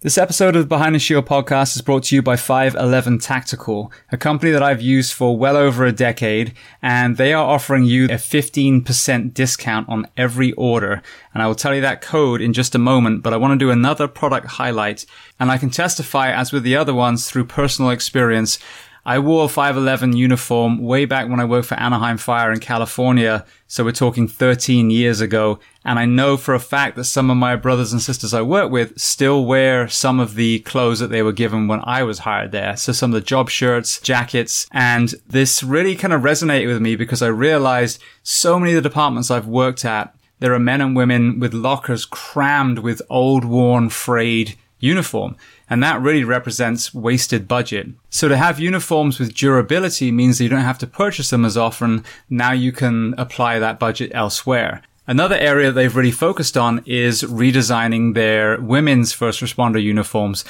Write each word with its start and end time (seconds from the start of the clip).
This 0.00 0.18
episode 0.18 0.56
of 0.56 0.62
the 0.62 0.68
Behind 0.68 0.94
the 0.94 0.98
Shield 0.98 1.24
podcast 1.24 1.74
is 1.74 1.80
brought 1.80 2.02
to 2.04 2.14
you 2.14 2.20
by 2.20 2.36
511 2.36 3.18
Tactical, 3.18 3.90
a 4.12 4.18
company 4.18 4.52
that 4.52 4.62
I've 4.62 4.82
used 4.82 5.14
for 5.14 5.38
well 5.38 5.56
over 5.56 5.86
a 5.86 5.90
decade, 5.90 6.52
and 6.82 7.16
they 7.16 7.32
are 7.32 7.46
offering 7.46 7.84
you 7.84 8.04
a 8.04 8.18
15% 8.18 9.32
discount 9.32 9.88
on 9.88 10.06
every 10.14 10.52
order. 10.52 11.00
And 11.32 11.42
I 11.42 11.46
will 11.46 11.54
tell 11.54 11.74
you 11.74 11.80
that 11.80 12.02
code 12.02 12.42
in 12.42 12.52
just 12.52 12.74
a 12.74 12.78
moment, 12.78 13.22
but 13.22 13.32
I 13.32 13.38
want 13.38 13.58
to 13.58 13.64
do 13.64 13.70
another 13.70 14.06
product 14.06 14.48
highlight. 14.48 15.06
And 15.40 15.50
I 15.50 15.56
can 15.56 15.70
testify, 15.70 16.30
as 16.30 16.52
with 16.52 16.62
the 16.62 16.76
other 16.76 16.92
ones, 16.92 17.30
through 17.30 17.46
personal 17.46 17.90
experience, 17.90 18.58
I 19.06 19.20
wore 19.20 19.44
a 19.44 19.48
511 19.48 20.16
uniform 20.16 20.80
way 20.82 21.04
back 21.04 21.28
when 21.28 21.38
I 21.38 21.44
worked 21.44 21.68
for 21.68 21.78
Anaheim 21.78 22.16
Fire 22.16 22.50
in 22.50 22.58
California. 22.58 23.46
So 23.68 23.84
we're 23.84 23.92
talking 23.92 24.26
13 24.26 24.90
years 24.90 25.20
ago. 25.20 25.60
And 25.84 26.00
I 26.00 26.06
know 26.06 26.36
for 26.36 26.54
a 26.54 26.58
fact 26.60 26.96
that 26.96 27.04
some 27.04 27.30
of 27.30 27.36
my 27.36 27.54
brothers 27.54 27.92
and 27.92 28.02
sisters 28.02 28.34
I 28.34 28.42
work 28.42 28.72
with 28.72 28.98
still 28.98 29.44
wear 29.44 29.86
some 29.86 30.18
of 30.18 30.34
the 30.34 30.58
clothes 30.58 30.98
that 30.98 31.10
they 31.10 31.22
were 31.22 31.30
given 31.30 31.68
when 31.68 31.82
I 31.84 32.02
was 32.02 32.18
hired 32.18 32.50
there. 32.50 32.76
So 32.76 32.90
some 32.90 33.14
of 33.14 33.14
the 33.14 33.24
job 33.24 33.48
shirts, 33.48 34.00
jackets, 34.00 34.66
and 34.72 35.14
this 35.24 35.62
really 35.62 35.94
kind 35.94 36.12
of 36.12 36.22
resonated 36.22 36.66
with 36.66 36.82
me 36.82 36.96
because 36.96 37.22
I 37.22 37.28
realized 37.28 38.02
so 38.24 38.58
many 38.58 38.72
of 38.72 38.82
the 38.82 38.88
departments 38.88 39.30
I've 39.30 39.46
worked 39.46 39.84
at, 39.84 40.16
there 40.40 40.52
are 40.52 40.58
men 40.58 40.80
and 40.80 40.96
women 40.96 41.38
with 41.38 41.54
lockers 41.54 42.06
crammed 42.06 42.80
with 42.80 43.00
old, 43.08 43.44
worn, 43.44 43.88
frayed 43.88 44.56
uniform. 44.80 45.36
And 45.68 45.82
that 45.82 46.00
really 46.00 46.24
represents 46.24 46.94
wasted 46.94 47.48
budget. 47.48 47.88
So 48.08 48.28
to 48.28 48.36
have 48.36 48.60
uniforms 48.60 49.18
with 49.18 49.34
durability 49.34 50.12
means 50.12 50.38
that 50.38 50.44
you 50.44 50.50
don't 50.50 50.60
have 50.60 50.78
to 50.78 50.86
purchase 50.86 51.30
them 51.30 51.44
as 51.44 51.56
often. 51.56 52.04
Now 52.30 52.52
you 52.52 52.72
can 52.72 53.14
apply 53.18 53.58
that 53.58 53.78
budget 53.78 54.12
elsewhere. 54.14 54.82
Another 55.08 55.36
area 55.36 55.70
they've 55.70 55.94
really 55.94 56.10
focused 56.10 56.56
on 56.56 56.82
is 56.84 57.22
redesigning 57.22 58.14
their 58.14 58.60
women's 58.60 59.12
first 59.12 59.40
responder 59.40 59.80
uniforms. 59.80 60.44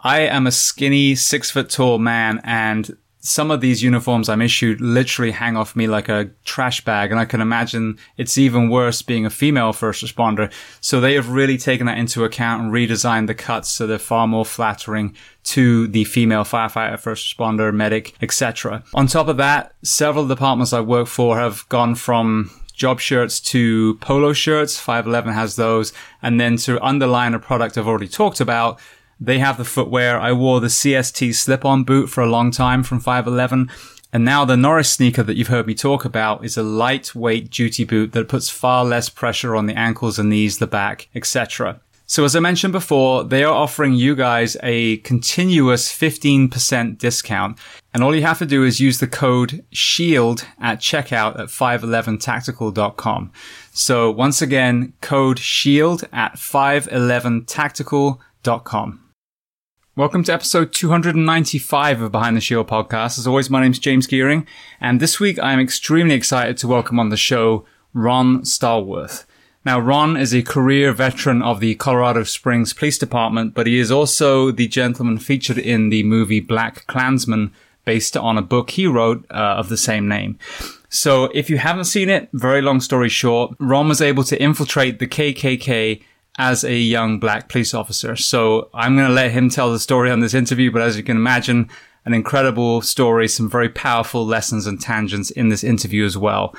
I 0.00 0.20
am 0.20 0.46
a 0.46 0.52
skinny, 0.52 1.14
six 1.14 1.50
foot 1.50 1.70
tall 1.70 1.98
man 1.98 2.40
and 2.42 2.96
some 3.24 3.52
of 3.52 3.60
these 3.60 3.84
uniforms 3.84 4.28
I'm 4.28 4.42
issued 4.42 4.80
literally 4.80 5.30
hang 5.30 5.56
off 5.56 5.76
me 5.76 5.86
like 5.86 6.08
a 6.08 6.30
trash 6.44 6.84
bag. 6.84 7.12
And 7.12 7.20
I 7.20 7.24
can 7.24 7.40
imagine 7.40 7.96
it's 8.16 8.36
even 8.36 8.68
worse 8.68 9.00
being 9.00 9.24
a 9.24 9.30
female 9.30 9.72
first 9.72 10.04
responder. 10.04 10.52
So 10.80 11.00
they 11.00 11.14
have 11.14 11.30
really 11.30 11.56
taken 11.56 11.86
that 11.86 11.98
into 11.98 12.24
account 12.24 12.62
and 12.62 12.72
redesigned 12.72 13.28
the 13.28 13.34
cuts 13.34 13.68
so 13.68 13.86
they're 13.86 14.00
far 14.00 14.26
more 14.26 14.44
flattering 14.44 15.14
to 15.44 15.86
the 15.86 16.02
female 16.02 16.42
firefighter, 16.42 16.98
first 16.98 17.36
responder, 17.36 17.72
medic, 17.72 18.14
etc. 18.20 18.82
On 18.92 19.06
top 19.06 19.28
of 19.28 19.36
that, 19.36 19.72
several 19.84 20.26
departments 20.26 20.72
I 20.72 20.80
work 20.80 21.06
for 21.06 21.38
have 21.38 21.68
gone 21.68 21.94
from 21.94 22.50
job 22.74 22.98
shirts 22.98 23.38
to 23.38 23.94
polo 23.98 24.32
shirts. 24.32 24.80
511 24.80 25.32
has 25.32 25.54
those. 25.54 25.92
And 26.22 26.40
then 26.40 26.56
to 26.58 26.84
underline 26.84 27.34
a 27.34 27.38
product 27.38 27.78
I've 27.78 27.86
already 27.86 28.08
talked 28.08 28.40
about, 28.40 28.80
they 29.24 29.38
have 29.38 29.56
the 29.56 29.64
footwear. 29.64 30.18
I 30.18 30.32
wore 30.32 30.60
the 30.60 30.66
CST 30.66 31.34
slip-on 31.34 31.84
boot 31.84 32.08
for 32.08 32.22
a 32.22 32.30
long 32.30 32.50
time 32.50 32.82
from 32.82 33.00
511. 33.00 33.70
And 34.12 34.24
now 34.24 34.44
the 34.44 34.56
Norris 34.56 34.90
sneaker 34.90 35.22
that 35.22 35.36
you've 35.36 35.48
heard 35.48 35.66
me 35.66 35.74
talk 35.74 36.04
about 36.04 36.44
is 36.44 36.56
a 36.56 36.62
lightweight 36.62 37.50
duty 37.50 37.84
boot 37.84 38.12
that 38.12 38.28
puts 38.28 38.50
far 38.50 38.84
less 38.84 39.08
pressure 39.08 39.56
on 39.56 39.66
the 39.66 39.78
ankles 39.78 40.18
and 40.18 40.28
knees, 40.28 40.58
the 40.58 40.66
back, 40.66 41.08
etc. 41.14 41.80
So 42.04 42.24
as 42.24 42.36
I 42.36 42.40
mentioned 42.40 42.72
before, 42.72 43.24
they 43.24 43.42
are 43.42 43.54
offering 43.54 43.94
you 43.94 44.14
guys 44.14 44.58
a 44.62 44.98
continuous 44.98 45.88
15% 45.88 46.98
discount. 46.98 47.58
And 47.94 48.02
all 48.02 48.14
you 48.14 48.20
have 48.20 48.38
to 48.40 48.46
do 48.46 48.64
is 48.64 48.80
use 48.80 49.00
the 49.00 49.06
code 49.06 49.64
SHIELD 49.72 50.44
at 50.60 50.80
checkout 50.80 51.38
at 51.38 51.48
511tactical.com. 51.48 53.32
So 53.72 54.10
once 54.10 54.42
again, 54.42 54.92
code 55.00 55.38
SHIELD 55.38 56.06
at 56.12 56.34
511tactical.com. 56.34 59.01
Welcome 59.94 60.24
to 60.24 60.32
episode 60.32 60.72
295 60.72 62.00
of 62.00 62.12
Behind 62.12 62.34
the 62.34 62.40
Shield 62.40 62.66
podcast. 62.66 63.18
As 63.18 63.26
always, 63.26 63.50
my 63.50 63.60
name 63.60 63.72
is 63.72 63.78
James 63.78 64.06
Geering, 64.06 64.46
and 64.80 65.00
this 65.00 65.20
week 65.20 65.38
I 65.38 65.52
am 65.52 65.60
extremely 65.60 66.14
excited 66.14 66.56
to 66.56 66.66
welcome 66.66 66.98
on 66.98 67.10
the 67.10 67.16
show 67.18 67.66
Ron 67.92 68.40
Stallworth. 68.40 69.26
Now, 69.66 69.78
Ron 69.78 70.16
is 70.16 70.34
a 70.34 70.40
career 70.40 70.94
veteran 70.94 71.42
of 71.42 71.60
the 71.60 71.74
Colorado 71.74 72.22
Springs 72.22 72.72
Police 72.72 72.96
Department, 72.96 73.52
but 73.52 73.66
he 73.66 73.78
is 73.78 73.90
also 73.90 74.50
the 74.50 74.66
gentleman 74.66 75.18
featured 75.18 75.58
in 75.58 75.90
the 75.90 76.04
movie 76.04 76.40
BlacKkKlansman, 76.40 77.50
based 77.84 78.16
on 78.16 78.38
a 78.38 78.42
book 78.42 78.70
he 78.70 78.86
wrote 78.86 79.26
uh, 79.30 79.34
of 79.58 79.68
the 79.68 79.76
same 79.76 80.08
name. 80.08 80.38
So, 80.88 81.24
if 81.34 81.50
you 81.50 81.58
haven't 81.58 81.84
seen 81.84 82.08
it, 82.08 82.30
very 82.32 82.62
long 82.62 82.80
story 82.80 83.10
short, 83.10 83.54
Ron 83.58 83.88
was 83.88 84.00
able 84.00 84.24
to 84.24 84.42
infiltrate 84.42 85.00
the 85.00 85.06
KKK 85.06 86.02
as 86.38 86.64
a 86.64 86.76
young 86.76 87.18
black 87.18 87.48
police 87.48 87.74
officer. 87.74 88.16
So 88.16 88.70
I'm 88.72 88.96
going 88.96 89.08
to 89.08 89.14
let 89.14 89.32
him 89.32 89.50
tell 89.50 89.72
the 89.72 89.78
story 89.78 90.10
on 90.10 90.20
this 90.20 90.34
interview, 90.34 90.70
but 90.70 90.82
as 90.82 90.96
you 90.96 91.02
can 91.02 91.16
imagine, 91.16 91.68
an 92.04 92.14
incredible 92.14 92.80
story, 92.82 93.28
some 93.28 93.48
very 93.48 93.68
powerful 93.68 94.26
lessons 94.26 94.66
and 94.66 94.80
tangents 94.80 95.30
in 95.30 95.50
this 95.50 95.62
interview 95.62 96.04
as 96.04 96.16
well. 96.16 96.54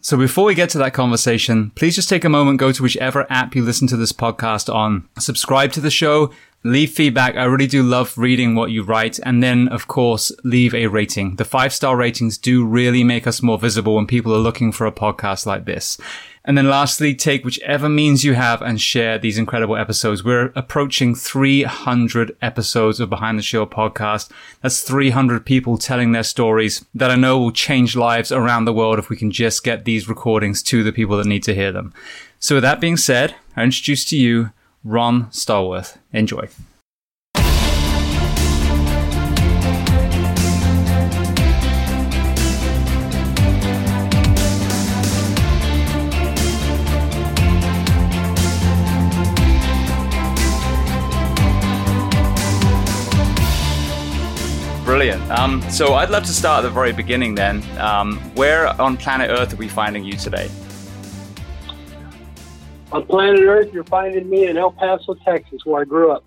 So 0.00 0.16
before 0.16 0.44
we 0.44 0.54
get 0.54 0.70
to 0.70 0.78
that 0.78 0.94
conversation, 0.94 1.70
please 1.74 1.96
just 1.96 2.08
take 2.08 2.24
a 2.24 2.28
moment, 2.28 2.60
go 2.60 2.70
to 2.70 2.82
whichever 2.82 3.26
app 3.28 3.56
you 3.56 3.64
listen 3.64 3.88
to 3.88 3.96
this 3.96 4.12
podcast 4.12 4.72
on, 4.72 5.08
subscribe 5.18 5.72
to 5.72 5.80
the 5.80 5.90
show, 5.90 6.30
leave 6.64 6.90
feedback. 6.90 7.36
I 7.36 7.44
really 7.44 7.66
do 7.66 7.82
love 7.82 8.16
reading 8.18 8.54
what 8.54 8.70
you 8.70 8.82
write. 8.82 9.20
And 9.22 9.42
then, 9.42 9.68
of 9.68 9.86
course, 9.88 10.32
leave 10.44 10.74
a 10.74 10.88
rating. 10.88 11.36
The 11.36 11.44
five 11.44 11.72
star 11.72 11.96
ratings 11.96 12.38
do 12.38 12.64
really 12.64 13.04
make 13.04 13.26
us 13.26 13.42
more 13.42 13.58
visible 13.58 13.96
when 13.96 14.06
people 14.06 14.34
are 14.34 14.38
looking 14.38 14.72
for 14.72 14.86
a 14.86 14.92
podcast 14.92 15.46
like 15.46 15.64
this. 15.64 15.98
And 16.46 16.56
then 16.56 16.68
lastly, 16.68 17.12
take 17.12 17.44
whichever 17.44 17.88
means 17.88 18.24
you 18.24 18.34
have 18.34 18.62
and 18.62 18.80
share 18.80 19.18
these 19.18 19.36
incredible 19.36 19.76
episodes. 19.76 20.22
We're 20.22 20.52
approaching 20.54 21.16
300 21.16 22.36
episodes 22.40 23.00
of 23.00 23.10
Behind 23.10 23.36
the 23.36 23.42
Shield 23.42 23.72
podcast. 23.72 24.30
That's 24.62 24.82
300 24.82 25.44
people 25.44 25.76
telling 25.76 26.12
their 26.12 26.22
stories 26.22 26.84
that 26.94 27.10
I 27.10 27.16
know 27.16 27.40
will 27.40 27.50
change 27.50 27.96
lives 27.96 28.30
around 28.30 28.64
the 28.64 28.72
world 28.72 29.00
if 29.00 29.10
we 29.10 29.16
can 29.16 29.32
just 29.32 29.64
get 29.64 29.84
these 29.84 30.08
recordings 30.08 30.62
to 30.64 30.84
the 30.84 30.92
people 30.92 31.16
that 31.16 31.26
need 31.26 31.42
to 31.44 31.54
hear 31.54 31.72
them. 31.72 31.92
So 32.38 32.54
with 32.54 32.62
that 32.62 32.80
being 32.80 32.96
said, 32.96 33.34
I 33.56 33.64
introduce 33.64 34.04
to 34.06 34.16
you 34.16 34.52
Ron 34.86 35.26
Stallworth. 35.30 35.98
Enjoy. 36.12 36.48
Brilliant. 54.84 55.20
Um, 55.32 55.60
so 55.68 55.94
I'd 55.94 56.10
love 56.10 56.22
to 56.26 56.32
start 56.32 56.64
at 56.64 56.68
the 56.68 56.70
very 56.72 56.92
beginning 56.92 57.34
then. 57.34 57.60
Um, 57.78 58.18
where 58.36 58.68
on 58.80 58.96
planet 58.96 59.30
Earth 59.32 59.52
are 59.52 59.56
we 59.56 59.66
finding 59.66 60.04
you 60.04 60.12
today? 60.12 60.48
On 62.96 63.04
planet 63.04 63.40
Earth, 63.42 63.74
you're 63.74 63.84
finding 63.84 64.30
me 64.30 64.46
in 64.46 64.56
El 64.56 64.72
Paso, 64.72 65.12
Texas, 65.22 65.60
where 65.66 65.82
I 65.82 65.84
grew 65.84 66.10
up. 66.10 66.24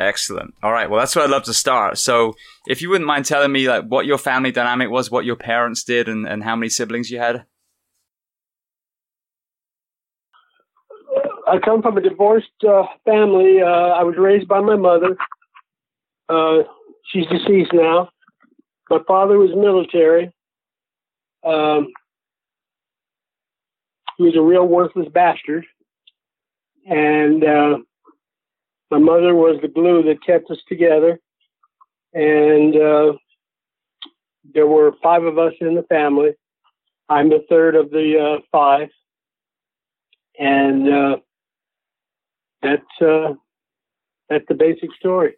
Excellent. 0.00 0.54
All 0.62 0.72
right. 0.72 0.88
Well, 0.88 0.98
that's 0.98 1.14
where 1.14 1.22
I'd 1.22 1.30
love 1.30 1.42
to 1.42 1.52
start. 1.52 1.98
So, 1.98 2.34
if 2.66 2.80
you 2.80 2.88
wouldn't 2.88 3.06
mind 3.06 3.26
telling 3.26 3.52
me 3.52 3.68
like 3.68 3.84
what 3.84 4.06
your 4.06 4.16
family 4.16 4.50
dynamic 4.50 4.88
was, 4.88 5.10
what 5.10 5.26
your 5.26 5.36
parents 5.36 5.84
did, 5.84 6.08
and, 6.08 6.26
and 6.26 6.42
how 6.42 6.56
many 6.56 6.70
siblings 6.70 7.10
you 7.10 7.18
had. 7.18 7.44
I 11.46 11.58
come 11.62 11.82
from 11.82 11.98
a 11.98 12.00
divorced 12.00 12.48
uh, 12.66 12.84
family. 13.04 13.60
Uh, 13.60 13.66
I 13.66 14.02
was 14.02 14.14
raised 14.16 14.48
by 14.48 14.60
my 14.60 14.76
mother. 14.76 15.18
Uh, 16.30 16.62
she's 17.12 17.26
deceased 17.26 17.74
now. 17.74 18.08
My 18.88 19.00
father 19.06 19.36
was 19.36 19.50
military. 19.54 20.32
Um, 21.44 21.88
he 24.16 24.24
was 24.24 24.34
a 24.34 24.40
real 24.40 24.66
worthless 24.66 25.08
bastard. 25.12 25.66
And 26.88 27.42
uh, 27.42 27.78
my 28.90 28.98
mother 28.98 29.34
was 29.34 29.58
the 29.60 29.68
glue 29.68 30.04
that 30.04 30.24
kept 30.24 30.50
us 30.50 30.58
together. 30.68 31.18
And 32.14 32.74
uh, 32.76 33.12
there 34.54 34.66
were 34.66 34.92
five 35.02 35.24
of 35.24 35.36
us 35.36 35.52
in 35.60 35.74
the 35.74 35.82
family. 35.82 36.30
I'm 37.08 37.28
the 37.28 37.44
third 37.48 37.74
of 37.74 37.90
the 37.90 38.36
uh, 38.38 38.42
five. 38.52 38.88
And 40.38 40.88
uh, 40.88 41.16
that's, 42.62 42.82
uh, 43.02 43.34
that's 44.28 44.44
the 44.48 44.54
basic 44.54 44.90
story. 44.98 45.34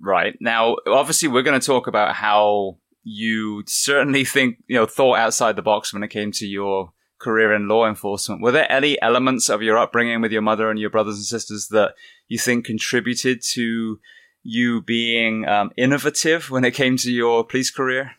Right. 0.00 0.34
Now, 0.40 0.76
obviously, 0.86 1.28
we're 1.28 1.42
going 1.42 1.58
to 1.58 1.66
talk 1.66 1.86
about 1.86 2.14
how 2.14 2.78
you 3.02 3.64
certainly 3.66 4.24
think, 4.24 4.58
you 4.68 4.76
know, 4.76 4.86
thought 4.86 5.18
outside 5.18 5.56
the 5.56 5.62
box 5.62 5.92
when 5.92 6.02
it 6.02 6.08
came 6.08 6.32
to 6.32 6.46
your 6.46 6.92
career 7.26 7.52
in 7.52 7.66
law 7.66 7.88
enforcement. 7.88 8.40
Were 8.40 8.52
there 8.52 8.70
any 8.70 8.92
elements 9.02 9.48
of 9.48 9.60
your 9.60 9.76
upbringing 9.76 10.20
with 10.20 10.30
your 10.30 10.42
mother 10.42 10.70
and 10.70 10.78
your 10.78 10.90
brothers 10.90 11.16
and 11.16 11.24
sisters 11.24 11.68
that 11.70 11.94
you 12.28 12.38
think 12.38 12.64
contributed 12.64 13.40
to 13.54 13.98
you 14.44 14.80
being 14.80 15.46
um, 15.48 15.72
innovative 15.76 16.50
when 16.50 16.64
it 16.64 16.70
came 16.70 16.96
to 16.98 17.10
your 17.10 17.44
police 17.44 17.72
career? 17.72 18.12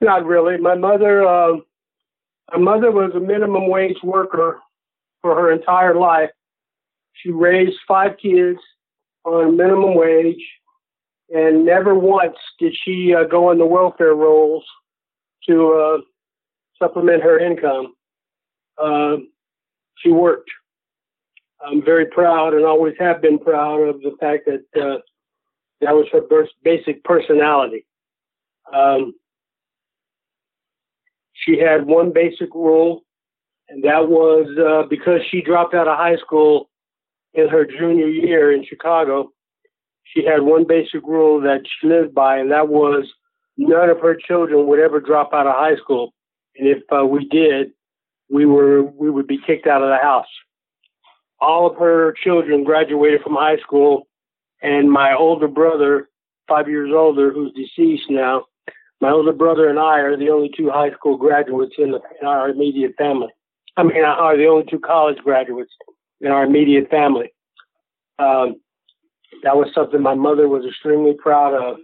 Not 0.00 0.24
really. 0.24 0.56
My 0.58 0.76
mother, 0.76 1.26
uh, 1.26 1.56
my 2.52 2.58
mother 2.58 2.92
was 2.92 3.10
a 3.16 3.20
minimum 3.20 3.68
wage 3.68 4.00
worker 4.04 4.60
for 5.22 5.34
her 5.34 5.50
entire 5.50 5.96
life. 5.96 6.30
She 7.14 7.30
raised 7.30 7.76
five 7.88 8.12
kids 8.22 8.60
on 9.24 9.56
minimum 9.56 9.96
wage, 9.96 10.44
and 11.34 11.64
never 11.64 11.92
once 11.94 12.36
did 12.60 12.72
she 12.84 13.14
uh, 13.18 13.24
go 13.24 13.50
on 13.50 13.58
the 13.58 13.66
welfare 13.66 14.14
rolls 14.14 14.64
to 15.48 15.54
uh, 15.72 15.98
supplement 16.78 17.22
her 17.22 17.38
income. 17.38 17.94
Uh, 18.78 19.16
she 19.98 20.10
worked. 20.10 20.50
I'm 21.64 21.82
very 21.84 22.06
proud 22.06 22.54
and 22.54 22.64
always 22.64 22.94
have 22.98 23.22
been 23.22 23.38
proud 23.38 23.80
of 23.82 24.00
the 24.00 24.14
fact 24.20 24.46
that 24.46 24.80
uh, 24.80 24.98
that 25.80 25.94
was 25.94 26.06
her 26.12 26.22
basic 26.62 27.02
personality. 27.04 27.86
Um, 28.72 29.14
she 31.32 31.58
had 31.58 31.86
one 31.86 32.12
basic 32.12 32.54
rule, 32.54 33.04
and 33.68 33.82
that 33.84 34.08
was 34.08 34.46
uh, 34.58 34.86
because 34.88 35.20
she 35.30 35.42
dropped 35.42 35.74
out 35.74 35.88
of 35.88 35.96
high 35.96 36.16
school 36.16 36.68
in 37.34 37.48
her 37.48 37.64
junior 37.64 38.08
year 38.08 38.52
in 38.52 38.64
Chicago. 38.64 39.30
She 40.04 40.24
had 40.24 40.42
one 40.42 40.66
basic 40.66 41.02
rule 41.02 41.40
that 41.42 41.62
she 41.64 41.88
lived 41.88 42.14
by, 42.14 42.38
and 42.38 42.50
that 42.50 42.68
was 42.68 43.06
none 43.56 43.90
of 43.90 44.00
her 44.00 44.14
children 44.14 44.66
would 44.66 44.78
ever 44.78 45.00
drop 45.00 45.32
out 45.32 45.46
of 45.46 45.54
high 45.54 45.76
school. 45.76 46.12
And 46.58 46.68
if 46.68 46.82
uh, 46.92 47.04
we 47.04 47.26
did, 47.26 47.72
we 48.30 48.46
were 48.46 48.82
we 48.82 49.10
would 49.10 49.26
be 49.26 49.38
kicked 49.46 49.66
out 49.66 49.82
of 49.82 49.88
the 49.88 50.02
house. 50.02 50.26
All 51.40 51.70
of 51.70 51.76
her 51.76 52.14
children 52.24 52.64
graduated 52.64 53.22
from 53.22 53.34
high 53.34 53.58
school, 53.58 54.08
and 54.62 54.90
my 54.90 55.14
older 55.14 55.48
brother, 55.48 56.08
five 56.48 56.68
years 56.68 56.90
older, 56.94 57.32
who's 57.32 57.52
deceased 57.52 58.10
now, 58.10 58.44
my 59.00 59.10
older 59.10 59.32
brother 59.32 59.68
and 59.68 59.78
I 59.78 60.00
are 60.00 60.16
the 60.16 60.30
only 60.30 60.50
two 60.56 60.70
high 60.70 60.90
school 60.92 61.16
graduates 61.18 61.74
in, 61.78 61.90
the, 61.90 62.00
in 62.20 62.26
our 62.26 62.48
immediate 62.48 62.94
family. 62.96 63.28
I 63.76 63.82
mean, 63.82 64.02
are 64.02 64.36
the 64.36 64.46
only 64.46 64.64
two 64.70 64.78
college 64.78 65.18
graduates 65.18 65.72
in 66.20 66.28
our 66.28 66.44
immediate 66.44 66.88
family. 66.88 67.30
Um, 68.18 68.56
that 69.42 69.56
was 69.56 69.68
something 69.74 70.00
my 70.00 70.14
mother 70.14 70.48
was 70.48 70.64
extremely 70.66 71.12
proud 71.12 71.52
of. 71.54 71.76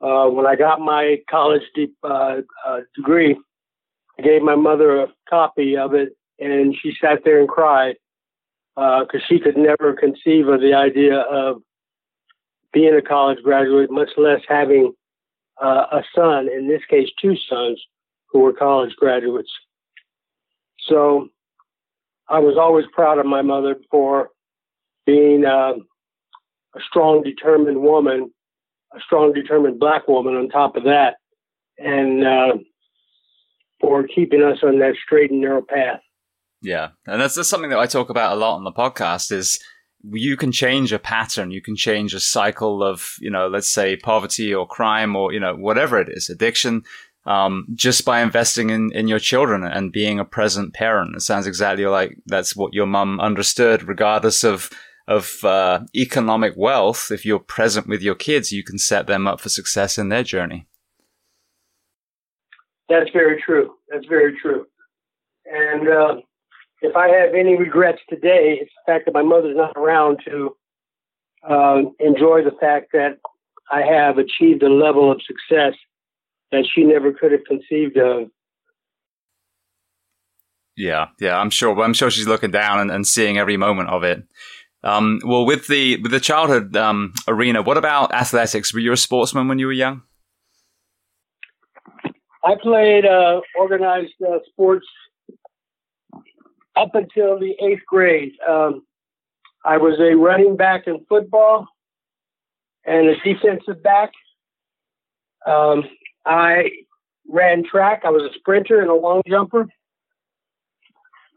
Uh, 0.00 0.30
when 0.30 0.46
I 0.46 0.54
got 0.54 0.80
my 0.80 1.16
college 1.28 1.62
de- 1.74 1.92
uh, 2.04 2.42
uh, 2.66 2.80
degree, 2.94 3.36
I 4.18 4.22
gave 4.22 4.42
my 4.42 4.54
mother 4.54 5.00
a 5.00 5.08
copy 5.28 5.76
of 5.76 5.94
it, 5.94 6.16
and 6.38 6.74
she 6.80 6.94
sat 7.00 7.20
there 7.24 7.40
and 7.40 7.48
cried 7.48 7.96
because 8.74 9.08
uh, 9.14 9.26
she 9.28 9.38
could 9.38 9.56
never 9.56 9.94
conceive 9.94 10.48
of 10.48 10.60
the 10.60 10.74
idea 10.74 11.20
of 11.20 11.62
being 12.72 12.94
a 12.94 13.02
college 13.02 13.38
graduate, 13.42 13.90
much 13.90 14.10
less 14.16 14.40
having 14.48 14.92
uh, 15.62 15.86
a 15.92 16.02
son, 16.14 16.48
in 16.48 16.68
this 16.68 16.82
case, 16.88 17.08
two 17.20 17.36
sons 17.48 17.82
who 18.28 18.40
were 18.40 18.52
college 18.52 18.94
graduates. 18.96 19.50
So 20.88 21.28
I 22.28 22.38
was 22.38 22.56
always 22.58 22.86
proud 22.92 23.18
of 23.18 23.26
my 23.26 23.42
mother 23.42 23.76
for 23.90 24.30
being 25.04 25.44
uh, 25.44 25.74
a 26.74 26.80
strong, 26.88 27.22
determined 27.22 27.80
woman, 27.80 28.32
a 28.94 29.00
strong, 29.00 29.32
determined 29.32 29.78
black 29.78 30.08
woman 30.08 30.34
on 30.34 30.48
top 30.48 30.76
of 30.76 30.84
that, 30.84 31.16
and 31.78 32.24
uh, 32.24 32.52
for 33.82 34.06
keeping 34.06 34.42
us 34.42 34.58
on 34.62 34.78
that 34.78 34.94
straight 35.04 35.30
and 35.30 35.42
narrow 35.42 35.60
path. 35.60 36.00
Yeah, 36.62 36.90
and 37.06 37.20
that's, 37.20 37.34
that's 37.34 37.48
something 37.48 37.70
that 37.70 37.78
I 37.78 37.86
talk 37.86 38.08
about 38.08 38.32
a 38.32 38.40
lot 38.40 38.54
on 38.54 38.64
the 38.64 38.72
podcast. 38.72 39.30
Is 39.32 39.58
you 40.04 40.36
can 40.36 40.52
change 40.52 40.92
a 40.92 40.98
pattern, 40.98 41.50
you 41.50 41.60
can 41.60 41.76
change 41.76 42.14
a 42.14 42.20
cycle 42.20 42.82
of, 42.82 43.16
you 43.20 43.30
know, 43.30 43.48
let's 43.48 43.68
say 43.68 43.96
poverty 43.96 44.54
or 44.54 44.66
crime 44.66 45.14
or, 45.14 45.32
you 45.32 45.40
know, 45.40 45.54
whatever 45.54 46.00
it 46.00 46.08
is, 46.08 46.28
addiction, 46.28 46.82
um, 47.24 47.66
just 47.74 48.04
by 48.04 48.20
investing 48.20 48.70
in, 48.70 48.90
in 48.92 49.06
your 49.06 49.20
children 49.20 49.64
and 49.64 49.92
being 49.92 50.18
a 50.18 50.24
present 50.24 50.74
parent. 50.74 51.14
It 51.14 51.20
sounds 51.20 51.46
exactly 51.46 51.86
like 51.86 52.18
that's 52.26 52.56
what 52.56 52.74
your 52.74 52.86
mum 52.86 53.20
understood, 53.20 53.86
regardless 53.86 54.42
of, 54.42 54.70
of, 55.06 55.44
uh, 55.44 55.80
economic 55.94 56.54
wealth. 56.56 57.10
If 57.12 57.24
you're 57.24 57.38
present 57.38 57.86
with 57.86 58.02
your 58.02 58.16
kids, 58.16 58.50
you 58.50 58.64
can 58.64 58.78
set 58.78 59.06
them 59.06 59.28
up 59.28 59.40
for 59.40 59.48
success 59.50 59.98
in 59.98 60.08
their 60.08 60.24
journey. 60.24 60.66
That's 62.92 63.10
very 63.12 63.40
true. 63.40 63.74
That's 63.88 64.06
very 64.06 64.36
true. 64.40 64.66
And, 65.46 65.88
uh, 65.88 66.16
if 66.82 66.96
I 66.96 67.08
have 67.08 67.34
any 67.34 67.56
regrets 67.56 68.00
today, 68.08 68.58
it's 68.60 68.72
the 68.74 68.92
fact 68.92 69.06
that 69.06 69.14
my 69.14 69.22
mother's 69.22 69.56
not 69.56 69.76
around 69.76 70.18
to 70.26 70.56
uh, 71.48 71.82
enjoy 72.00 72.42
the 72.42 72.56
fact 72.60 72.88
that 72.92 73.18
I 73.70 73.82
have 73.82 74.18
achieved 74.18 74.62
a 74.62 74.68
level 74.68 75.10
of 75.10 75.20
success 75.22 75.74
that 76.50 76.66
she 76.72 76.84
never 76.84 77.12
could 77.12 77.32
have 77.32 77.44
conceived 77.46 77.96
of. 77.96 78.28
Yeah, 80.76 81.08
yeah, 81.20 81.38
I'm 81.38 81.50
sure. 81.50 81.80
I'm 81.82 81.94
sure 81.94 82.10
she's 82.10 82.26
looking 82.26 82.50
down 82.50 82.80
and, 82.80 82.90
and 82.90 83.06
seeing 83.06 83.38
every 83.38 83.56
moment 83.56 83.88
of 83.90 84.02
it. 84.04 84.22
Um, 84.82 85.20
well, 85.24 85.46
with 85.46 85.68
the 85.68 85.98
with 85.98 86.10
the 86.10 86.20
childhood 86.20 86.76
um, 86.76 87.14
arena, 87.28 87.62
what 87.62 87.76
about 87.76 88.12
athletics? 88.12 88.74
Were 88.74 88.80
you 88.80 88.92
a 88.92 88.96
sportsman 88.96 89.48
when 89.48 89.58
you 89.58 89.66
were 89.66 89.72
young? 89.72 90.02
I 92.44 92.56
played 92.60 93.06
uh, 93.06 93.40
organized 93.56 94.14
uh, 94.26 94.38
sports 94.50 94.86
up 96.76 96.94
until 96.94 97.38
the 97.38 97.54
eighth 97.60 97.82
grade. 97.86 98.32
Um, 98.48 98.84
I 99.64 99.76
was 99.76 99.98
a 100.00 100.16
running 100.16 100.56
back 100.56 100.86
in 100.86 101.04
football 101.08 101.68
and 102.84 103.08
a 103.08 103.14
defensive 103.22 103.82
back. 103.82 104.10
Um, 105.46 105.84
I 106.26 106.70
ran 107.28 107.64
track. 107.64 108.02
I 108.04 108.10
was 108.10 108.22
a 108.22 108.34
sprinter 108.38 108.80
and 108.80 108.90
a 108.90 108.94
long 108.94 109.22
jumper. 109.28 109.66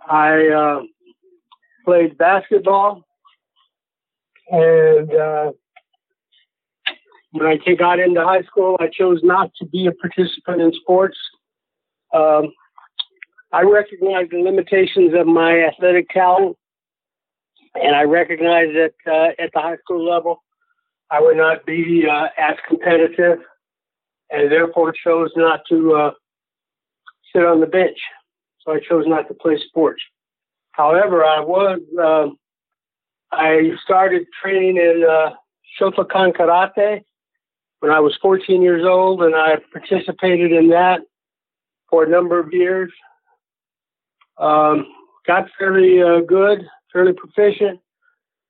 I 0.08 0.48
uh, 0.48 0.82
played 1.84 2.18
basketball, 2.18 3.04
and 4.50 5.12
uh, 5.12 5.52
when 7.36 7.48
I 7.48 7.58
got 7.76 8.00
into 8.00 8.24
high 8.24 8.44
school, 8.44 8.78
I 8.80 8.88
chose 8.88 9.20
not 9.22 9.52
to 9.60 9.66
be 9.66 9.88
a 9.88 9.92
participant 9.92 10.62
in 10.62 10.72
sports. 10.74 11.18
Um, 12.14 12.54
I 13.52 13.64
recognized 13.64 14.32
the 14.32 14.38
limitations 14.38 15.14
of 15.14 15.28
my 15.28 15.66
athletic 15.66 16.10
talent, 16.10 16.56
and 17.76 17.94
I 17.94 18.04
recognized 18.04 18.72
that 18.76 18.94
uh, 19.06 19.44
at 19.44 19.52
the 19.54 19.60
high 19.60 19.76
school 19.84 20.10
level, 20.10 20.44
I 21.12 21.20
would 21.20 21.36
not 21.36 21.66
be 21.66 22.06
uh, 22.10 22.28
as 22.38 22.56
competitive, 22.68 23.40
and 24.30 24.50
therefore 24.50 24.94
chose 24.94 25.32
not 25.36 25.60
to 25.70 25.94
uh, 25.94 26.12
sit 27.34 27.46
on 27.46 27.60
the 27.60 27.68
bench. 27.68 27.98
So 28.62 28.72
I 28.72 28.80
chose 28.80 29.04
not 29.08 29.28
to 29.28 29.34
play 29.34 29.60
sports. 29.68 30.02
However, 30.72 31.24
I 31.26 31.42
was 31.42 31.80
um, 32.02 32.38
I 33.32 33.72
started 33.84 34.26
training 34.42 34.78
in 34.78 35.04
uh, 35.04 35.32
Shotokan 35.80 36.34
Karate 36.34 37.02
when 37.86 37.94
I 37.94 38.00
was 38.00 38.18
14 38.20 38.64
years 38.64 38.84
old, 38.84 39.22
and 39.22 39.36
I 39.36 39.58
participated 39.72 40.52
in 40.52 40.70
that 40.70 41.02
for 41.88 42.04
a 42.04 42.10
number 42.10 42.40
of 42.40 42.52
years. 42.52 42.92
Um, 44.40 44.88
got 45.28 45.46
fairly 45.60 46.02
uh, 46.02 46.22
good, 46.22 46.66
fairly 46.92 47.14
proficient. 47.14 47.80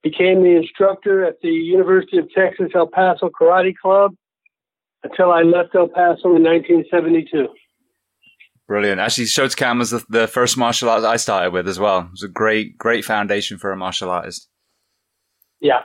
Became 0.04 0.42
the 0.42 0.56
instructor 0.56 1.26
at 1.26 1.42
the 1.42 1.50
University 1.50 2.18
of 2.18 2.32
Texas 2.32 2.72
El 2.74 2.88
Paso 2.88 3.30
Karate 3.30 3.76
Club 3.76 4.16
until 5.04 5.34
I 5.34 5.42
left 5.42 5.76
El 5.76 5.90
Paso 5.90 6.34
in 6.34 6.44
1972. 6.44 7.50
Brilliant. 8.70 9.02
Actually, 9.02 9.26
Shotokan 9.26 9.80
was 9.80 9.90
the, 9.90 10.06
the 10.08 10.28
first 10.30 10.58
martial 10.58 10.88
arts 10.88 11.04
I 11.04 11.18
started 11.18 11.52
with 11.52 11.68
as 11.68 11.78
well. 11.78 12.00
It 12.00 12.12
was 12.12 12.24
a 12.24 12.30
great, 12.30 12.78
great 12.78 13.04
foundation 13.04 13.58
for 13.58 13.74
a 13.74 13.76
martial 13.76 14.10
artist. 14.10 14.48
Yeah. 15.60 15.82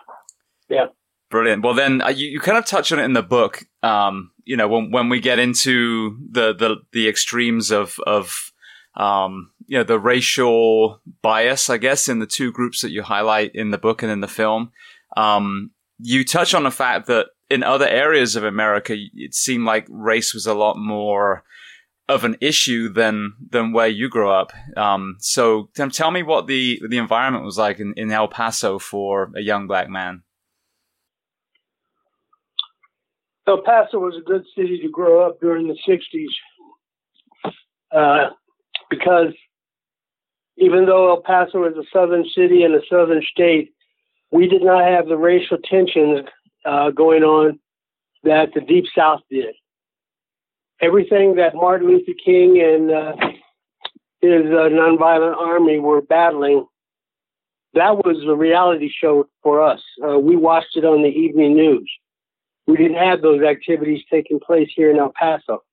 Yeah. 0.69 0.87
Brilliant. 1.31 1.63
Well, 1.63 1.75
then 1.75 2.03
uh, 2.03 2.09
you, 2.09 2.29
you 2.29 2.41
kind 2.41 2.59
of 2.59 2.67
touch 2.67 2.93
on 2.93 2.99
it 2.99 3.05
in 3.05 3.13
the 3.13 3.23
book. 3.23 3.65
Um, 3.83 4.33
you 4.45 4.57
know, 4.57 4.67
when, 4.67 4.91
when 4.91 5.09
we 5.09 5.21
get 5.21 5.39
into 5.39 6.19
the, 6.29 6.53
the, 6.53 6.77
the 6.93 7.09
extremes 7.09 7.71
of, 7.71 7.99
of, 8.05 8.53
um, 8.97 9.53
you 9.67 9.79
know, 9.79 9.85
the 9.85 10.01
racial 10.01 11.01
bias, 11.23 11.71
I 11.71 11.79
guess, 11.79 12.09
in 12.09 12.19
the 12.19 12.27
two 12.27 12.51
groups 12.51 12.83
that 12.83 12.91
you 12.91 13.03
highlight 13.03 13.55
in 13.55 13.71
the 13.71 13.79
book 13.79 14.03
and 14.03 14.11
in 14.11 14.21
the 14.21 14.27
film. 14.29 14.73
Um, 15.17 15.71
you 16.01 16.25
touch 16.25 16.53
on 16.53 16.65
the 16.65 16.71
fact 16.73 17.07
that 17.07 17.29
in 17.49 17.63
other 17.63 17.87
areas 17.87 18.35
of 18.35 18.43
America, 18.43 18.97
it 19.15 19.35
seemed 19.35 19.65
like 19.65 19.87
race 19.89 20.35
was 20.35 20.47
a 20.47 20.55
lot 20.55 20.77
more 20.77 21.45
of 22.09 22.25
an 22.25 22.37
issue 22.41 22.89
than 22.89 23.35
than 23.51 23.73
where 23.73 23.87
you 23.87 24.09
grew 24.09 24.31
up. 24.31 24.53
Um, 24.77 25.17
so 25.21 25.71
tell 25.75 26.11
me 26.11 26.25
what 26.25 26.49
the 26.49 26.83
the 26.89 26.99
environment 26.99 27.45
was 27.45 27.57
like 27.57 27.79
in, 27.79 27.95
in 27.97 28.11
El 28.11 28.27
Paso 28.27 28.81
for 28.81 29.31
a 29.37 29.41
young 29.41 29.69
black 29.69 29.89
man. 29.89 30.23
El 33.51 33.63
Paso 33.63 33.99
was 33.99 34.17
a 34.17 34.23
good 34.23 34.45
city 34.57 34.79
to 34.81 34.89
grow 34.89 35.27
up 35.27 35.41
during 35.41 35.67
the 35.67 35.77
'60s 35.89 36.27
uh, 37.93 38.31
because 38.89 39.33
even 40.57 40.87
though 40.87 41.11
El 41.11 41.23
Paso 41.23 41.65
is 41.65 41.77
a 41.77 41.85
southern 41.93 42.25
city 42.35 42.63
and 42.63 42.75
a 42.75 42.81
southern 42.89 43.23
state, 43.33 43.73
we 44.31 44.47
did 44.47 44.63
not 44.63 44.85
have 44.85 45.09
the 45.09 45.17
racial 45.17 45.59
tensions 45.65 46.27
uh, 46.65 46.91
going 46.91 47.23
on 47.23 47.59
that 48.23 48.51
the 48.55 48.61
Deep 48.61 48.85
South 48.97 49.21
did. 49.31 49.55
Everything 50.81 51.35
that 51.37 51.55
Martin 51.55 51.89
Luther 51.89 52.13
King 52.25 52.61
and 52.61 52.91
uh, 52.91 53.13
his 54.21 54.47
uh, 54.47 54.69
nonviolent 54.71 55.37
army 55.37 55.79
were 55.79 56.03
battling 56.03 56.67
that 57.75 57.97
was 58.05 58.17
a 58.27 58.35
reality 58.35 58.91
show 58.93 59.29
for 59.43 59.63
us. 59.63 59.81
Uh, 60.03 60.19
we 60.19 60.37
watched 60.37 60.77
it 60.77 60.85
on 60.85 61.03
the 61.03 61.09
evening 61.09 61.55
news. 61.55 61.91
We 62.71 62.77
didn't 62.77 62.99
have 62.99 63.21
those 63.21 63.43
activities 63.43 64.05
taking 64.09 64.39
place 64.39 64.69
here 64.77 64.93
in 64.93 64.99
El 64.99 65.13
Paso. 65.19 65.65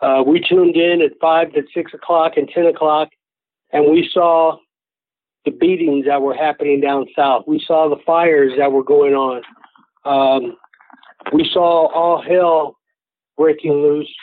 Uh, 0.00 0.22
we 0.26 0.40
tuned 0.40 0.76
in 0.76 1.02
at 1.02 1.12
five 1.20 1.52
to 1.52 1.62
six 1.74 1.92
o'clock 1.92 2.38
and 2.38 2.48
ten 2.48 2.64
o'clock, 2.64 3.10
and 3.70 3.90
we 3.90 4.08
saw 4.10 4.56
the 5.44 5.50
beatings 5.50 6.06
that 6.06 6.22
were 6.22 6.34
happening 6.34 6.80
down 6.80 7.04
south. 7.14 7.44
We 7.46 7.62
saw 7.66 7.90
the 7.90 8.02
fires 8.06 8.52
that 8.56 8.72
were 8.72 8.82
going 8.82 9.12
on. 9.12 9.42
Um, 10.06 10.56
we 11.34 11.46
saw 11.52 11.88
all 11.92 12.22
hell 12.22 12.78
breaking 13.36 13.72
loose 13.72 14.14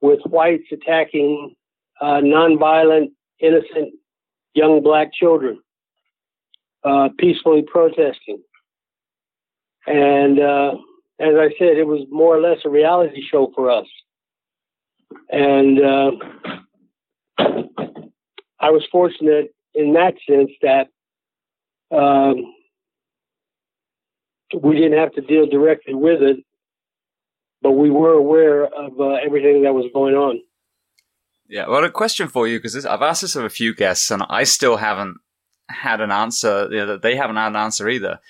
with 0.00 0.20
whites 0.24 0.64
attacking 0.72 1.56
uh, 2.00 2.20
nonviolent, 2.22 3.10
innocent 3.38 3.92
young 4.54 4.82
black 4.82 5.12
children, 5.12 5.60
uh, 6.84 7.10
peacefully 7.18 7.64
protesting. 7.70 8.40
And 9.86 10.40
uh, 10.40 10.72
as 11.20 11.34
I 11.36 11.48
said, 11.58 11.76
it 11.76 11.86
was 11.86 12.06
more 12.10 12.36
or 12.36 12.40
less 12.40 12.58
a 12.64 12.70
reality 12.70 13.22
show 13.30 13.52
for 13.54 13.70
us. 13.70 13.86
And 15.28 15.78
uh, 15.78 16.10
I 18.60 18.70
was 18.70 18.86
fortunate 18.90 19.54
in 19.74 19.94
that 19.94 20.14
sense 20.28 20.50
that 20.62 20.88
um, 21.96 22.54
we 24.62 24.76
didn't 24.76 24.98
have 24.98 25.12
to 25.12 25.20
deal 25.20 25.46
directly 25.46 25.94
with 25.94 26.22
it, 26.22 26.38
but 27.62 27.72
we 27.72 27.90
were 27.90 28.12
aware 28.12 28.64
of 28.64 29.00
uh, 29.00 29.14
everything 29.24 29.62
that 29.62 29.74
was 29.74 29.86
going 29.92 30.14
on. 30.14 30.40
Yeah, 31.48 31.66
well, 31.68 31.84
a 31.84 31.90
question 31.90 32.28
for 32.28 32.46
you 32.46 32.58
because 32.58 32.86
I've 32.86 33.02
asked 33.02 33.22
this 33.22 33.34
of 33.34 33.44
a 33.44 33.50
few 33.50 33.74
guests, 33.74 34.10
and 34.10 34.22
I 34.28 34.44
still 34.44 34.76
haven't 34.76 35.16
had 35.68 36.00
an 36.00 36.12
answer. 36.12 36.68
You 36.70 36.86
know, 36.86 36.96
they 36.96 37.16
haven't 37.16 37.36
had 37.36 37.48
an 37.48 37.56
answer 37.56 37.88
either. 37.88 38.20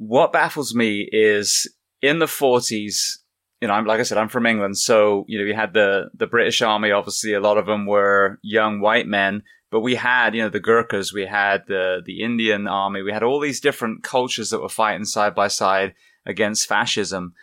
What 0.00 0.32
baffles 0.32 0.74
me 0.74 1.06
is 1.12 1.70
in 2.00 2.20
the 2.20 2.26
40s, 2.26 3.18
you 3.60 3.68
know, 3.68 3.74
I'm 3.74 3.84
like 3.84 4.00
I 4.00 4.04
said, 4.04 4.16
I'm 4.16 4.30
from 4.30 4.46
England, 4.46 4.78
so 4.78 5.26
you 5.28 5.38
know, 5.38 5.44
you 5.44 5.54
had 5.54 5.74
the 5.74 6.10
the 6.14 6.26
British 6.26 6.62
Army. 6.62 6.90
Obviously, 6.90 7.34
a 7.34 7.40
lot 7.40 7.58
of 7.58 7.66
them 7.66 7.84
were 7.84 8.38
young 8.42 8.80
white 8.80 9.06
men, 9.06 9.42
but 9.70 9.80
we 9.80 9.96
had, 9.96 10.34
you 10.34 10.42
know, 10.42 10.48
the 10.48 10.58
Gurkhas, 10.58 11.12
we 11.12 11.26
had 11.26 11.64
the 11.68 12.00
the 12.04 12.22
Indian 12.22 12.66
Army, 12.66 13.02
we 13.02 13.12
had 13.12 13.22
all 13.22 13.38
these 13.38 13.60
different 13.60 14.02
cultures 14.02 14.48
that 14.48 14.62
were 14.62 14.70
fighting 14.70 15.04
side 15.04 15.34
by 15.34 15.48
side 15.48 15.94
against 16.24 16.66
fascism. 16.66 17.34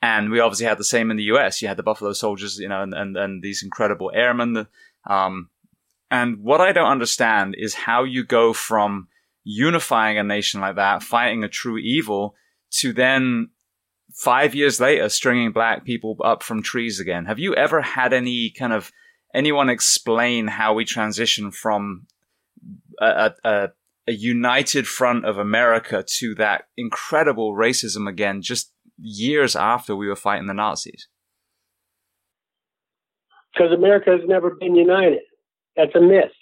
And 0.00 0.30
we 0.30 0.40
obviously 0.40 0.66
had 0.66 0.78
the 0.78 0.84
same 0.84 1.12
in 1.12 1.16
the 1.16 1.30
US. 1.34 1.62
You 1.62 1.68
had 1.68 1.76
the 1.76 1.84
Buffalo 1.84 2.12
Soldiers, 2.12 2.58
you 2.58 2.68
know, 2.68 2.82
and, 2.82 2.92
and, 2.92 3.16
and 3.16 3.40
these 3.40 3.62
incredible 3.62 4.10
airmen. 4.12 4.66
Um, 5.08 5.50
and 6.10 6.38
what 6.38 6.60
I 6.60 6.72
don't 6.72 6.90
understand 6.90 7.54
is 7.56 7.74
how 7.74 8.02
you 8.02 8.24
go 8.24 8.52
from 8.52 9.06
unifying 9.44 10.18
a 10.18 10.22
nation 10.22 10.60
like 10.60 10.76
that, 10.76 11.02
fighting 11.02 11.44
a 11.44 11.48
true 11.48 11.78
evil, 11.78 12.34
to 12.70 12.92
then 12.92 13.50
five 14.14 14.54
years 14.54 14.80
later 14.80 15.08
stringing 15.08 15.52
black 15.52 15.84
people 15.84 16.16
up 16.24 16.42
from 16.42 16.62
trees 16.62 17.00
again. 17.00 17.24
Have 17.24 17.38
you 17.38 17.54
ever 17.54 17.80
had 17.80 18.12
any 18.12 18.50
kind 18.50 18.72
of 18.72 18.92
anyone 19.34 19.68
explain 19.68 20.46
how 20.48 20.74
we 20.74 20.84
transition 20.84 21.50
from 21.50 22.06
a, 23.00 23.32
a, 23.44 23.68
a 24.06 24.12
united 24.12 24.86
front 24.86 25.24
of 25.24 25.38
America 25.38 26.04
to 26.18 26.34
that 26.36 26.64
incredible 26.76 27.54
racism 27.54 28.08
again, 28.08 28.42
just 28.42 28.72
years 28.98 29.56
after 29.56 29.96
we 29.96 30.08
were 30.08 30.16
fighting 30.16 30.46
the 30.46 30.54
Nazis? 30.54 31.08
Because 33.52 33.72
America 33.72 34.10
has 34.10 34.20
never 34.26 34.56
been 34.58 34.74
united. 34.74 35.20
That's 35.76 35.94
a 35.94 36.00
myth. 36.00 36.32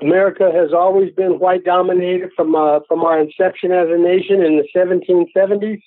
America 0.00 0.50
has 0.52 0.72
always 0.72 1.12
been 1.14 1.38
white 1.38 1.64
dominated 1.64 2.30
from 2.34 2.54
uh, 2.54 2.80
from 2.88 3.02
our 3.02 3.20
inception 3.20 3.72
as 3.72 3.88
a 3.88 3.98
nation 3.98 4.42
in 4.42 4.56
the 4.56 4.66
1770s 4.74 5.80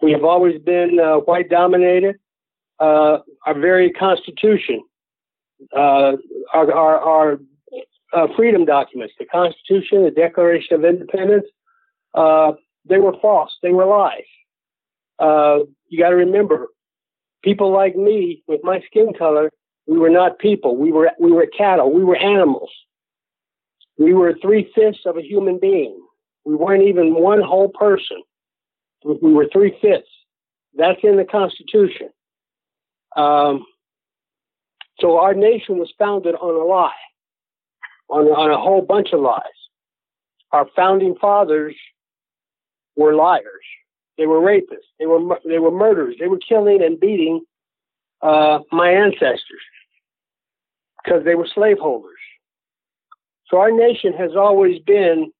we 0.00 0.12
have 0.12 0.24
always 0.24 0.60
been 0.60 0.98
uh, 1.00 1.16
white 1.16 1.48
dominated. 1.48 2.16
Uh, 2.78 3.18
our 3.44 3.58
very 3.58 3.90
constitution, 3.90 4.80
uh, 5.76 6.12
our, 6.54 6.72
our, 6.72 6.98
our 7.00 7.40
uh, 8.12 8.28
freedom 8.36 8.64
documents, 8.64 9.14
the 9.18 9.24
Constitution, 9.24 10.04
the 10.04 10.12
Declaration 10.12 10.76
of 10.76 10.84
Independence, 10.84 11.46
uh, 12.14 12.52
they 12.88 12.98
were 12.98 13.14
false. 13.20 13.50
They 13.62 13.72
were 13.72 13.84
lies. 13.84 14.22
You 15.88 15.98
got 15.98 16.10
to 16.10 16.16
remember, 16.16 16.68
people 17.42 17.72
like 17.72 17.96
me 17.96 18.44
with 18.46 18.60
my 18.62 18.80
skin 18.86 19.12
color, 19.18 19.50
we 19.88 19.98
were 19.98 20.10
not 20.10 20.38
people. 20.38 20.76
We 20.76 20.92
were 20.92 21.10
we 21.18 21.32
were 21.32 21.46
cattle. 21.46 21.90
We 21.92 22.04
were 22.04 22.16
animals. 22.16 22.70
We 23.98 24.14
were 24.14 24.34
three 24.40 24.70
fifths 24.74 25.00
of 25.06 25.16
a 25.16 25.22
human 25.22 25.58
being. 25.58 26.00
We 26.44 26.54
weren't 26.54 26.84
even 26.84 27.14
one 27.14 27.42
whole 27.42 27.68
person. 27.68 28.22
We 29.04 29.32
were 29.32 29.48
three 29.52 29.76
fifths. 29.82 30.08
That's 30.74 31.00
in 31.02 31.16
the 31.16 31.24
Constitution. 31.24 32.10
Um, 33.16 33.64
so 35.00 35.18
our 35.18 35.34
nation 35.34 35.78
was 35.78 35.92
founded 35.98 36.34
on 36.34 36.54
a 36.54 36.64
lie, 36.64 36.92
on, 38.08 38.26
on 38.26 38.50
a 38.50 38.58
whole 38.58 38.82
bunch 38.82 39.08
of 39.12 39.20
lies. 39.20 39.42
Our 40.52 40.66
founding 40.74 41.14
fathers 41.20 41.74
were 42.96 43.14
liars. 43.14 43.44
They 44.16 44.26
were 44.26 44.40
rapists. 44.40 44.88
They 44.98 45.06
were 45.06 45.38
they 45.46 45.58
were 45.58 45.70
murderers. 45.70 46.16
They 46.18 46.26
were 46.26 46.38
killing 46.38 46.82
and 46.82 46.98
beating 46.98 47.42
uh, 48.22 48.60
my 48.72 48.90
ancestors 48.90 49.62
because 51.04 51.24
they 51.24 51.36
were 51.36 51.46
slaveholders. 51.54 52.17
So 53.50 53.58
our 53.58 53.70
nation 53.70 54.12
has 54.14 54.32
always 54.36 54.78
been 54.80 55.30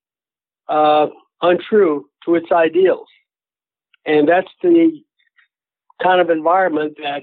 uh, 0.68 1.08
untrue 1.42 2.06
to 2.24 2.34
its 2.34 2.50
ideals. 2.50 3.06
And 4.06 4.28
that's 4.28 4.48
the 4.62 5.02
kind 6.02 6.20
of 6.20 6.30
environment 6.30 6.96
that 7.02 7.22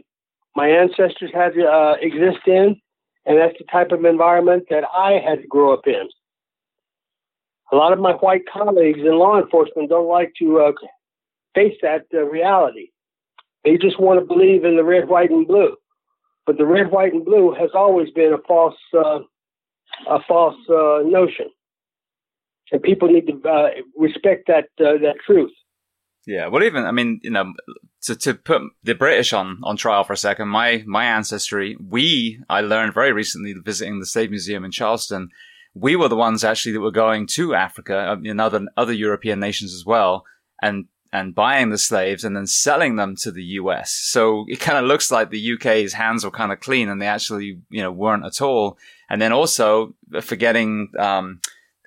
my 0.56 0.68
ancestors 0.68 1.32
had 1.34 1.54
to 1.54 1.66
uh, 1.66 1.96
exist 2.02 2.48
in, 2.48 2.80
and 3.26 3.38
that's 3.38 3.58
the 3.58 3.66
type 3.72 3.92
of 3.92 4.06
environment 4.06 4.66
that 4.70 4.84
I 4.94 5.14
had 5.14 5.42
to 5.42 5.48
grow 5.48 5.74
up 5.74 5.88
in. 5.88 6.08
A 7.72 7.76
lot 7.76 7.94
of 7.94 8.00
my 8.00 8.14
white 8.14 8.44
colleagues 8.52 9.00
in 9.00 9.18
law 9.18 9.42
enforcement 9.42 9.90
don't 9.90 10.08
like 10.08 10.34
to 10.40 10.60
uh, 10.60 10.72
face 11.56 11.76
that 11.82 12.06
uh, 12.14 12.24
reality. 12.24 12.90
They 13.64 13.78
just 13.78 14.00
want 14.00 14.20
to 14.20 14.26
believe 14.26 14.64
in 14.64 14.76
the 14.76 14.84
red, 14.84 15.10
white, 15.10 15.32
and 15.32 15.48
blue. 15.48 15.76
But 16.46 16.58
the 16.58 16.66
red, 16.66 16.92
white, 16.92 17.14
and 17.14 17.26
blue 17.26 17.56
has 17.60 17.72
always 17.74 18.12
been 18.12 18.34
a 18.34 18.38
false, 18.48 18.76
uh, 18.96 19.20
a 20.10 20.20
false 20.28 20.58
uh, 20.70 21.00
notion, 21.04 21.48
and 22.72 22.82
people 22.82 23.08
need 23.08 23.28
to 23.28 23.50
uh, 23.50 23.70
respect 23.98 24.48
that 24.48 24.66
that 24.78 25.16
truth. 25.26 25.52
Yeah, 26.28 26.48
well, 26.48 26.64
even 26.64 26.86
I 26.86 26.92
mean, 26.92 27.20
you 27.24 27.30
know, 27.30 27.54
to 28.04 28.16
to 28.16 28.34
put 28.34 28.62
the 28.84 28.96
British 28.96 29.34
on 29.34 29.60
on 29.64 29.78
trial 29.78 30.04
for 30.04 30.14
a 30.14 30.18
second, 30.18 30.48
my 30.48 30.84
my 30.86 31.06
ancestry, 31.06 31.78
we 31.80 32.40
I 32.50 32.62
learned 32.62 32.94
very 32.94 33.12
recently 33.12 33.54
visiting 33.64 34.00
the 34.00 34.06
Slave 34.06 34.32
Museum 34.32 34.66
in 34.66 34.72
Charleston, 34.72 35.30
we 35.76 35.96
were 35.96 36.08
the 36.08 36.16
ones 36.16 36.44
actually 36.44 36.72
that 36.72 36.82
were 36.82 36.92
going 36.92 37.28
to 37.36 37.54
Africa 37.54 38.18
and 38.26 38.42
uh, 38.42 38.44
other 38.44 38.66
other 38.78 38.94
European 38.94 39.40
nations 39.40 39.74
as 39.74 39.86
well, 39.86 40.24
and 40.62 40.86
and 41.16 41.34
buying 41.34 41.70
the 41.70 41.78
slaves 41.78 42.24
and 42.24 42.36
then 42.36 42.46
selling 42.46 42.98
them 42.98 43.16
to 43.16 43.32
the 43.32 43.44
US. 43.60 43.92
So 43.92 44.46
it 44.48 44.60
kind 44.60 44.78
of 44.78 44.86
looks 44.86 45.12
like 45.12 45.30
the 45.30 45.54
UK's 45.54 45.94
hands 45.94 46.26
were 46.26 46.32
kind 46.32 46.52
of 46.52 46.60
clean, 46.60 46.90
and 46.90 47.02
they 47.02 47.08
actually 47.08 47.60
you 47.70 47.82
know 47.82 47.92
weren't 47.92 48.26
at 48.26 48.42
all. 48.42 48.78
And 49.10 49.22
then 49.22 49.32
also 49.32 49.96
forgetting. 50.22 50.92
Um, 51.00 51.42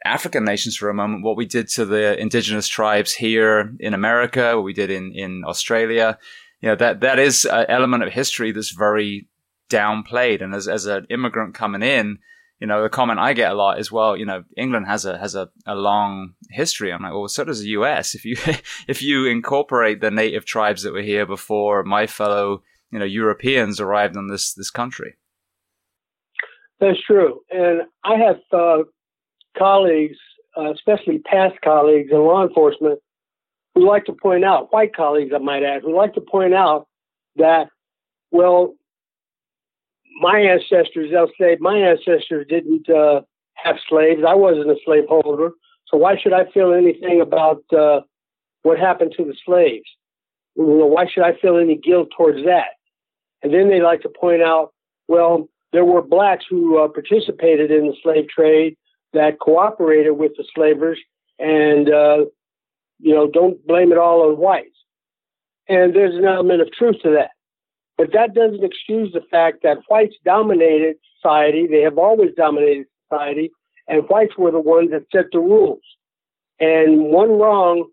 African 0.05 0.45
nations 0.45 0.77
for 0.77 0.89
a 0.89 0.95
moment, 0.95 1.25
what 1.25 1.37
we 1.37 1.45
did 1.45 1.69
to 1.71 1.85
the 1.85 2.19
indigenous 2.19 2.69
tribes 2.69 3.13
here 3.13 3.75
in 3.81 3.95
America, 3.95 4.55
what 4.55 4.65
we 4.65 4.73
did 4.73 4.93
in, 4.93 5.13
in 5.13 5.43
Australia. 5.45 6.17
You 6.61 6.69
know, 6.69 6.77
that, 6.77 7.01
that 7.01 7.19
is 7.19 7.45
an 7.45 7.67
element 7.69 8.05
of 8.05 8.13
history 8.13 8.53
that's 8.53 8.71
very 8.71 9.27
downplayed. 9.69 10.41
And 10.41 10.55
as, 10.55 10.69
as 10.69 10.87
an 10.87 11.09
immigrant 11.11 11.55
coming 11.55 11.83
in, 11.83 12.21
you 12.61 12.67
know, 12.67 12.83
the 12.83 12.89
comment 12.89 13.21
I 13.21 13.35
get 13.35 13.53
a 13.53 13.55
lot 13.55 13.79
is, 13.79 13.93
well, 13.93 14.17
you 14.17 14.27
know, 14.27 14.43
England 14.57 14.87
has 14.87 15.05
a, 15.05 15.17
has 15.19 15.35
a, 15.35 15.49
a 15.67 15.75
long 15.75 16.35
history. 16.51 16.93
I'm 16.93 17.03
like, 17.03 17.13
well, 17.13 17.29
so 17.29 17.45
does 17.45 17.61
the 17.61 17.69
US. 17.69 18.15
If 18.15 18.25
you, 18.25 18.37
if 18.89 19.03
you 19.03 19.27
incorporate 19.27 20.01
the 20.01 20.11
native 20.11 20.45
tribes 20.45 20.83
that 20.83 20.93
were 20.93 21.03
here 21.03 21.27
before 21.27 21.85
my 21.85 22.07
fellow, 22.07 22.63
you 22.91 22.99
know, 22.99 23.05
Europeans 23.05 23.81
arrived 23.81 24.17
in 24.17 24.29
this, 24.29 24.53
this 24.55 24.71
country. 24.71 25.15
That's 26.81 27.01
true. 27.07 27.41
And 27.51 27.83
I 28.05 28.15
have, 28.17 28.37
uh, 28.53 28.85
colleagues, 29.57 30.17
uh, 30.57 30.73
especially 30.73 31.19
past 31.19 31.55
colleagues 31.63 32.11
in 32.11 32.19
law 32.19 32.47
enforcement, 32.47 33.01
who 33.75 33.87
like 33.87 34.05
to 34.07 34.13
point 34.13 34.45
out, 34.45 34.73
white 34.73 34.95
colleagues, 34.95 35.33
I 35.35 35.39
might 35.39 35.63
add, 35.63 35.83
who 35.83 35.97
like 35.97 36.15
to 36.15 36.21
point 36.21 36.55
out 36.55 36.89
that, 37.37 37.69
well, 38.31 38.75
my 40.21 40.39
ancestors, 40.39 41.11
they'll 41.11 41.31
say, 41.41 41.57
my 41.61 41.77
ancestors 41.77 42.47
didn't 42.49 42.89
uh, 42.89 43.23
have 43.55 43.77
slaves. 43.89 44.23
I 44.27 44.35
wasn't 44.35 44.71
a 44.71 44.77
slaveholder. 44.85 45.51
So 45.87 45.97
why 45.97 46.17
should 46.19 46.33
I 46.33 46.51
feel 46.53 46.73
anything 46.73 47.21
about 47.21 47.63
uh, 47.77 48.01
what 48.63 48.79
happened 48.79 49.15
to 49.17 49.25
the 49.25 49.35
slaves? 49.47 49.89
You 50.57 50.67
know, 50.67 50.87
why 50.87 51.07
should 51.07 51.23
I 51.23 51.35
feel 51.41 51.57
any 51.57 51.77
guilt 51.77 52.09
towards 52.17 52.45
that? 52.45 52.73
And 53.43 53.55
then 53.55 53.69
they 53.69 53.81
like 53.81 54.03
to 54.03 54.09
point 54.09 54.43
out, 54.43 54.73
well, 55.07 55.49
there 55.73 55.85
were 55.85 56.03
blacks 56.03 56.45
who 56.49 56.79
uh, 56.79 56.89
participated 56.89 57.71
in 57.71 57.87
the 57.87 57.95
slave 58.03 58.29
trade 58.29 58.77
that 59.13 59.39
cooperated 59.41 60.19
with 60.19 60.33
the 60.37 60.45
slavers, 60.55 60.99
and 61.39 61.89
uh, 61.89 62.25
you 62.99 63.15
know, 63.15 63.31
don't 63.31 63.65
blame 63.67 63.93
it 63.93 63.99
all 63.99 64.29
on 64.29 64.39
whites. 64.39 64.77
And 65.69 65.95
there's 65.95 66.15
an 66.15 66.25
element 66.25 66.63
of 66.63 66.73
truth 66.73 66.97
to 67.03 67.11
that. 67.13 67.31
But 67.99 68.13
that 68.13 68.33
doesn't 68.33 68.63
excuse 68.63 69.13
the 69.13 69.23
fact 69.29 69.65
that 69.65 69.79
whites 69.89 70.15
dominated 70.25 70.97
society. 71.17 71.67
They 71.67 71.81
have 71.81 71.99
always 71.99 72.31
dominated 72.37 72.87
society, 73.11 73.51
and 73.89 74.09
whites 74.09 74.39
were 74.39 74.53
the 74.53 74.61
ones 74.61 74.93
that 74.93 75.03
set 75.13 75.27
the 75.33 75.41
rules. 75.41 75.83
And 76.61 77.07
one 77.07 77.31
wrong 77.31 77.89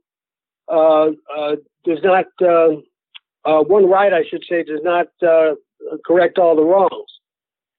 uh, 0.71 1.09
uh, 1.35 1.55
does 1.83 1.99
not, 2.03 2.25
uh, 2.39 2.75
uh 3.45 3.63
one 3.63 3.89
right, 3.89 4.13
I 4.13 4.23
should 4.29 4.43
say, 4.47 4.63
does 4.63 4.81
not 4.83 5.07
uh, 5.27 5.55
correct 6.05 6.37
all 6.37 6.55
the 6.55 6.63
wrongs. 6.63 7.11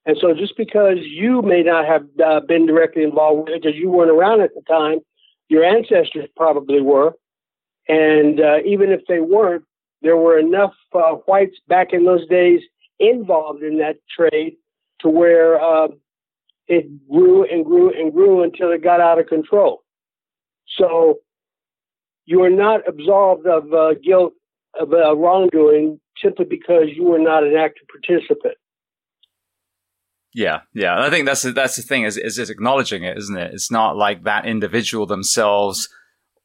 And 0.05 0.17
so 0.21 0.35
just 0.35 0.57
because 0.57 0.99
you 1.03 1.43
may 1.43 1.63
not 1.63 1.87
have 1.87 2.07
uh, 2.25 2.41
been 2.41 2.67
directly 2.67 3.05
involved 3.05 3.49
with 3.49 3.57
it 3.57 3.63
because 3.63 3.77
you 3.77 3.89
weren't 3.89 4.11
around 4.11 4.41
at 4.41 4.55
the 4.55 4.63
time, 4.63 4.99
your 5.49 5.65
ancestors 5.65 6.29
probably 6.37 6.81
were. 6.81 7.15
And 7.89 8.41
even 8.65 8.91
if 8.91 9.03
they 9.07 9.21
weren't, 9.21 9.65
there 10.03 10.17
were 10.17 10.39
enough 10.39 10.75
uh, 10.95 11.13
whites 11.27 11.57
back 11.69 11.93
in 11.93 12.05
those 12.05 12.27
days 12.29 12.61
involved 12.99 13.63
in 13.63 13.79
that 13.79 13.97
trade 14.15 14.57
to 15.01 15.09
where 15.09 15.61
uh, 15.61 15.89
it 16.69 16.87
grew 17.09 17.45
and 17.45 17.65
grew 17.65 17.91
and 17.91 18.13
grew 18.13 18.43
until 18.43 18.73
it 18.73 18.83
got 18.83 19.01
out 19.01 19.19
of 19.19 19.27
control. 19.27 19.83
So 20.79 21.17
you 22.25 22.43
are 22.43 22.51
not 22.51 22.81
absolved 22.89 23.47
of 23.47 23.73
uh, 23.73 23.95
guilt 24.03 24.33
of 24.79 24.93
uh, 24.93 25.17
wrongdoing 25.17 26.01
simply 26.23 26.45
because 26.45 26.89
you 26.95 27.05
were 27.05 27.19
not 27.19 27.45
an 27.45 27.57
active 27.57 27.87
participant. 27.89 28.55
Yeah, 30.35 30.61
yeah. 30.75 31.01
I 31.01 31.09
think 31.09 31.25
that's 31.25 31.43
the, 31.43 31.53
that's 31.53 31.77
the 31.77 31.83
thing 31.83 32.03
is 32.03 32.19
is 32.19 32.51
acknowledging 32.51 33.05
it, 33.05 33.17
isn't 33.17 33.39
it? 33.39 33.55
It's 33.55 33.71
not 33.71 33.97
like 33.97 34.25
that 34.25 34.45
individual 34.45 35.07
themselves 35.07 35.89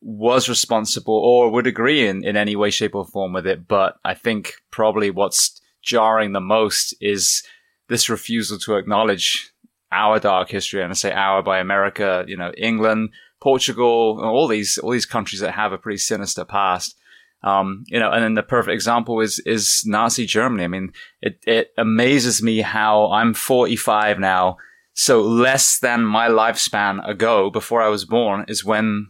was 0.01 0.50
responsible 0.50 1.13
or 1.13 1.51
would 1.51 1.67
agree 1.67 2.08
in, 2.08 2.25
in 2.25 2.36
any 2.36 2.55
way, 2.55 2.72
shape, 2.72 2.96
or 2.96 3.05
form 3.05 3.34
with 3.34 3.46
it. 3.46 3.67
But 3.67 3.98
I 4.03 4.13
think 4.13 4.53
probably 4.72 5.12
what's 5.12 5.62
jarring 5.84 6.34
the 6.34 6.41
most 6.41 6.96
is 7.00 7.43
this 7.88 8.10
refusal 8.10 8.58
to 8.60 8.75
acknowledge 8.75 9.51
our 9.91 10.20
dark 10.20 10.50
history. 10.50 10.81
And 10.81 10.91
I 10.91 10.93
say 10.93 11.12
our 11.12 11.43
by 11.43 11.60
America, 11.60 12.24
you 12.27 12.38
know, 12.38 12.51
England, 12.58 13.10
Portugal, 13.41 14.20
all 14.24 14.48
these, 14.48 14.77
all 14.77 14.91
these 14.91 15.05
countries 15.05 15.41
that 15.41 15.51
have 15.51 15.74
a 15.74 15.77
pretty 15.77 15.98
sinister 15.98 16.46
past. 16.46 16.98
Um, 17.43 17.84
you 17.88 18.00
know, 18.00 18.12
and 18.12 18.24
then 18.24 18.36
the 18.36 18.43
perfect 18.43 18.74
example 18.74 19.20
is, 19.20 19.39
is 19.39 19.81
Nazi 19.86 20.25
Germany. 20.25 20.63
I 20.63 20.67
mean, 20.67 20.93
it, 21.22 21.39
it 21.46 21.72
amazes 21.77 22.41
me 22.41 22.62
how 22.62 23.12
I'm 23.12 23.34
45 23.34 24.20
now. 24.20 24.58
So 24.93 25.22
less 25.22 25.79
than 25.79 26.03
my 26.03 26.27
lifespan 26.27 27.08
ago 27.08 27.50
before 27.50 27.81
I 27.81 27.88
was 27.88 28.05
born 28.05 28.46
is 28.48 28.63
when 28.63 29.08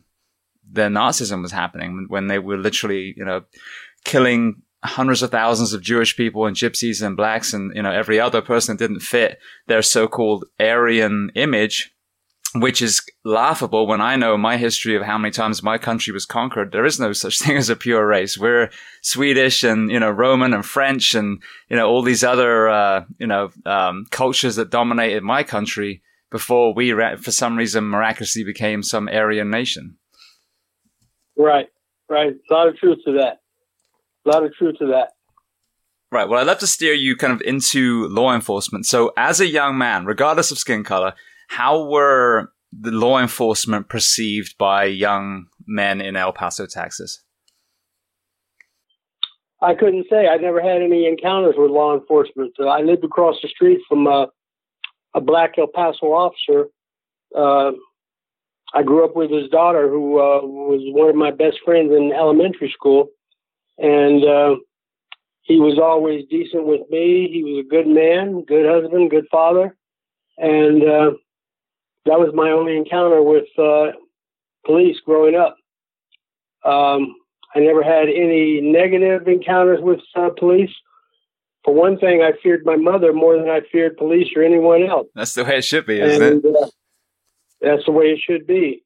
the 0.72 0.84
Nazism 0.84 1.42
was 1.42 1.52
happening 1.52 2.06
when 2.08 2.28
they 2.28 2.40
were 2.40 2.58
literally, 2.58 3.14
you 3.18 3.26
know, 3.26 3.44
killing 4.06 4.62
hundreds 4.84 5.22
of 5.22 5.30
thousands 5.30 5.74
of 5.74 5.82
Jewish 5.82 6.16
people 6.16 6.46
and 6.46 6.56
gypsies 6.56 7.06
and 7.06 7.16
blacks 7.18 7.54
and, 7.54 7.76
you 7.76 7.82
know, 7.84 7.92
every 7.92 8.20
other 8.20 8.42
person 8.42 8.76
that 8.76 8.88
didn't 8.88 9.02
fit 9.02 9.38
their 9.68 9.82
so-called 9.82 10.46
Aryan 10.60 11.32
image, 11.36 11.94
which 12.56 12.82
is 12.82 13.02
laughable 13.24 13.86
when 13.86 14.02
I 14.02 14.16
know 14.16 14.38
my 14.38 14.58
history 14.58 14.96
of 14.96 15.04
how 15.04 15.18
many 15.18 15.32
times 15.32 15.62
my 15.62 15.78
country 15.78 16.12
was 16.12 16.26
conquered. 16.26 16.72
There 16.72 16.86
is 16.86 17.00
no 17.00 17.14
such 17.14 17.40
thing 17.40 17.58
as 17.58 17.70
a 17.70 17.76
pure 17.76 18.06
race. 18.08 18.38
We're 18.38 18.72
Swedish 19.02 19.64
and, 19.64 19.92
you 19.92 20.00
know, 20.00 20.10
Roman 20.10 20.54
and 20.54 20.66
French 20.66 21.14
and, 21.14 21.42
you 21.70 21.76
know, 21.76 21.88
all 21.88 22.02
these 22.02 22.24
other, 22.24 22.68
uh, 22.68 23.06
you 23.20 23.28
know, 23.28 23.52
um, 23.66 24.06
cultures 24.10 24.56
that 24.56 24.72
dominated 24.72 25.22
my 25.22 25.44
country 25.44 26.02
before 26.32 26.74
we, 26.74 26.92
for 26.92 27.32
some 27.32 27.56
reason, 27.56 27.84
miraculously 27.84 28.44
became 28.44 28.82
some 28.82 29.08
Aryan 29.10 29.52
nation. 29.52 29.98
Right, 31.42 31.68
right. 32.10 32.34
A 32.50 32.54
lot 32.54 32.68
of 32.68 32.78
truth 32.78 33.00
to 33.06 33.14
that. 33.14 33.40
A 34.26 34.30
lot 34.30 34.46
of 34.46 34.54
truth 34.54 34.78
to 34.80 34.88
that. 34.88 35.10
Right. 36.12 36.30
Well, 36.30 36.40
I'd 36.40 36.48
love 36.48 36.60
to 36.60 36.68
steer 36.68 36.94
you 36.94 37.16
kind 37.16 37.34
of 37.34 37.42
into 37.42 38.08
law 38.10 38.36
enforcement. 38.36 38.86
So, 38.86 39.12
as 39.18 39.40
a 39.40 39.48
young 39.48 39.78
man, 39.78 40.06
regardless 40.06 40.52
of 40.52 40.60
skin 40.60 40.84
color, 40.84 41.14
how 41.48 41.86
were 41.86 42.52
the 42.72 42.92
law 42.92 43.20
enforcement 43.20 43.90
perceived 43.90 44.56
by 44.58 44.86
young 44.86 45.48
men 45.66 46.00
in 46.00 46.16
El 46.16 46.32
Paso, 46.32 46.68
Texas? 46.68 47.24
I 49.62 49.74
couldn't 49.74 50.06
say. 50.10 50.28
I 50.28 50.38
never 50.38 50.62
had 50.62 50.82
any 50.82 51.08
encounters 51.08 51.56
with 51.58 51.72
law 51.72 51.98
enforcement. 51.98 52.54
Uh, 52.60 52.68
I 52.68 52.82
lived 52.82 53.04
across 53.04 53.38
the 53.42 53.48
street 53.48 53.80
from 53.88 54.06
uh, 54.06 54.26
a 55.16 55.22
black 55.22 55.58
El 55.58 55.68
Paso 55.68 56.08
officer 56.08 56.66
uh, 57.36 57.72
I 58.74 58.84
grew 58.84 59.04
up 59.04 59.16
with 59.16 59.32
his 59.32 59.50
daughter, 59.50 59.90
who 59.90 60.20
uh, 60.20 60.42
was 60.42 60.82
one 60.94 61.10
of 61.10 61.16
my 61.16 61.32
best 61.32 61.58
friends 61.66 61.92
in 61.92 62.14
elementary 62.14 62.72
school, 62.74 63.10
and 63.78 64.24
uh, 64.24 64.56
he 65.42 65.60
was 65.60 65.78
always 65.78 66.26
decent 66.30 66.66
with 66.66 66.82
me. 66.90 67.30
He 67.32 67.44
was 67.44 67.66
a 67.66 67.70
good 67.70 67.88
man, 67.88 68.44
good 68.48 68.66
husband, 68.66 69.12
good 69.12 69.26
father, 69.30 69.76
and 70.38 70.84
uh, 70.84 71.12
that 72.06 72.20
was 72.20 72.32
my 72.34 72.52
only 72.52 72.78
encounter 72.78 73.22
with 73.22 73.48
uh, 73.58 73.92
police 74.66 74.98
growing 75.06 75.36
up. 75.36 75.58
Um, 76.64 77.16
I 77.54 77.60
never 77.60 77.84
had 77.84 78.08
any 78.08 78.62
negative 78.62 79.28
encounters 79.28 79.80
with 79.82 80.00
uh, 80.16 80.30
police. 80.38 80.72
For 81.66 81.74
one 81.74 82.00
thing, 82.00 82.22
I 82.22 82.32
feared 82.42 82.66
my 82.66 82.76
mother 82.76 83.14
more 83.14 83.38
than 83.38 83.50
I 83.50 83.62
feared 83.72 83.98
police 83.98 84.30
or 84.36 84.44
anyone 84.44 84.84
else. 84.84 85.08
That's 85.14 85.34
the 85.34 85.44
way 85.44 85.58
it 85.58 85.64
should 85.64 85.86
be, 85.86 86.00
isn't 86.00 86.22
and, 86.22 86.46
it? 86.46 86.56
Uh, 86.56 86.68
that's 87.62 87.86
the 87.86 87.92
way 87.92 88.06
it 88.06 88.20
should 88.20 88.48
be. 88.48 88.84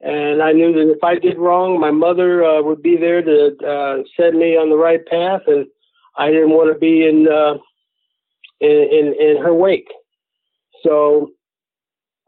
And 0.00 0.42
I 0.42 0.52
knew 0.52 0.72
that 0.72 0.92
if 0.92 1.02
I 1.02 1.18
did 1.18 1.38
wrong, 1.38 1.80
my 1.80 1.90
mother 1.90 2.44
uh, 2.44 2.62
would 2.62 2.82
be 2.82 2.96
there 2.96 3.22
to 3.22 3.56
uh, 3.66 4.02
set 4.16 4.34
me 4.34 4.56
on 4.56 4.68
the 4.68 4.76
right 4.76 5.04
path, 5.06 5.42
and 5.46 5.66
I 6.16 6.30
didn't 6.30 6.50
want 6.50 6.72
to 6.72 6.78
be 6.78 7.06
in, 7.06 7.26
uh, 7.28 7.54
in 8.60 8.70
in 8.70 9.14
in 9.18 9.42
her 9.42 9.54
wake. 9.54 9.88
So 10.82 11.30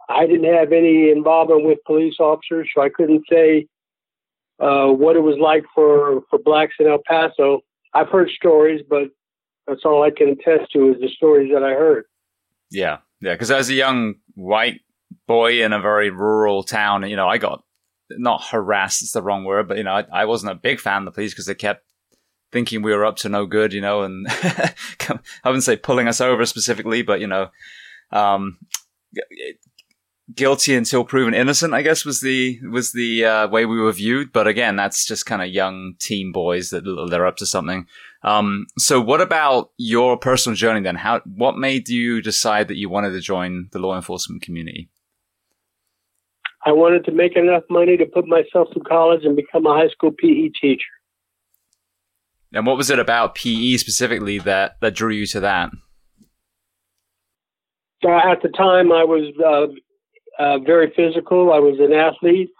I 0.08 0.26
didn't 0.26 0.52
have 0.52 0.72
any 0.72 1.10
involvement 1.10 1.64
with 1.64 1.78
police 1.86 2.16
officers, 2.18 2.70
so 2.74 2.82
I 2.82 2.88
couldn't 2.88 3.24
say 3.30 3.66
uh, 4.60 4.86
what 4.86 5.16
it 5.16 5.20
was 5.20 5.36
like 5.38 5.64
for 5.74 6.22
for 6.30 6.38
blacks 6.38 6.76
in 6.78 6.86
El 6.86 7.02
Paso. 7.06 7.60
I've 7.92 8.08
heard 8.08 8.30
stories, 8.30 8.82
but 8.88 9.08
that's 9.66 9.84
all 9.84 10.02
I 10.02 10.10
can 10.10 10.28
attest 10.28 10.72
to 10.72 10.92
is 10.92 11.00
the 11.00 11.08
stories 11.08 11.50
that 11.52 11.62
I 11.62 11.72
heard. 11.72 12.04
Yeah, 12.70 12.98
yeah. 13.20 13.34
Because 13.34 13.50
as 13.50 13.68
a 13.68 13.74
young 13.74 14.14
white 14.34 14.80
boy 15.26 15.62
in 15.62 15.72
a 15.72 15.80
very 15.80 16.10
rural 16.10 16.62
town, 16.62 17.08
you 17.08 17.16
know, 17.16 17.28
I 17.28 17.38
got 17.38 17.62
not 18.10 18.44
harassed, 18.44 19.02
it's 19.02 19.12
the 19.12 19.22
wrong 19.22 19.44
word, 19.44 19.68
but, 19.68 19.76
you 19.76 19.84
know, 19.84 19.94
I, 19.94 20.04
I 20.12 20.24
wasn't 20.24 20.52
a 20.52 20.56
big 20.56 20.80
fan 20.80 21.02
of 21.02 21.04
the 21.06 21.10
police 21.10 21.32
because 21.32 21.46
they 21.46 21.54
kept 21.54 21.84
thinking 22.52 22.82
we 22.82 22.94
were 22.94 23.04
up 23.04 23.16
to 23.16 23.28
no 23.28 23.46
good, 23.46 23.72
you 23.72 23.80
know, 23.80 24.02
and 24.02 24.26
I 24.30 25.18
wouldn't 25.44 25.64
say 25.64 25.76
pulling 25.76 26.08
us 26.08 26.20
over 26.20 26.46
specifically, 26.46 27.02
but, 27.02 27.20
you 27.20 27.26
know, 27.26 27.48
um, 28.12 28.58
guilty 30.32 30.76
until 30.76 31.04
proven 31.04 31.34
innocent, 31.34 31.74
I 31.74 31.82
guess 31.82 32.04
was 32.04 32.20
the, 32.20 32.60
was 32.70 32.92
the, 32.92 33.24
uh, 33.24 33.48
way 33.48 33.66
we 33.66 33.80
were 33.80 33.92
viewed. 33.92 34.32
But 34.32 34.46
again, 34.46 34.76
that's 34.76 35.04
just 35.04 35.26
kind 35.26 35.42
of 35.42 35.48
young 35.48 35.94
teen 35.98 36.30
boys 36.30 36.70
that 36.70 36.84
they're 37.10 37.26
up 37.26 37.36
to 37.38 37.46
something. 37.46 37.86
Um, 38.22 38.66
so 38.78 39.00
what 39.00 39.20
about 39.20 39.70
your 39.76 40.16
personal 40.16 40.56
journey 40.56 40.80
then? 40.80 40.96
How, 40.96 41.20
what 41.24 41.56
made 41.56 41.88
you 41.88 42.22
decide 42.22 42.68
that 42.68 42.76
you 42.76 42.88
wanted 42.88 43.10
to 43.10 43.20
join 43.20 43.68
the 43.72 43.78
law 43.78 43.96
enforcement 43.96 44.42
community? 44.42 44.88
I 46.66 46.72
wanted 46.72 47.04
to 47.04 47.12
make 47.12 47.36
enough 47.36 47.62
money 47.70 47.96
to 47.96 48.04
put 48.04 48.26
myself 48.26 48.68
through 48.72 48.82
college 48.82 49.24
and 49.24 49.36
become 49.36 49.66
a 49.66 49.74
high 49.74 49.88
school 49.88 50.10
PE 50.10 50.48
teacher. 50.60 50.84
And 52.52 52.66
what 52.66 52.76
was 52.76 52.90
it 52.90 52.98
about 52.98 53.36
PE 53.36 53.76
specifically 53.76 54.40
that, 54.40 54.76
that 54.80 54.94
drew 54.94 55.12
you 55.12 55.26
to 55.26 55.40
that? 55.40 55.70
Uh, 58.04 58.16
at 58.30 58.42
the 58.42 58.48
time, 58.48 58.90
I 58.90 59.04
was 59.04 59.32
uh, 59.44 60.42
uh, 60.42 60.58
very 60.58 60.92
physical. 60.96 61.52
I 61.52 61.60
was 61.60 61.78
an 61.78 61.92
athlete, 61.92 62.50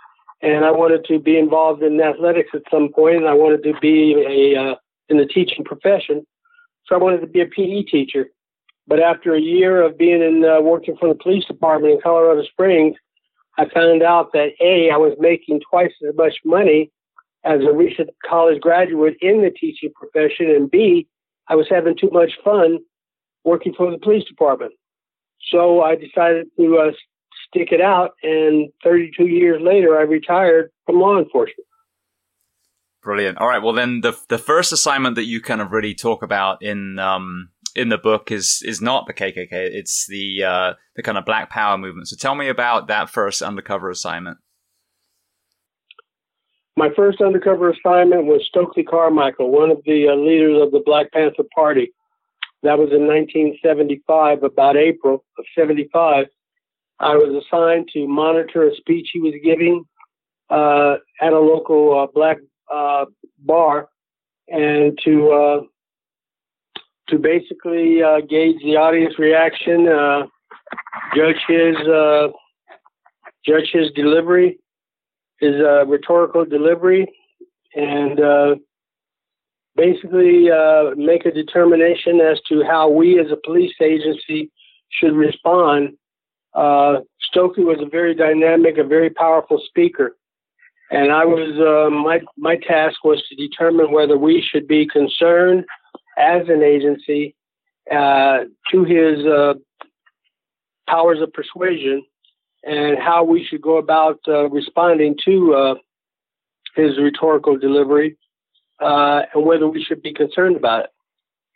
and 0.40 0.64
I 0.64 0.70
wanted 0.70 1.04
to 1.06 1.18
be 1.18 1.36
involved 1.36 1.82
in 1.82 2.00
athletics 2.00 2.50
at 2.54 2.62
some 2.70 2.90
point. 2.92 3.16
And 3.16 3.26
I 3.26 3.34
wanted 3.34 3.62
to 3.64 3.74
be 3.80 4.14
a 4.54 4.60
uh, 4.60 4.74
in 5.08 5.18
the 5.18 5.26
teaching 5.26 5.64
profession, 5.64 6.26
so 6.86 6.94
I 6.94 6.98
wanted 6.98 7.20
to 7.20 7.26
be 7.26 7.40
a 7.40 7.46
PE 7.46 7.82
teacher. 7.82 8.26
But 8.88 9.00
after 9.00 9.34
a 9.34 9.40
year 9.40 9.82
of 9.82 9.98
being 9.98 10.22
in 10.22 10.44
uh, 10.44 10.60
working 10.60 10.96
for 10.98 11.08
the 11.08 11.18
police 11.20 11.44
department 11.44 11.94
in 11.94 12.00
Colorado 12.00 12.42
Springs, 12.44 12.96
I 13.58 13.68
found 13.72 14.02
out 14.02 14.32
that 14.32 14.50
A, 14.60 14.90
I 14.90 14.96
was 14.96 15.14
making 15.18 15.60
twice 15.70 15.92
as 16.06 16.14
much 16.14 16.34
money 16.44 16.90
as 17.44 17.60
a 17.62 17.72
recent 17.72 18.10
college 18.28 18.60
graduate 18.60 19.16
in 19.20 19.42
the 19.42 19.50
teaching 19.50 19.90
profession, 19.94 20.50
and 20.50 20.70
B, 20.70 21.06
I 21.48 21.54
was 21.54 21.66
having 21.70 21.96
too 21.96 22.10
much 22.12 22.32
fun 22.44 22.78
working 23.44 23.72
for 23.76 23.90
the 23.90 23.98
police 23.98 24.24
department. 24.24 24.72
So 25.50 25.82
I 25.82 25.94
decided 25.94 26.48
to 26.58 26.78
uh, 26.78 26.92
stick 27.48 27.68
it 27.70 27.80
out, 27.80 28.12
and 28.22 28.68
32 28.82 29.26
years 29.26 29.62
later, 29.62 29.96
I 29.96 30.02
retired 30.02 30.70
from 30.84 31.00
law 31.00 31.18
enforcement. 31.18 31.66
Brilliant. 33.02 33.38
All 33.38 33.46
right. 33.46 33.62
Well, 33.62 33.72
then 33.72 34.00
the 34.00 34.18
the 34.28 34.38
first 34.38 34.72
assignment 34.72 35.14
that 35.14 35.26
you 35.26 35.40
kind 35.40 35.60
of 35.60 35.70
really 35.70 35.94
talk 35.94 36.24
about 36.24 36.60
in 36.60 36.98
um, 36.98 37.50
in 37.76 37.90
the 37.90 37.98
book 37.98 38.32
is 38.32 38.62
is 38.64 38.80
not 38.80 39.06
the 39.06 39.12
KKK. 39.12 39.52
It's 39.52 40.06
the 40.08 40.42
uh, 40.42 40.72
the 40.96 41.02
kind 41.02 41.18
of 41.18 41.24
Black 41.24 41.50
Power 41.50 41.78
movement. 41.78 42.08
So 42.08 42.16
tell 42.16 42.34
me 42.34 42.48
about 42.48 42.88
that 42.88 43.10
first 43.10 43.42
undercover 43.42 43.90
assignment. 43.90 44.38
My 46.76 46.90
first 46.94 47.20
undercover 47.20 47.70
assignment 47.70 48.24
was 48.24 48.44
Stokely 48.48 48.82
Carmichael, 48.82 49.50
one 49.50 49.70
of 49.70 49.78
the 49.86 50.08
uh, 50.08 50.14
leaders 50.14 50.60
of 50.60 50.72
the 50.72 50.82
Black 50.84 51.12
Panther 51.12 51.44
Party. 51.54 51.92
That 52.62 52.78
was 52.78 52.90
in 52.90 53.06
1975, 53.06 54.42
about 54.42 54.76
April 54.76 55.24
of 55.38 55.44
75. 55.56 56.26
I 56.98 57.14
was 57.14 57.44
assigned 57.44 57.88
to 57.92 58.08
monitor 58.08 58.68
a 58.68 58.74
speech 58.74 59.10
he 59.12 59.20
was 59.20 59.34
giving 59.44 59.84
uh, 60.50 60.96
at 61.20 61.32
a 61.32 61.38
local 61.38 61.98
uh, 61.98 62.06
black 62.12 62.38
uh, 62.72 63.04
bar 63.38 63.88
and 64.48 64.98
to 65.04 65.30
uh, 65.30 65.60
to 67.08 67.18
basically 67.18 68.02
uh, 68.02 68.20
gauge 68.20 68.60
the 68.62 68.76
audience 68.76 69.18
reaction, 69.18 69.88
uh, 69.88 70.26
judge 71.14 71.42
his 71.48 71.76
judge 73.46 73.70
his 73.72 73.90
delivery, 73.92 74.58
his 75.40 75.54
rhetorical 75.86 76.44
delivery, 76.44 77.06
and 77.74 78.18
basically 79.76 80.48
make 80.96 81.26
a 81.26 81.30
determination 81.30 82.20
as 82.20 82.40
to 82.48 82.64
how 82.64 82.88
we 82.88 83.20
as 83.20 83.30
a 83.30 83.36
police 83.44 83.74
agency 83.80 84.50
should 84.90 85.14
respond. 85.14 85.96
Uh, 86.54 87.00
Stokely 87.20 87.64
was 87.64 87.78
a 87.80 87.88
very 87.88 88.14
dynamic, 88.14 88.78
a 88.78 88.84
very 88.84 89.10
powerful 89.10 89.60
speaker, 89.66 90.16
and 90.90 91.12
I 91.12 91.24
was 91.24 91.50
uh, 91.60 91.90
my 91.90 92.20
my 92.38 92.56
task 92.56 93.04
was 93.04 93.22
to 93.28 93.36
determine 93.36 93.92
whether 93.92 94.16
we 94.16 94.40
should 94.40 94.66
be 94.66 94.86
concerned 94.86 95.64
as 96.16 96.48
an 96.48 96.62
agency 96.62 97.36
uh, 97.90 98.38
to 98.72 98.84
his 98.84 99.24
uh, 99.26 99.54
powers 100.88 101.18
of 101.20 101.32
persuasion 101.32 102.04
and 102.62 102.98
how 102.98 103.24
we 103.24 103.46
should 103.48 103.62
go 103.62 103.78
about 103.78 104.18
uh, 104.26 104.48
responding 104.50 105.16
to 105.24 105.54
uh, 105.54 105.74
his 106.74 106.98
rhetorical 106.98 107.56
delivery 107.56 108.16
uh, 108.80 109.22
and 109.34 109.44
whether 109.44 109.68
we 109.68 109.82
should 109.82 110.02
be 110.02 110.12
concerned 110.12 110.56
about 110.56 110.84
it. 110.84 110.90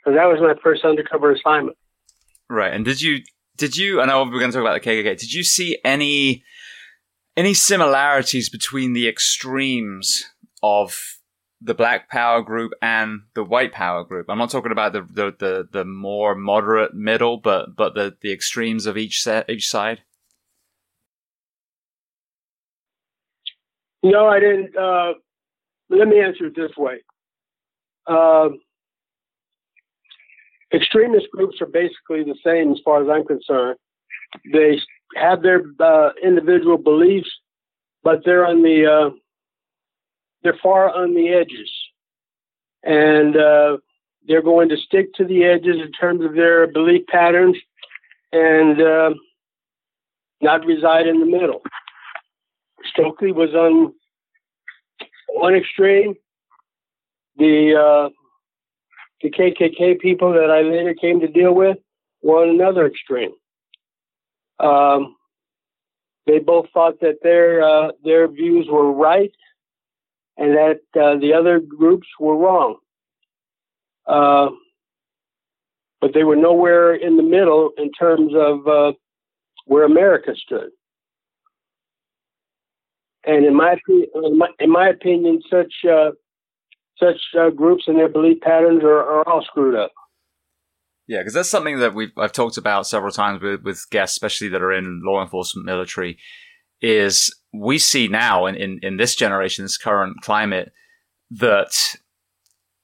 So 0.04 0.12
that 0.12 0.24
was 0.26 0.38
my 0.40 0.54
first 0.62 0.84
undercover 0.84 1.32
assignment. 1.32 1.76
Right. 2.48 2.72
And 2.72 2.84
did 2.84 3.02
you 3.02 3.18
did 3.56 3.76
you? 3.76 4.00
I 4.00 4.06
know 4.06 4.24
we're 4.24 4.38
going 4.38 4.50
to 4.50 4.56
talk 4.56 4.66
about 4.66 4.82
the 4.82 4.88
KKK. 4.88 5.18
Did 5.18 5.32
you 5.32 5.44
see 5.44 5.78
any 5.84 6.42
any 7.36 7.54
similarities 7.54 8.48
between 8.48 8.92
the 8.92 9.06
extremes 9.08 10.24
of 10.62 11.19
the 11.60 11.74
Black 11.74 12.08
Power 12.08 12.42
group 12.42 12.72
and 12.80 13.22
the 13.34 13.44
White 13.44 13.72
Power 13.72 14.04
group? 14.04 14.26
I'm 14.28 14.38
not 14.38 14.50
talking 14.50 14.72
about 14.72 14.92
the 14.92 15.02
the 15.02 15.34
the, 15.38 15.68
the 15.70 15.84
more 15.84 16.34
moderate 16.34 16.94
middle, 16.94 17.36
but 17.36 17.76
but 17.76 17.94
the 17.94 18.16
the 18.20 18.32
extremes 18.32 18.86
of 18.86 18.96
each 18.96 19.20
set 19.22 19.48
each 19.50 19.68
side. 19.68 20.02
No, 24.02 24.26
I 24.26 24.40
didn't. 24.40 24.76
Uh, 24.76 25.12
let 25.90 26.08
me 26.08 26.20
answer 26.20 26.46
it 26.46 26.56
this 26.56 26.70
way. 26.76 27.02
Uh, 28.06 28.48
extremist 30.72 31.26
groups 31.32 31.60
are 31.60 31.66
basically 31.66 32.24
the 32.24 32.36
same 32.44 32.72
as 32.72 32.78
far 32.84 33.02
as 33.02 33.08
I'm 33.10 33.26
concerned. 33.26 33.76
They 34.52 34.80
have 35.16 35.42
their 35.42 35.62
uh, 35.80 36.10
individual 36.22 36.78
beliefs, 36.78 37.30
but 38.02 38.20
they're 38.24 38.46
on 38.46 38.62
the 38.62 38.86
uh, 38.86 39.10
they're 40.42 40.58
far 40.62 40.90
on 40.90 41.14
the 41.14 41.28
edges, 41.28 41.70
and 42.82 43.36
uh, 43.36 43.76
they're 44.26 44.42
going 44.42 44.68
to 44.70 44.76
stick 44.76 45.12
to 45.14 45.24
the 45.24 45.44
edges 45.44 45.76
in 45.76 45.92
terms 45.92 46.24
of 46.24 46.34
their 46.34 46.66
belief 46.66 47.06
patterns, 47.06 47.56
and 48.32 48.80
uh, 48.80 49.10
not 50.40 50.64
reside 50.64 51.06
in 51.06 51.20
the 51.20 51.26
middle. 51.26 51.62
Stokely 52.92 53.32
was 53.32 53.50
on 53.54 53.92
one 55.28 55.54
extreme. 55.54 56.14
The 57.36 57.74
uh, 57.76 58.08
the 59.22 59.30
KKK 59.30 59.98
people 60.00 60.32
that 60.32 60.50
I 60.50 60.62
later 60.62 60.94
came 60.94 61.20
to 61.20 61.28
deal 61.28 61.54
with 61.54 61.76
were 62.22 62.42
on 62.42 62.50
another 62.50 62.86
extreme. 62.86 63.32
Um, 64.58 65.16
they 66.26 66.38
both 66.38 66.66
thought 66.72 67.00
that 67.00 67.18
their 67.22 67.62
uh, 67.62 67.92
their 68.04 68.28
views 68.28 68.66
were 68.70 68.92
right, 68.92 69.32
and 70.40 70.56
that 70.56 70.80
uh, 71.00 71.18
the 71.20 71.34
other 71.34 71.60
groups 71.60 72.08
were 72.18 72.36
wrong. 72.36 72.76
Uh, 74.06 74.48
but 76.00 76.14
they 76.14 76.24
were 76.24 76.34
nowhere 76.34 76.94
in 76.94 77.18
the 77.18 77.22
middle 77.22 77.70
in 77.76 77.92
terms 77.92 78.32
of 78.34 78.66
uh, 78.66 78.92
where 79.66 79.84
America 79.84 80.32
stood. 80.34 80.70
And 83.24 83.44
in 83.44 83.54
my 83.54 83.76
in 83.86 84.38
my, 84.38 84.48
in 84.58 84.70
my 84.72 84.88
opinion, 84.88 85.42
such 85.50 85.74
uh, 85.84 86.12
such 86.98 87.20
uh, 87.38 87.50
groups 87.50 87.84
and 87.86 87.98
their 87.98 88.08
belief 88.08 88.40
patterns 88.40 88.82
are, 88.82 88.98
are 88.98 89.28
all 89.28 89.44
screwed 89.44 89.76
up. 89.76 89.92
Yeah, 91.06 91.18
because 91.18 91.34
that's 91.34 91.50
something 91.50 91.80
that 91.80 91.92
we've 91.92 92.12
I've 92.16 92.32
talked 92.32 92.56
about 92.56 92.86
several 92.86 93.12
times 93.12 93.42
with, 93.42 93.60
with 93.62 93.84
guests, 93.90 94.16
especially 94.16 94.48
that 94.48 94.62
are 94.62 94.72
in 94.72 95.02
law 95.04 95.22
enforcement, 95.22 95.66
military. 95.66 96.16
Is 96.80 97.30
we 97.52 97.78
see 97.78 98.08
now 98.08 98.46
in, 98.46 98.54
in, 98.56 98.80
in 98.82 98.96
this 98.96 99.14
generation, 99.14 99.64
this 99.64 99.78
current 99.78 100.20
climate, 100.22 100.72
that 101.30 101.96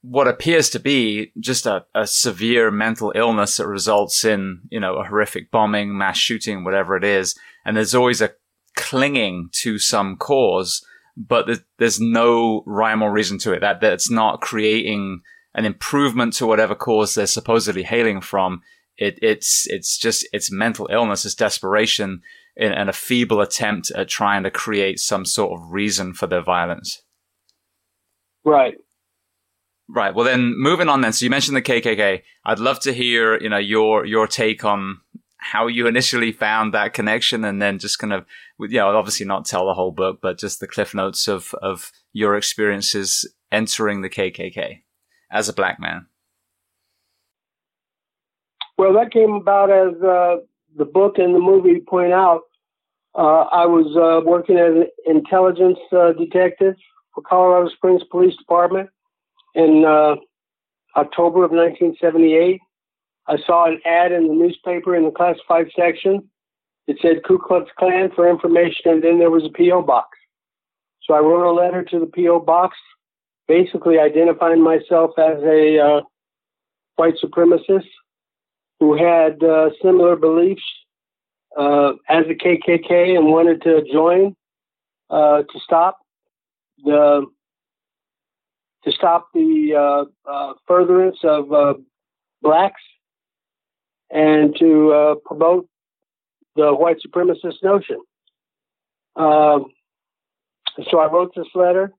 what 0.01 0.27
appears 0.27 0.69
to 0.69 0.79
be 0.79 1.31
just 1.39 1.65
a, 1.65 1.85
a 1.93 2.07
severe 2.07 2.71
mental 2.71 3.11
illness 3.15 3.57
that 3.57 3.67
results 3.67 4.23
in, 4.23 4.61
you 4.69 4.79
know, 4.79 4.95
a 4.95 5.03
horrific 5.03 5.51
bombing, 5.51 5.97
mass 5.97 6.17
shooting, 6.17 6.63
whatever 6.63 6.95
it 6.95 7.03
is. 7.03 7.37
And 7.65 7.75
there's 7.75 7.95
always 7.95 8.21
a 8.21 8.33
clinging 8.75 9.49
to 9.51 9.79
some 9.79 10.17
cause 10.17 10.85
but 11.17 11.49
there's 11.79 11.99
no 11.99 12.63
rhyme 12.67 13.01
or 13.01 13.11
reason 13.11 13.39
to 13.39 13.51
it. 13.51 13.61
That 13.61 13.81
that's 13.81 14.09
not 14.09 14.41
creating 14.41 15.21
an 15.55 15.65
improvement 15.65 16.33
to 16.33 16.45
whatever 16.45 16.75
cause 16.75 17.15
they're 17.15 17.25
supposedly 17.25 17.83
hailing 17.83 18.21
from. 18.21 18.61
It, 18.97 19.17
it's 19.21 19.65
it's 19.67 19.97
just 19.97 20.27
it's 20.31 20.51
mental 20.51 20.87
illness, 20.91 21.25
it's 21.25 21.33
desperation, 21.33 22.21
and 22.59 22.89
a 22.89 22.93
feeble 22.93 23.41
attempt 23.41 23.91
at 23.91 24.07
trying 24.07 24.43
to 24.43 24.51
create 24.51 24.99
some 24.99 25.25
sort 25.25 25.59
of 25.59 25.71
reason 25.71 26.13
for 26.13 26.27
their 26.27 26.41
violence. 26.41 27.03
Right. 28.43 28.75
Right. 29.89 30.13
Well, 30.13 30.25
then 30.25 30.53
moving 30.57 30.89
on. 30.89 31.01
Then, 31.01 31.13
so 31.13 31.23
you 31.23 31.29
mentioned 31.29 31.55
the 31.55 31.61
KKK. 31.61 32.21
I'd 32.45 32.59
love 32.59 32.79
to 32.81 32.93
hear, 32.93 33.39
you 33.39 33.49
know, 33.49 33.57
your 33.57 34.05
your 34.05 34.27
take 34.27 34.65
on 34.65 34.99
how 35.37 35.67
you 35.67 35.87
initially 35.87 36.31
found 36.31 36.73
that 36.73 36.93
connection 36.93 37.45
and 37.45 37.61
then 37.61 37.79
just 37.79 37.99
kind 37.99 38.11
of, 38.11 38.25
you 38.59 38.67
know, 38.69 38.95
obviously 38.95 39.25
not 39.25 39.45
tell 39.45 39.65
the 39.65 39.73
whole 39.73 39.91
book, 39.91 40.19
but 40.21 40.39
just 40.39 40.59
the 40.59 40.67
cliff 40.67 40.93
notes 40.93 41.27
of, 41.27 41.53
of 41.61 41.91
your 42.11 42.35
experiences 42.35 43.31
entering 43.51 44.01
the 44.01 44.09
KKK 44.09 44.81
as 45.31 45.47
a 45.47 45.53
black 45.53 45.79
man. 45.79 46.07
Well, 48.77 48.93
that 48.93 49.11
came 49.11 49.33
about 49.33 49.71
as 49.71 50.01
uh, 50.03 50.37
the 50.77 50.85
book 50.85 51.17
and 51.17 51.33
the 51.35 51.39
movie 51.39 51.81
point 51.81 52.13
out. 52.13 52.41
Uh, 53.15 53.45
I 53.51 53.65
was 53.65 53.87
uh, 53.97 54.23
working 54.25 54.57
as 54.57 54.75
an 54.75 54.87
intelligence 55.07 55.79
uh, 55.91 56.13
detective 56.13 56.75
for 57.13 57.23
Colorado 57.23 57.69
Springs 57.69 58.03
Police 58.11 58.35
Department 58.37 58.89
in 59.55 59.83
uh, 59.85 60.15
October 60.95 61.43
of 61.43 61.51
1978. 61.51 62.61
I 63.27 63.37
saw 63.45 63.65
an 63.65 63.81
ad 63.85 64.11
in 64.11 64.27
the 64.27 64.33
newspaper 64.33 64.95
in 64.95 65.05
the 65.05 65.11
classified 65.11 65.67
section. 65.75 66.29
It 66.85 66.97
said 67.01 67.23
Ku 67.27 67.39
Klux 67.39 67.69
Klan 67.77 68.11
for 68.15 68.29
information, 68.29 68.91
and 68.91 69.03
then 69.03 69.19
there 69.19 69.31
was 69.31 69.43
a 69.45 69.49
P.O. 69.49 69.81
box. 69.81 70.09
So 71.03 71.13
I 71.13 71.19
wrote 71.19 71.49
a 71.49 71.51
letter 71.51 71.83
to 71.83 71.99
the 71.99 72.05
P.O. 72.05 72.41
box, 72.41 72.77
basically 73.47 73.97
identifying 73.97 74.61
myself 74.61 75.11
as 75.17 75.41
a 75.43 75.79
uh, 75.79 76.01
white 76.95 77.15
supremacist 77.23 77.87
who 78.79 78.95
had 78.95 79.43
uh, 79.43 79.69
similar 79.81 80.15
beliefs 80.15 80.63
uh, 81.57 81.93
as 82.09 82.25
the 82.27 82.35
KKK 82.35 83.17
and 83.17 83.27
wanted 83.27 83.61
to 83.63 83.83
join 83.91 84.35
uh, 85.09 85.43
to 85.43 85.59
stop 85.63 85.97
the 86.83 87.25
to 88.83 88.91
stop 88.91 89.29
the 89.33 89.73
uh, 89.75 90.29
uh, 90.31 90.53
furtherance 90.67 91.17
of 91.23 91.77
blacks 92.41 92.81
and 94.09 94.55
to 94.57 94.91
uh, 94.91 95.15
promote 95.25 95.67
the 96.55 96.73
white 96.73 96.97
supremacist 97.05 97.63
notion. 97.63 98.01
Um, 99.15 99.65
so 100.89 100.99
I 100.99 101.11
wrote 101.11 101.33
this 101.35 101.47
letter, 101.55 101.91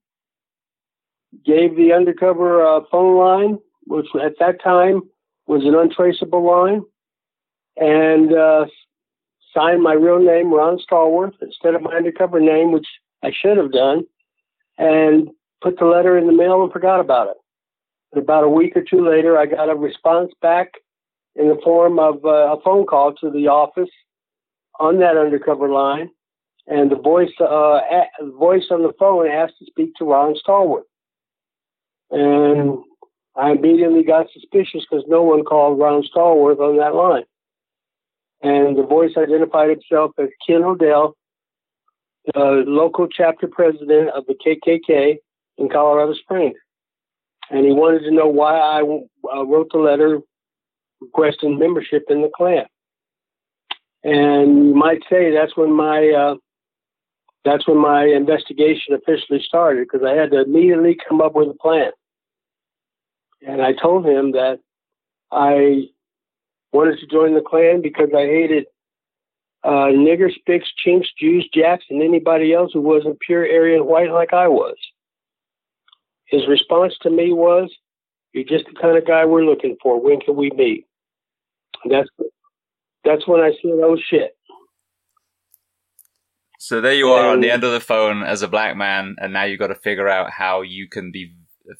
gave 1.45 1.77
the 1.77 1.93
undercover 1.93 2.65
uh, 2.65 2.81
phone 2.91 3.17
line, 3.19 3.59
which 3.87 4.07
at 4.23 4.39
that 4.39 4.63
time 4.63 5.03
was 5.49 5.65
an 5.65 5.75
untraceable 5.75 6.47
line, 6.47 6.83
and 7.77 8.33
uh, 8.33 8.67
signed 9.57 9.83
my 9.83 9.95
real 9.95 10.19
name, 10.21 10.53
Ron 10.53 10.79
Stallworth, 10.79 11.35
instead 11.41 11.75
of 11.75 11.83
my 11.83 11.95
undercover 11.97 12.39
name, 12.39 12.71
which 12.71 12.87
I 13.25 13.33
should 13.33 13.57
have 13.57 13.73
done, 13.73 14.05
and 14.77 15.31
put 15.63 15.79
the 15.79 15.87
letter 15.87 16.17
in 16.19 16.27
the 16.27 16.33
mail 16.33 16.63
and 16.63 16.71
forgot 16.71 17.01
about 17.01 17.29
it. 17.29 17.37
And 18.13 18.23
about 18.23 18.45
a 18.45 18.49
week 18.49 18.77
or 18.77 18.83
two 18.83 19.09
later, 19.09 19.39
I 19.39 19.47
got 19.47 19.71
a 19.71 19.75
response 19.75 20.33
back 20.41 20.73
in 21.35 21.49
the 21.49 21.59
form 21.65 21.99
of 21.99 22.25
uh, 22.25 22.57
a 22.57 22.61
phone 22.63 22.87
call 22.87 23.15
to 23.15 23.31
the 23.31 23.49
office 23.49 23.91
on 24.79 24.99
that 25.01 25.17
undercover 25.17 25.69
line, 25.69 26.11
and 26.67 26.91
the 26.91 26.97
voice 26.97 27.33
uh, 27.41 27.81
a- 27.91 28.31
voice 28.39 28.67
on 28.71 28.83
the 28.83 28.93
phone 28.99 29.27
asked 29.27 29.59
to 29.59 29.67
speak 29.67 29.95
to 29.97 30.05
Ron 30.05 30.35
Stallworth, 30.35 30.83
and 32.11 32.85
I 33.37 33.53
immediately 33.53 34.03
got 34.03 34.27
suspicious 34.33 34.85
because 34.89 35.05
no 35.07 35.23
one 35.23 35.45
called 35.45 35.79
Ron 35.79 36.03
Stallworth 36.03 36.59
on 36.59 36.77
that 36.79 36.95
line, 36.95 37.25
and 38.43 38.77
the 38.77 38.83
voice 38.83 39.13
identified 39.17 39.71
himself 39.71 40.13
as 40.19 40.29
Ken 40.47 40.63
O'Dell, 40.63 41.17
the 42.35 42.65
local 42.67 43.07
chapter 43.07 43.47
president 43.47 44.11
of 44.11 44.25
the 44.27 44.35
KKK 44.35 45.17
in 45.59 45.69
Colorado 45.69 46.15
Springs, 46.15 46.57
and 47.51 47.65
he 47.65 47.73
wanted 47.73 48.01
to 48.01 48.11
know 48.11 48.29
why 48.29 48.59
I 48.59 48.81
uh, 48.81 49.45
wrote 49.45 49.71
the 49.73 49.79
letter 49.79 50.21
requesting 51.01 51.59
membership 51.59 52.05
in 52.09 52.23
the 52.23 52.31
Klan. 52.35 52.67
And 54.05 54.69
you 54.69 54.75
might 54.75 55.03
say 55.11 55.33
that's 55.33 55.57
when 55.57 55.73
my 55.73 56.09
uh, 56.11 56.35
that's 57.45 57.67
when 57.67 57.79
my 57.79 58.05
investigation 58.05 58.95
officially 58.95 59.43
started 59.43 59.87
because 59.91 60.07
I 60.07 60.15
had 60.15 60.31
to 60.33 60.43
immediately 60.43 60.97
come 61.09 61.21
up 61.21 61.35
with 61.35 61.49
a 61.49 61.55
plan. 61.55 61.91
And 63.47 63.63
I 63.63 63.73
told 63.73 64.05
him 64.05 64.33
that 64.33 64.59
I 65.31 65.89
wanted 66.73 66.99
to 67.01 67.07
join 67.07 67.35
the 67.35 67.41
Klan 67.41 67.83
because 67.83 68.09
I 68.15 68.27
hated 68.27 68.67
uh, 69.65 69.91
niggers, 69.93 70.33
spics, 70.41 70.67
chinks, 70.85 71.09
Jews, 71.19 71.49
jacks, 71.53 71.85
and 71.91 72.03
anybody 72.03 72.53
else 72.53 72.73
who 72.73 72.81
wasn't 72.81 73.21
pure 73.21 73.43
Aryan 73.43 73.87
white 73.87 74.11
like 74.11 74.33
I 74.33 74.49
was. 74.49 74.77
His 76.27 76.47
response 76.49 76.95
to 77.03 77.11
me 77.11 77.33
was, 77.33 77.75
"You're 78.33 78.45
just 78.45 78.67
the 78.67 78.79
kind 78.81 78.97
of 78.97 79.07
guy 79.07 79.25
we're 79.25 79.45
looking 79.45 79.77
for. 79.83 80.01
When 80.01 80.21
can 80.21 80.37
we 80.37 80.51
meet?" 80.51 80.87
That's 81.89 82.09
that's 83.05 83.27
when 83.27 83.41
I 83.41 83.51
said, 83.51 83.73
"Oh 83.83 83.97
shit." 84.11 84.37
So 86.61 86.81
there 86.81 86.93
you 86.93 87.09
are 87.09 87.29
on 87.29 87.41
the 87.41 87.51
end 87.51 87.65
of 87.65 87.73
the 87.73 87.81
phone 87.81 88.23
as 88.23 88.43
a 88.43 88.49
black 88.49 88.77
man, 88.77 89.17
and 89.19 89.33
now 89.33 89.45
you've 89.45 89.61
got 89.61 89.69
to 89.69 89.75
figure 89.75 90.09
out 90.09 90.31
how 90.31 90.63
you 90.63 90.89
can 90.89 91.11
be 91.11 91.33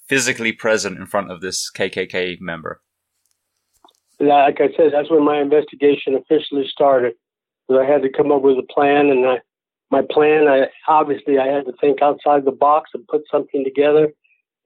physically 0.09 0.53
present 0.53 0.99
in 0.99 1.07
front 1.07 1.31
of 1.31 1.41
this 1.41 1.71
KKK 1.71 2.41
member. 2.41 2.81
Like 4.21 4.61
I 4.61 4.69
said, 4.77 4.93
that's 4.93 5.11
when 5.11 5.25
my 5.25 5.41
investigation 5.41 6.15
officially 6.15 6.67
started. 6.69 7.15
I 7.71 7.85
had 7.85 8.03
to 8.03 8.09
come 8.11 8.33
up 8.33 8.43
with 8.43 8.57
a 8.59 8.73
plan, 8.73 9.11
and 9.11 9.27
I, 9.27 9.39
my 9.91 10.03
plan, 10.11 10.49
I 10.49 10.67
obviously 10.89 11.39
I 11.39 11.47
had 11.47 11.67
to 11.67 11.73
think 11.81 12.03
outside 12.03 12.45
the 12.45 12.53
box 12.53 12.91
and 12.95 13.07
put 13.07 13.23
something 13.31 13.63
together, 13.63 14.09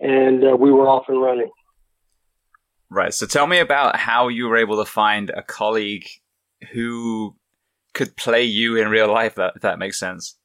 and 0.00 0.44
uh, 0.44 0.56
we 0.56 0.70
were 0.70 0.88
off 0.88 1.04
and 1.08 1.20
running. 1.20 1.50
Right. 2.90 3.12
So 3.12 3.26
tell 3.26 3.46
me 3.46 3.58
about 3.58 3.96
how 3.96 4.28
you 4.28 4.48
were 4.48 4.56
able 4.56 4.82
to 4.84 4.90
find 4.90 5.30
a 5.30 5.42
colleague 5.42 6.06
who 6.72 7.34
could 7.94 8.16
play 8.16 8.44
you 8.44 8.76
in 8.76 8.88
real 8.88 9.10
life. 9.10 9.34
That 9.34 9.54
if 9.56 9.62
that 9.62 9.78
makes 9.78 9.98
sense. 9.98 10.38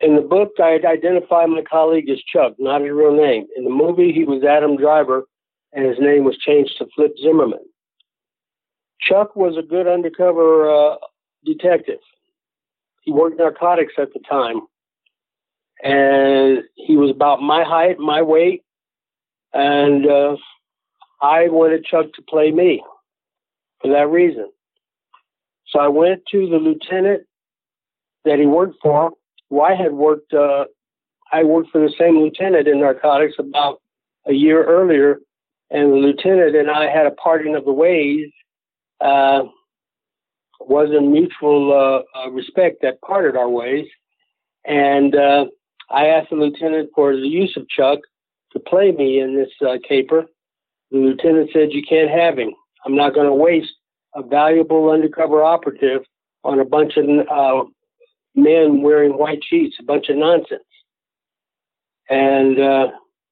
In 0.00 0.14
the 0.14 0.22
book, 0.22 0.52
I 0.60 0.78
identify 0.84 1.46
my 1.46 1.62
colleague 1.62 2.08
as 2.08 2.18
Chuck, 2.32 2.54
not 2.58 2.82
his 2.82 2.92
real 2.92 3.16
name. 3.16 3.46
In 3.56 3.64
the 3.64 3.70
movie, 3.70 4.12
he 4.12 4.24
was 4.24 4.44
Adam 4.44 4.76
Driver, 4.76 5.24
and 5.72 5.84
his 5.84 5.98
name 5.98 6.24
was 6.24 6.38
changed 6.38 6.78
to 6.78 6.86
Flip 6.94 7.12
Zimmerman. 7.20 7.64
Chuck 9.00 9.34
was 9.34 9.56
a 9.56 9.62
good 9.62 9.88
undercover 9.88 10.70
uh, 10.70 10.96
detective. 11.44 11.98
He 13.02 13.12
worked 13.12 13.38
narcotics 13.38 13.94
at 13.98 14.12
the 14.12 14.20
time, 14.20 14.60
and 15.82 16.62
he 16.74 16.96
was 16.96 17.10
about 17.10 17.42
my 17.42 17.64
height, 17.64 17.98
my 17.98 18.22
weight, 18.22 18.62
and 19.52 20.06
uh, 20.06 20.36
I 21.20 21.48
wanted 21.48 21.84
Chuck 21.84 22.06
to 22.14 22.22
play 22.22 22.52
me 22.52 22.82
for 23.80 23.90
that 23.92 24.08
reason. 24.08 24.50
So 25.68 25.80
I 25.80 25.88
went 25.88 26.22
to 26.30 26.48
the 26.48 26.56
lieutenant 26.56 27.24
that 28.24 28.38
he 28.38 28.46
worked 28.46 28.76
for. 28.82 29.12
Who 29.50 29.60
I 29.60 29.74
had 29.74 29.92
worked. 29.92 30.32
Uh, 30.32 30.64
I 31.32 31.44
worked 31.44 31.70
for 31.70 31.80
the 31.80 31.92
same 31.98 32.18
lieutenant 32.18 32.68
in 32.68 32.80
narcotics 32.80 33.34
about 33.38 33.80
a 34.26 34.32
year 34.32 34.64
earlier, 34.64 35.20
and 35.70 35.92
the 35.92 35.96
lieutenant 35.96 36.56
and 36.56 36.70
I 36.70 36.90
had 36.90 37.06
a 37.06 37.10
parting 37.12 37.54
of 37.54 37.64
the 37.64 37.72
ways. 37.72 38.30
Uh, 39.00 39.44
was 40.60 40.90
in 40.96 41.12
mutual 41.12 41.72
uh, 41.72 42.18
uh, 42.18 42.30
respect 42.30 42.82
that 42.82 43.00
parted 43.00 43.36
our 43.36 43.48
ways, 43.48 43.86
and 44.64 45.14
uh, 45.14 45.46
I 45.90 46.06
asked 46.06 46.30
the 46.30 46.36
lieutenant 46.36 46.90
for 46.94 47.14
the 47.14 47.28
use 47.28 47.56
of 47.56 47.68
Chuck 47.68 48.00
to 48.52 48.58
play 48.58 48.92
me 48.92 49.20
in 49.20 49.36
this 49.36 49.50
uh, 49.66 49.78
caper. 49.88 50.26
The 50.90 50.98
lieutenant 50.98 51.50
said, 51.52 51.72
"You 51.72 51.82
can't 51.88 52.10
have 52.10 52.38
him. 52.38 52.54
I'm 52.84 52.96
not 52.96 53.14
going 53.14 53.26
to 53.26 53.34
waste 53.34 53.72
a 54.14 54.22
valuable 54.22 54.90
undercover 54.90 55.42
operative 55.42 56.02
on 56.44 56.60
a 56.60 56.64
bunch 56.64 56.96
of 56.96 57.04
uh, 57.06 57.68
men 58.34 58.82
wearing 58.82 59.12
white 59.12 59.40
sheets, 59.44 59.76
a 59.80 59.82
bunch 59.84 60.08
of 60.08 60.16
nonsense." 60.16 60.62
And 62.08 62.58
uh, 62.58 62.88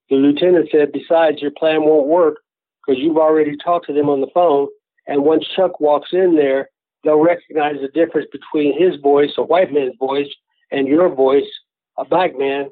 the 0.09 0.15
lieutenant 0.15 0.69
said, 0.71 0.91
"Besides, 0.91 1.41
your 1.41 1.51
plan 1.51 1.83
won't 1.83 2.07
work 2.07 2.37
because 2.85 3.01
you've 3.01 3.17
already 3.17 3.57
talked 3.57 3.87
to 3.87 3.93
them 3.93 4.09
on 4.09 4.21
the 4.21 4.31
phone, 4.33 4.67
and 5.07 5.23
once 5.23 5.45
Chuck 5.55 5.79
walks 5.79 6.09
in 6.13 6.35
there, 6.35 6.69
they'll 7.03 7.23
recognize 7.23 7.75
the 7.81 7.89
difference 7.89 8.27
between 8.31 8.77
his 8.77 8.99
voice, 9.01 9.31
a 9.37 9.43
white 9.43 9.73
man's 9.73 9.95
voice, 9.99 10.29
and 10.71 10.87
your 10.87 11.13
voice, 11.13 11.49
a 11.97 12.05
black 12.05 12.37
man 12.37 12.69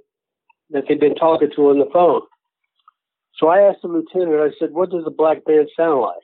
that 0.69 0.85
they've 0.87 0.99
been 0.99 1.15
talking 1.15 1.51
to 1.55 1.69
on 1.69 1.79
the 1.79 1.89
phone." 1.91 2.21
So 3.37 3.47
I 3.47 3.61
asked 3.61 3.81
the 3.81 3.89
lieutenant, 3.89 4.39
I 4.39 4.57
said, 4.57 4.71
What 4.71 4.91
does 4.91 5.03
a 5.05 5.11
black 5.11 5.39
man 5.47 5.67
sound 5.75 6.01
like? 6.01 6.23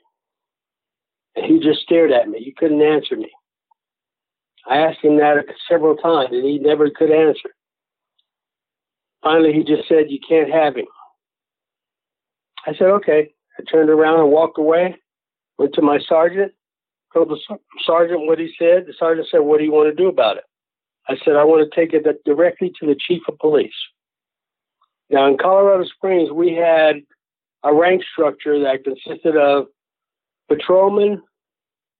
And 1.36 1.46
he 1.46 1.60
just 1.60 1.80
stared 1.80 2.10
at 2.10 2.28
me. 2.28 2.40
He 2.42 2.52
couldn't 2.52 2.82
answer 2.82 3.16
me. 3.16 3.30
I 4.68 4.78
asked 4.78 5.02
him 5.02 5.16
that 5.18 5.44
several 5.68 5.96
times, 5.96 6.30
and 6.32 6.44
he 6.44 6.58
never 6.58 6.88
could 6.90 7.10
answer. 7.10 7.50
Finally, 9.22 9.52
he 9.52 9.64
just 9.64 9.88
said, 9.88 10.04
You 10.10 10.18
can't 10.26 10.50
have 10.50 10.76
him. 10.76 10.86
I 12.66 12.72
said, 12.74 12.88
Okay. 12.88 13.32
I 13.58 13.62
turned 13.70 13.90
around 13.90 14.20
and 14.20 14.30
walked 14.30 14.58
away, 14.58 14.96
went 15.58 15.74
to 15.74 15.82
my 15.82 15.98
sergeant, 16.08 16.52
told 17.12 17.28
the 17.28 17.38
sergeant 17.84 18.26
what 18.26 18.38
he 18.38 18.50
said. 18.58 18.86
The 18.86 18.94
sergeant 18.98 19.28
said, 19.30 19.40
What 19.40 19.58
do 19.58 19.64
you 19.64 19.72
want 19.72 19.94
to 19.94 20.02
do 20.02 20.08
about 20.08 20.38
it? 20.38 20.44
I 21.08 21.16
said, 21.24 21.36
I 21.36 21.44
want 21.44 21.68
to 21.68 21.80
take 21.80 21.92
it 21.92 22.06
directly 22.24 22.72
to 22.80 22.86
the 22.86 22.96
chief 22.96 23.22
of 23.28 23.38
police. 23.38 23.74
Now, 25.10 25.26
in 25.26 25.36
Colorado 25.36 25.84
Springs, 25.84 26.30
we 26.30 26.54
had 26.54 26.96
a 27.64 27.74
rank 27.74 28.02
structure 28.12 28.58
that 28.60 28.84
consisted 28.84 29.36
of 29.36 29.66
patrolmen 30.48 31.20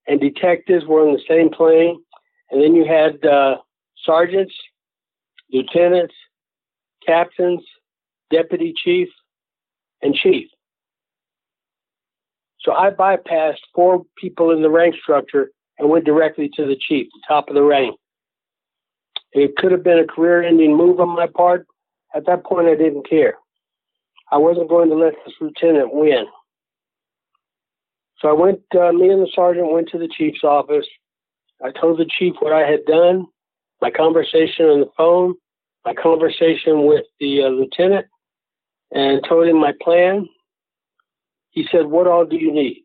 and 0.07 0.21
detectives 0.21 0.85
were 0.87 1.07
on 1.07 1.15
the 1.15 1.23
same 1.29 1.51
plane, 1.51 2.03
and 2.53 2.63
then 2.63 2.75
you 2.75 2.85
had 2.85 3.25
uh, 3.25 3.57
sergeants, 4.05 4.55
lieutenants, 5.51 6.15
captains, 7.05 7.63
deputy 8.31 8.73
chief, 8.77 9.09
and 10.03 10.15
chief. 10.15 10.49
So 12.61 12.73
I 12.73 12.91
bypassed 12.91 13.57
four 13.75 14.05
people 14.17 14.53
in 14.53 14.63
the 14.63 14.71
rank 14.71 14.95
structure 15.03 15.51
and 15.79 15.89
went 15.89 16.05
directly 16.05 16.49
to 16.55 16.65
the 16.65 16.77
chief, 16.77 17.09
the 17.13 17.23
top 17.27 17.49
of 17.49 17.55
the 17.55 17.63
rank. 17.63 17.97
It 19.33 19.57
could 19.57 19.73
have 19.73 19.83
been 19.83 19.99
a 19.99 20.07
career 20.07 20.43
ending 20.43 20.77
move 20.77 21.01
on 21.01 21.09
my 21.09 21.27
part, 21.27 21.67
at 22.15 22.27
that 22.27 22.45
point, 22.45 22.69
I 22.69 22.75
didn't 22.75 23.09
care. 23.09 23.35
I 24.31 24.37
wasn't 24.37 24.69
going 24.69 24.91
to 24.91 24.95
let 24.95 25.15
this 25.25 25.35
lieutenant 25.41 25.95
win. 25.95 26.27
So 28.19 28.29
I 28.29 28.33
went, 28.33 28.61
uh, 28.79 28.93
me 28.93 29.09
and 29.09 29.23
the 29.23 29.31
sergeant 29.35 29.73
went 29.73 29.89
to 29.89 29.99
the 29.99 30.09
chief's 30.09 30.45
office. 30.45 30.87
I 31.65 31.71
told 31.71 31.99
the 31.99 32.07
chief 32.19 32.35
what 32.41 32.53
I 32.53 32.69
had 32.69 32.85
done, 32.87 33.27
my 33.81 33.91
conversation 33.91 34.67
on 34.67 34.81
the 34.81 34.91
phone, 34.97 35.35
my 35.85 35.95
conversation 35.95 36.87
with 36.87 37.05
the 37.21 37.43
uh, 37.43 37.49
lieutenant, 37.49 38.07
and 38.91 39.23
told 39.29 39.49
him 39.49 39.61
my 39.61 39.73
plan. 39.81 40.29
He 41.51 41.67
said, 41.71 41.87
What 41.87 42.07
all 42.07 42.25
do 42.25 42.37
you 42.37 42.53
need? 42.53 42.85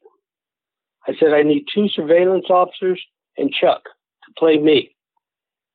I 1.08 1.13
said, 1.20 1.34
I 1.34 1.44
need 1.44 1.66
two 1.74 1.88
surveillance 1.90 2.46
officers 2.50 3.02
and 3.38 3.52
Chuck 3.52 3.84
to 3.84 4.34
play 4.38 4.58
me. 4.58 4.96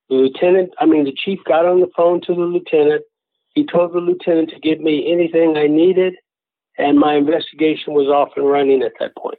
The 0.09 0.17
lieutenant, 0.17 0.71
I 0.79 0.87
mean, 0.87 1.05
the 1.05 1.15
chief 1.25 1.38
got 1.47 1.65
on 1.65 1.81
the 1.81 1.91
phone 1.97 2.21
to 2.23 2.35
the 2.35 2.41
lieutenant 2.41 3.03
he 3.55 3.67
told 3.67 3.93
the 3.93 3.99
lieutenant 3.99 4.51
to 4.51 4.61
give 4.61 4.81
me 4.81 5.12
anything 5.12 5.57
I 5.57 5.67
needed, 5.67 6.15
and 6.79 6.99
my 6.99 7.15
investigation 7.15 7.93
was 7.93 8.09
off 8.09 8.31
and 8.37 8.49
running 8.49 8.83
at 8.83 8.93
that 8.99 9.15
point. 9.17 9.38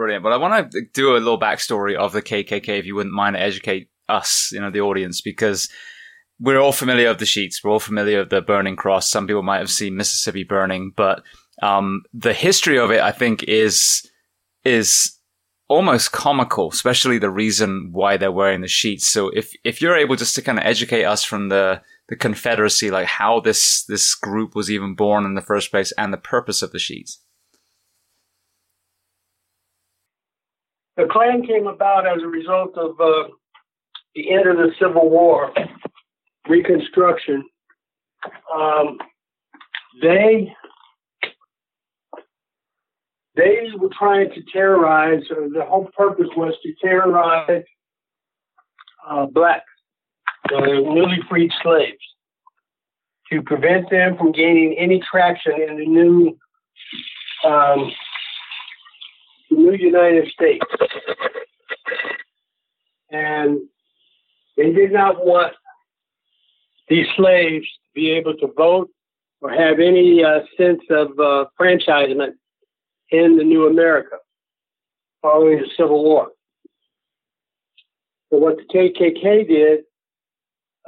Brilliant. 0.00 0.22
But 0.22 0.32
I 0.32 0.38
want 0.38 0.72
to 0.72 0.80
do 0.94 1.14
a 1.14 1.18
little 1.18 1.38
backstory 1.38 1.94
of 1.94 2.12
the 2.14 2.22
KKK, 2.22 2.78
if 2.78 2.86
you 2.86 2.94
wouldn't 2.94 3.14
mind, 3.14 3.36
to 3.36 3.42
educate 3.42 3.90
us, 4.08 4.48
you 4.50 4.58
know, 4.58 4.70
the 4.70 4.80
audience, 4.80 5.20
because 5.20 5.68
we're 6.38 6.58
all 6.58 6.72
familiar 6.72 7.10
of 7.10 7.18
the 7.18 7.26
sheets. 7.26 7.62
We're 7.62 7.72
all 7.72 7.80
familiar 7.80 8.20
of 8.20 8.30
the 8.30 8.40
Burning 8.40 8.76
Cross. 8.76 9.10
Some 9.10 9.26
people 9.26 9.42
might 9.42 9.58
have 9.58 9.68
seen 9.68 9.98
Mississippi 9.98 10.42
burning, 10.42 10.94
but 10.96 11.22
um, 11.60 12.00
the 12.14 12.32
history 12.32 12.78
of 12.78 12.90
it, 12.90 13.02
I 13.02 13.12
think, 13.12 13.42
is 13.42 14.10
is 14.64 15.18
almost 15.68 16.12
comical, 16.12 16.70
especially 16.70 17.18
the 17.18 17.28
reason 17.28 17.90
why 17.92 18.16
they're 18.16 18.32
wearing 18.32 18.62
the 18.62 18.68
sheets. 18.68 19.06
So 19.06 19.28
if 19.28 19.52
if 19.64 19.82
you're 19.82 19.98
able 19.98 20.16
just 20.16 20.34
to 20.36 20.40
kind 20.40 20.58
of 20.58 20.64
educate 20.64 21.04
us 21.04 21.24
from 21.24 21.50
the 21.50 21.82
the 22.08 22.16
Confederacy, 22.16 22.90
like 22.90 23.06
how 23.06 23.40
this 23.40 23.84
this 23.84 24.14
group 24.14 24.54
was 24.54 24.70
even 24.70 24.94
born 24.94 25.26
in 25.26 25.34
the 25.34 25.42
first 25.42 25.70
place, 25.70 25.92
and 25.98 26.10
the 26.10 26.16
purpose 26.16 26.62
of 26.62 26.72
the 26.72 26.78
sheets. 26.78 27.22
The 31.00 31.08
Klan 31.10 31.46
came 31.46 31.66
about 31.66 32.06
as 32.06 32.22
a 32.22 32.26
result 32.26 32.76
of 32.76 33.00
uh, 33.00 33.28
the 34.14 34.32
end 34.32 34.46
of 34.48 34.56
the 34.56 34.70
Civil 34.78 35.08
War, 35.08 35.52
Reconstruction. 36.48 37.44
Um, 38.54 38.98
they 40.02 40.52
they 43.34 43.68
were 43.78 43.88
trying 43.98 44.30
to 44.30 44.42
terrorize. 44.52 45.22
Uh, 45.30 45.48
the 45.52 45.64
whole 45.64 45.88
purpose 45.96 46.28
was 46.36 46.54
to 46.62 46.74
terrorize 46.82 47.64
uh, 49.08 49.26
blacks, 49.26 49.64
newly 50.50 51.20
freed 51.30 51.50
slaves, 51.62 51.96
to 53.32 53.40
prevent 53.42 53.88
them 53.88 54.18
from 54.18 54.32
gaining 54.32 54.76
any 54.78 55.00
traction 55.10 55.54
in 55.66 55.78
the 55.78 55.86
new 55.86 56.38
um, 57.46 57.90
new 59.60 59.74
United 59.74 60.30
States. 60.32 60.64
And 63.10 63.60
they 64.56 64.72
did 64.72 64.92
not 64.92 65.24
want 65.24 65.54
these 66.88 67.06
slaves 67.16 67.66
to 67.66 67.88
be 67.94 68.10
able 68.10 68.34
to 68.36 68.48
vote 68.56 68.90
or 69.40 69.50
have 69.50 69.78
any 69.78 70.22
uh, 70.22 70.40
sense 70.56 70.82
of 70.90 71.08
uh, 71.18 71.46
franchisement 71.58 72.32
in 73.10 73.36
the 73.36 73.44
new 73.44 73.66
America 73.66 74.16
following 75.22 75.58
the 75.58 75.68
Civil 75.76 76.04
War. 76.04 76.28
So 78.30 78.38
what 78.38 78.56
the 78.56 78.64
KKK 78.64 79.48
did, 79.48 79.80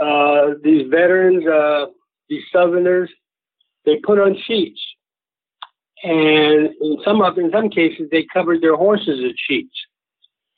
uh, 0.00 0.54
these 0.62 0.88
veterans, 0.90 1.46
uh, 1.46 1.86
these 2.28 2.42
Southerners, 2.52 3.10
they 3.84 3.96
put 3.96 4.18
on 4.18 4.36
sheets, 4.46 4.80
and 6.02 6.70
in 6.80 6.98
some 7.04 7.22
of 7.22 7.38
in 7.38 7.50
some 7.52 7.70
cases 7.70 8.08
they 8.10 8.26
covered 8.32 8.60
their 8.60 8.76
horses 8.76 9.20
in 9.20 9.34
sheets, 9.36 9.74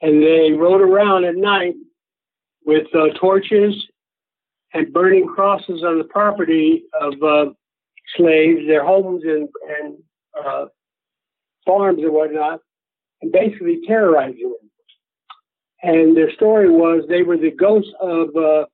and 0.00 0.22
they 0.22 0.52
rode 0.52 0.80
around 0.80 1.24
at 1.24 1.37
night 1.37 1.74
with 2.64 2.87
uh, 2.94 3.09
torches 3.18 3.74
and 4.72 4.92
burning 4.92 5.26
crosses 5.26 5.83
on 5.85 5.98
the 5.98 6.04
property 6.04 6.85
of 7.00 7.14
uh, 7.22 7.46
slaves, 8.16 8.66
their 8.66 8.85
homes 8.85 9.22
and, 9.24 9.48
and 9.78 9.96
uh, 10.44 10.66
farms 11.66 12.02
and 12.02 12.12
whatnot, 12.12 12.61
and 13.22 13.30
basically 13.30 13.80
terrorizing 13.87 14.42
them. 14.42 14.70
And 15.83 16.16
their 16.16 16.33
story 16.33 16.70
was 16.70 17.04
they 17.09 17.22
were 17.22 17.37
the 17.37 17.50
ghosts 17.50 17.92
of 18.00 18.28
uh, 18.35 18.64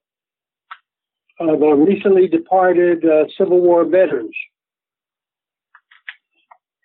of 1.40 1.62
uh, 1.62 1.74
recently 1.74 2.28
departed 2.28 3.04
uh, 3.04 3.24
Civil 3.36 3.60
War 3.60 3.84
veterans. 3.84 4.36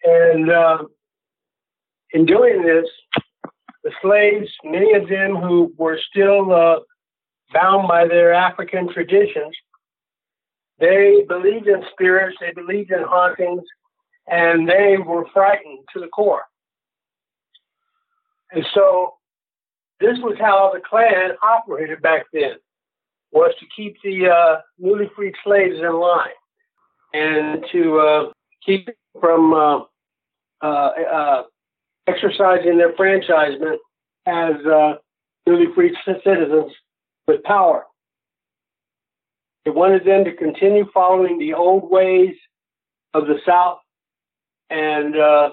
And 0.05 0.51
uh, 0.51 0.83
in 2.11 2.25
doing 2.25 2.61
this, 2.61 2.85
the 3.83 3.91
slaves, 4.01 4.49
many 4.63 4.93
of 4.93 5.09
them 5.09 5.35
who 5.35 5.73
were 5.77 5.99
still 6.09 6.53
uh, 6.53 6.79
bound 7.53 7.87
by 7.87 8.07
their 8.07 8.33
African 8.33 8.91
traditions, 8.91 9.55
they 10.79 11.23
believed 11.27 11.67
in 11.67 11.83
spirits, 11.91 12.37
they 12.39 12.51
believed 12.53 12.91
in 12.91 13.03
hauntings, 13.03 13.63
and 14.27 14.67
they 14.67 14.97
were 14.97 15.25
frightened 15.33 15.79
to 15.93 15.99
the 15.99 16.07
core. 16.07 16.43
And 18.51 18.65
so 18.73 19.15
this 19.99 20.17
was 20.19 20.35
how 20.39 20.71
the 20.73 20.81
Klan 20.81 21.31
operated 21.41 22.01
back 22.01 22.25
then, 22.33 22.55
was 23.31 23.53
to 23.59 23.65
keep 23.75 23.95
the 24.03 24.29
uh, 24.29 24.61
newly 24.77 25.09
freed 25.15 25.33
slaves 25.43 25.75
in 25.79 25.93
line 25.99 26.29
and 27.13 27.65
to 27.71 27.99
uh, 27.99 28.31
keep 28.65 28.89
from 29.19 29.85
uh, 30.61 30.89
uh, 31.11 31.43
exercising 32.07 32.77
their 32.77 32.93
franchisement 32.93 33.77
as 34.25 34.55
uh, 34.65 34.93
newly 35.47 35.67
freed 35.73 35.93
citizens 36.05 36.71
with 37.27 37.43
power. 37.43 37.85
They 39.65 39.71
wanted 39.71 40.05
them 40.05 40.23
to 40.25 40.35
continue 40.35 40.85
following 40.93 41.39
the 41.39 41.53
old 41.53 41.89
ways 41.89 42.35
of 43.13 43.25
the 43.25 43.39
South 43.45 43.79
and 44.69 45.17
uh, 45.17 45.49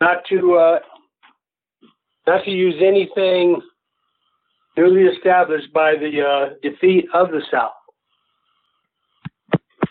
not 0.00 0.24
to 0.28 0.54
uh, 0.56 0.78
not 2.26 2.44
to 2.44 2.50
use 2.50 2.74
anything 2.80 3.60
newly 4.76 5.02
established 5.02 5.72
by 5.72 5.94
the 5.96 6.22
uh, 6.22 6.54
defeat 6.62 7.06
of 7.14 7.30
the 7.30 7.42
South. 7.50 7.72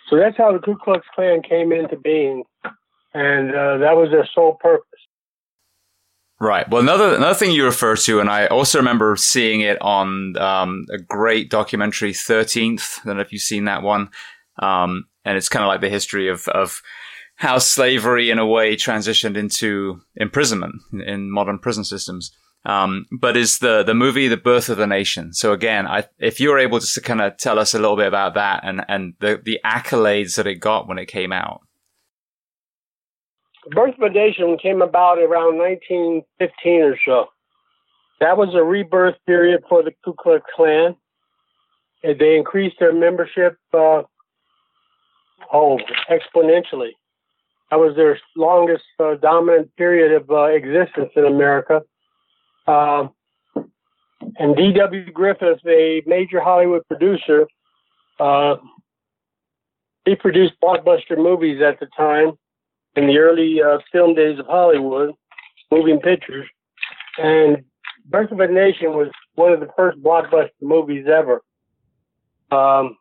So 0.10 0.16
that's 0.16 0.38
how 0.38 0.54
the 0.54 0.60
Ku 0.60 0.78
Klux 0.78 1.06
Klan 1.14 1.42
came 1.42 1.74
into 1.74 1.98
being, 1.98 2.44
and 3.14 3.50
uh, 3.50 3.78
that 3.78 3.96
was 3.96 4.10
their 4.12 4.28
sole 4.34 4.58
purpose. 4.60 4.84
Right. 6.40 6.70
Well, 6.70 6.82
another 6.82 7.16
another 7.16 7.34
thing 7.34 7.52
you 7.52 7.66
refer 7.66 7.96
to, 7.96 8.20
and 8.20 8.30
I 8.30 8.46
also 8.48 8.78
remember 8.78 9.16
seeing 9.16 9.62
it 9.62 9.82
on 9.82 10.38
um, 10.38 10.86
a 10.92 11.00
great 11.00 11.50
documentary, 11.50 12.14
Thirteenth. 12.14 13.00
I 13.02 13.08
don't 13.08 13.16
know 13.16 13.22
if 13.22 13.34
you've 13.34 13.42
seen 13.42 13.66
that 13.66 13.82
one. 13.82 14.10
Um, 14.62 15.06
and 15.26 15.36
it's 15.36 15.50
kind 15.50 15.64
of 15.64 15.68
like 15.68 15.82
the 15.82 15.90
history 15.90 16.30
of 16.30 16.48
of 16.50 16.82
how 17.38 17.58
slavery 17.58 18.30
in 18.30 18.40
a 18.40 18.46
way 18.46 18.76
transitioned 18.76 19.38
into 19.38 20.02
imprisonment 20.16 20.76
in 21.06 21.32
modern 21.32 21.60
prison 21.60 21.84
systems. 21.84 22.32
Um, 22.66 23.06
but 23.12 23.38
is 23.38 23.60
the, 23.60 23.84
the 23.84 23.94
movie 23.94 24.28
The 24.28 24.36
Birth 24.36 24.68
of 24.68 24.78
the 24.78 24.88
Nation. 24.88 25.32
So 25.34 25.54
again, 25.54 25.88
I, 25.88 26.06
if 26.20 26.40
you're 26.40 26.60
able 26.60 26.80
to 26.80 27.02
kind 27.02 27.22
of 27.22 27.38
tell 27.38 27.60
us 27.60 27.74
a 27.74 27.80
little 27.80 27.96
bit 27.96 28.08
about 28.08 28.34
that 28.34 28.62
and, 28.64 28.84
and 28.90 29.14
the, 29.20 29.40
the 29.42 29.60
accolades 29.64 30.36
that 30.36 30.48
it 30.48 30.56
got 30.56 30.88
when 30.88 30.98
it 30.98 31.06
came 31.06 31.32
out. 31.32 31.62
Birth 33.72 33.96
of 33.96 34.04
a 34.04 34.10
Nation 34.10 34.58
came 34.58 34.82
about 34.82 35.18
around 35.18 35.58
1915 35.58 36.82
or 36.82 36.98
so. 37.06 37.26
That 38.20 38.38
was 38.38 38.56
a 38.56 38.64
rebirth 38.64 39.16
period 39.26 39.64
for 39.70 39.84
the 39.84 39.92
Ku 40.04 40.14
Klux 40.14 40.44
Klan. 40.56 40.96
And 42.04 42.20
they 42.20 42.36
increased 42.36 42.78
their 42.80 42.94
membership, 42.94 43.58
uh, 43.74 44.04
oh, 45.52 45.80
exponentially. 46.10 46.92
That 47.70 47.80
was 47.80 47.96
their 47.96 48.20
longest 48.36 48.84
uh, 49.00 49.16
dominant 49.16 49.76
period 49.76 50.14
of 50.14 50.30
uh, 50.30 50.46
existence 50.46 51.12
in 51.16 51.26
America. 51.26 51.82
Uh, 52.66 53.08
and 54.38 54.56
D.W. 54.56 55.12
Griffith, 55.12 55.60
a 55.68 56.02
major 56.06 56.40
Hollywood 56.40 56.88
producer, 56.88 57.48
uh, 58.20 58.56
he 60.06 60.16
produced 60.16 60.54
blockbuster 60.64 61.18
movies 61.18 61.62
at 61.62 61.80
the 61.80 61.88
time 61.98 62.38
in 62.98 63.06
the 63.06 63.20
early 63.20 63.62
uh, 63.62 63.78
film 63.92 64.16
days 64.16 64.40
of 64.40 64.48
Hollywood, 64.48 65.14
moving 65.72 66.00
pictures. 66.00 66.48
And 67.20 67.64
Birth 68.06 68.32
of 68.32 68.40
a 68.40 68.48
Nation 68.48 68.94
was 68.94 69.10
one 69.36 69.54
of 69.54 69.60
the 69.60 69.70
first 69.78 70.02
blockbuster 70.02 70.50
movies 70.62 71.06
ever. 71.08 71.44
Um, 72.50 72.98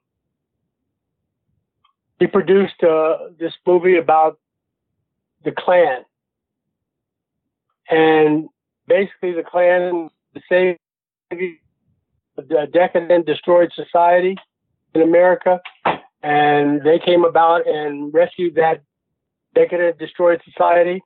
he 2.19 2.27
produced 2.27 2.83
uh, 2.83 3.17
this 3.39 3.55
movie 3.67 3.97
about 3.97 4.39
the 5.45 5.53
Klan. 5.53 6.05
And 7.89 8.49
basically, 8.87 9.33
the 9.33 9.45
Klan 9.45 10.11
saved 10.49 10.79
a 11.31 12.67
decadent, 12.67 13.25
destroyed 13.25 13.73
society 13.75 14.37
in 14.95 15.01
America. 15.01 15.61
And 16.23 16.83
they 16.83 16.99
came 16.99 17.25
about 17.25 17.67
and 17.67 18.13
rescued 18.13 18.57
that 18.57 18.83
decadent, 19.57 19.99
destroyed 19.99 20.41
society. 20.45 21.03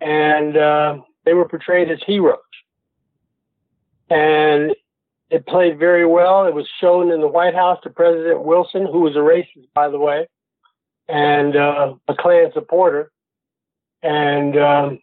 And 0.00 0.56
uh, 0.56 0.98
they 1.24 1.34
were 1.34 1.48
portrayed 1.48 1.90
as 1.90 1.98
heroes. 2.06 2.38
And 4.08 4.76
it 5.30 5.46
played 5.46 5.80
very 5.80 6.06
well. 6.06 6.46
It 6.46 6.54
was 6.54 6.68
shown 6.80 7.10
in 7.10 7.20
the 7.20 7.26
White 7.26 7.54
House 7.54 7.80
to 7.82 7.90
President 7.90 8.44
Wilson, 8.44 8.86
who 8.86 9.00
was 9.00 9.16
a 9.16 9.18
racist, 9.18 9.66
by 9.74 9.88
the 9.88 9.98
way, 9.98 10.28
and 11.08 11.56
uh, 11.56 11.94
a 12.06 12.14
Klan 12.14 12.52
supporter 12.54 13.10
and 14.06 14.56
um, 14.56 14.98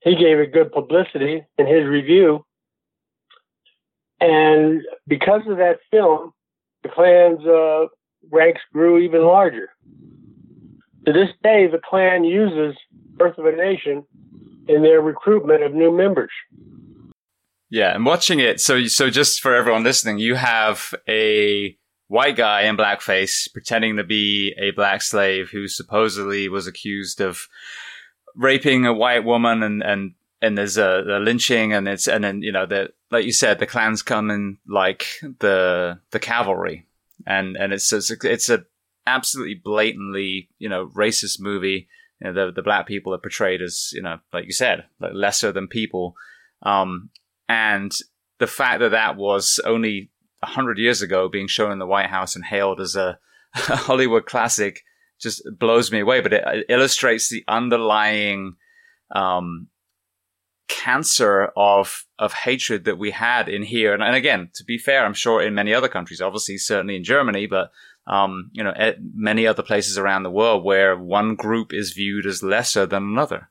he 0.00 0.16
gave 0.16 0.38
it 0.38 0.52
good 0.52 0.72
publicity 0.72 1.44
in 1.58 1.66
his 1.66 1.86
review. 1.86 2.44
And 4.20 4.82
because 5.06 5.42
of 5.48 5.58
that 5.58 5.78
film, 5.90 6.32
the 6.82 6.88
Klan's 6.88 7.44
uh, 7.46 7.86
ranks 8.30 8.60
grew 8.72 8.98
even 8.98 9.22
larger. 9.22 9.70
To 11.06 11.12
this 11.12 11.30
day, 11.42 11.66
the 11.66 11.80
Klan 11.82 12.24
uses 12.24 12.76
Birth 13.16 13.38
of 13.38 13.46
a 13.46 13.52
Nation 13.52 14.04
in 14.68 14.82
their 14.82 15.00
recruitment 15.00 15.62
of 15.62 15.74
new 15.74 15.90
members. 15.90 16.30
Yeah, 17.70 17.94
and 17.94 18.04
watching 18.04 18.38
it, 18.38 18.60
so 18.60 18.84
so 18.84 19.10
just 19.10 19.40
for 19.40 19.54
everyone 19.54 19.82
listening, 19.82 20.18
you 20.18 20.34
have 20.34 20.94
a 21.08 21.76
white 22.12 22.36
guy 22.36 22.62
in 22.64 22.76
blackface 22.76 23.50
pretending 23.50 23.96
to 23.96 24.04
be 24.04 24.54
a 24.58 24.70
black 24.72 25.00
slave 25.00 25.48
who 25.50 25.66
supposedly 25.66 26.46
was 26.46 26.66
accused 26.66 27.22
of 27.22 27.48
raping 28.36 28.84
a 28.84 28.92
white 28.92 29.24
woman 29.24 29.62
and, 29.62 29.82
and, 29.82 30.12
and 30.42 30.58
there's 30.58 30.76
a, 30.76 31.02
a 31.08 31.18
lynching 31.18 31.72
and 31.72 31.88
it's, 31.88 32.06
and 32.06 32.22
then, 32.22 32.42
you 32.42 32.52
know, 32.52 32.66
the, 32.66 32.90
like 33.10 33.24
you 33.24 33.32
said, 33.32 33.58
the 33.58 33.66
Klans 33.66 34.02
come 34.02 34.30
in 34.30 34.58
like 34.68 35.06
the, 35.38 35.98
the 36.10 36.18
cavalry 36.18 36.86
and, 37.26 37.56
and 37.56 37.72
it's, 37.72 37.90
it's, 37.90 38.10
it's 38.10 38.50
a 38.50 38.66
absolutely 39.06 39.54
blatantly, 39.54 40.48
you 40.58 40.68
know, 40.68 40.90
racist 40.94 41.40
movie. 41.40 41.88
you 42.20 42.32
know, 42.32 42.46
the 42.46 42.52
the 42.52 42.62
black 42.62 42.86
people 42.86 43.14
are 43.14 43.18
portrayed 43.18 43.62
as 43.62 43.90
you 43.92 44.02
know, 44.02 44.18
like 44.32 44.46
you 44.46 44.52
said, 44.52 44.84
like 45.00 45.12
lesser 45.14 45.52
than 45.52 45.68
people, 45.68 46.14
um, 46.62 47.10
and 47.48 47.92
the 48.38 48.46
fact 48.46 48.80
that 48.80 48.90
that 48.90 49.16
was 49.16 49.60
only 49.64 50.10
hundred 50.44 50.78
years 50.78 51.02
ago 51.02 51.28
being 51.28 51.46
shown 51.46 51.72
in 51.72 51.78
the 51.78 51.86
White 51.86 52.10
House 52.10 52.34
and 52.34 52.44
hailed 52.44 52.80
as 52.80 52.96
a, 52.96 53.18
a 53.68 53.76
Hollywood 53.76 54.26
classic 54.26 54.82
just 55.20 55.42
blows 55.58 55.92
me 55.92 56.00
away. 56.00 56.20
But 56.20 56.32
it, 56.32 56.44
it 56.46 56.66
illustrates 56.68 57.28
the 57.28 57.44
underlying 57.46 58.56
um, 59.14 59.68
cancer 60.68 61.52
of 61.56 62.06
of 62.18 62.32
hatred 62.32 62.84
that 62.84 62.98
we 62.98 63.10
had 63.10 63.48
in 63.48 63.62
here. 63.62 63.94
And, 63.94 64.02
and, 64.02 64.16
again, 64.16 64.50
to 64.54 64.64
be 64.64 64.78
fair, 64.78 65.04
I'm 65.04 65.14
sure 65.14 65.42
in 65.42 65.54
many 65.54 65.74
other 65.74 65.88
countries, 65.88 66.20
obviously, 66.20 66.58
certainly 66.58 66.96
in 66.96 67.04
Germany, 67.04 67.46
but 67.46 67.70
um, 68.06 68.50
you 68.52 68.64
know, 68.64 68.72
at 68.76 68.96
many 69.14 69.46
other 69.46 69.62
places 69.62 69.96
around 69.96 70.22
the 70.22 70.30
world 70.30 70.64
where 70.64 70.96
one 70.96 71.34
group 71.34 71.72
is 71.72 71.92
viewed 71.92 72.26
as 72.26 72.42
lesser 72.42 72.86
than 72.86 73.02
another. 73.02 73.50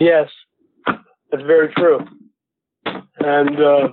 Yes, 0.00 0.28
that's 0.86 1.42
very 1.44 1.72
true. 1.74 2.00
And 2.84 3.56
uh, 3.56 3.88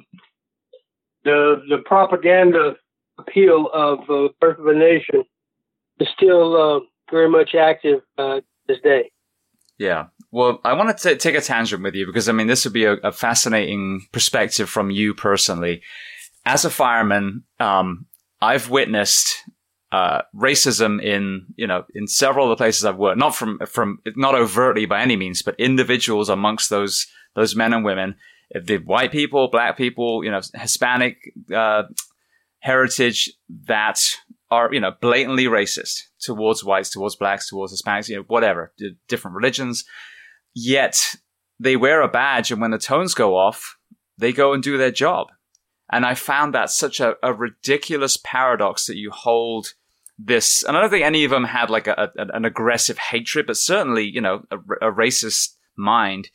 the 1.23 1.61
the 1.69 1.77
propaganda 1.85 2.75
appeal 3.17 3.69
of 3.73 3.99
uh, 4.09 4.29
Birth 4.39 4.59
of 4.59 4.67
a 4.67 4.73
Nation 4.73 5.23
is 5.99 6.07
still 6.15 6.55
uh, 6.55 6.79
very 7.11 7.29
much 7.29 7.55
active 7.55 8.01
uh, 8.17 8.41
this 8.67 8.77
day. 8.83 9.11
Yeah. 9.77 10.05
Well, 10.31 10.59
I 10.63 10.73
want 10.73 10.97
to 10.97 11.15
take 11.15 11.35
a 11.35 11.41
tangent 11.41 11.83
with 11.83 11.95
you 11.95 12.05
because 12.05 12.29
I 12.29 12.31
mean, 12.31 12.47
this 12.47 12.65
would 12.65 12.73
be 12.73 12.85
a, 12.85 12.93
a 12.93 13.11
fascinating 13.11 14.07
perspective 14.11 14.69
from 14.69 14.91
you 14.91 15.13
personally. 15.13 15.81
As 16.45 16.63
a 16.63 16.69
fireman, 16.69 17.43
um, 17.59 18.05
I've 18.45 18.69
witnessed 18.69 19.43
uh, 19.91 20.21
racism 20.35 21.01
in 21.01 21.47
you 21.55 21.67
know 21.67 21.85
in 21.93 22.07
several 22.07 22.45
of 22.45 22.49
the 22.49 22.61
places 22.63 22.85
I've 22.85 22.97
worked. 22.97 23.17
Not 23.17 23.35
from 23.35 23.59
from 23.67 23.99
not 24.15 24.35
overtly 24.35 24.85
by 24.85 25.01
any 25.01 25.15
means, 25.15 25.41
but 25.41 25.59
individuals 25.59 26.29
amongst 26.29 26.69
those 26.69 27.07
those 27.35 27.55
men 27.55 27.73
and 27.73 27.83
women, 27.83 28.15
the 28.53 28.77
white 28.77 29.11
people, 29.11 29.49
black 29.49 29.77
people, 29.77 30.23
you 30.23 30.31
know, 30.31 30.41
Hispanic 30.53 31.17
uh, 31.53 31.83
heritage 32.59 33.31
that 33.67 33.99
are 34.51 34.71
you 34.71 34.79
know 34.79 34.91
blatantly 35.01 35.45
racist 35.45 36.01
towards 36.19 36.63
whites, 36.63 36.91
towards 36.91 37.15
blacks, 37.15 37.49
towards 37.49 37.73
Hispanics, 37.73 38.09
you 38.09 38.17
know, 38.17 38.25
whatever, 38.27 38.73
different 39.07 39.35
religions. 39.35 39.85
Yet 40.53 41.15
they 41.59 41.75
wear 41.75 42.01
a 42.01 42.07
badge, 42.07 42.51
and 42.51 42.61
when 42.61 42.71
the 42.71 42.77
tones 42.77 43.13
go 43.13 43.35
off, 43.35 43.77
they 44.17 44.33
go 44.33 44.53
and 44.53 44.61
do 44.61 44.77
their 44.77 44.91
job. 44.91 45.27
And 45.91 46.05
I 46.05 46.15
found 46.15 46.53
that 46.53 46.69
such 46.69 46.99
a, 46.99 47.15
a 47.21 47.33
ridiculous 47.33 48.17
paradox 48.17 48.85
that 48.87 48.97
you 48.97 49.11
hold 49.11 49.73
this, 50.17 50.63
and 50.63 50.75
I 50.75 50.81
don't 50.81 50.89
think 50.89 51.05
any 51.05 51.25
of 51.25 51.31
them 51.31 51.43
had 51.43 51.69
like 51.69 51.87
a, 51.87 52.11
a, 52.17 52.25
an 52.33 52.45
aggressive 52.45 52.97
hatred, 52.97 53.45
but 53.45 53.57
certainly, 53.57 54.03
you 54.05 54.21
know, 54.21 54.43
a, 54.49 54.57
a 54.89 54.91
racist 54.91 55.55
mind, 55.75 56.29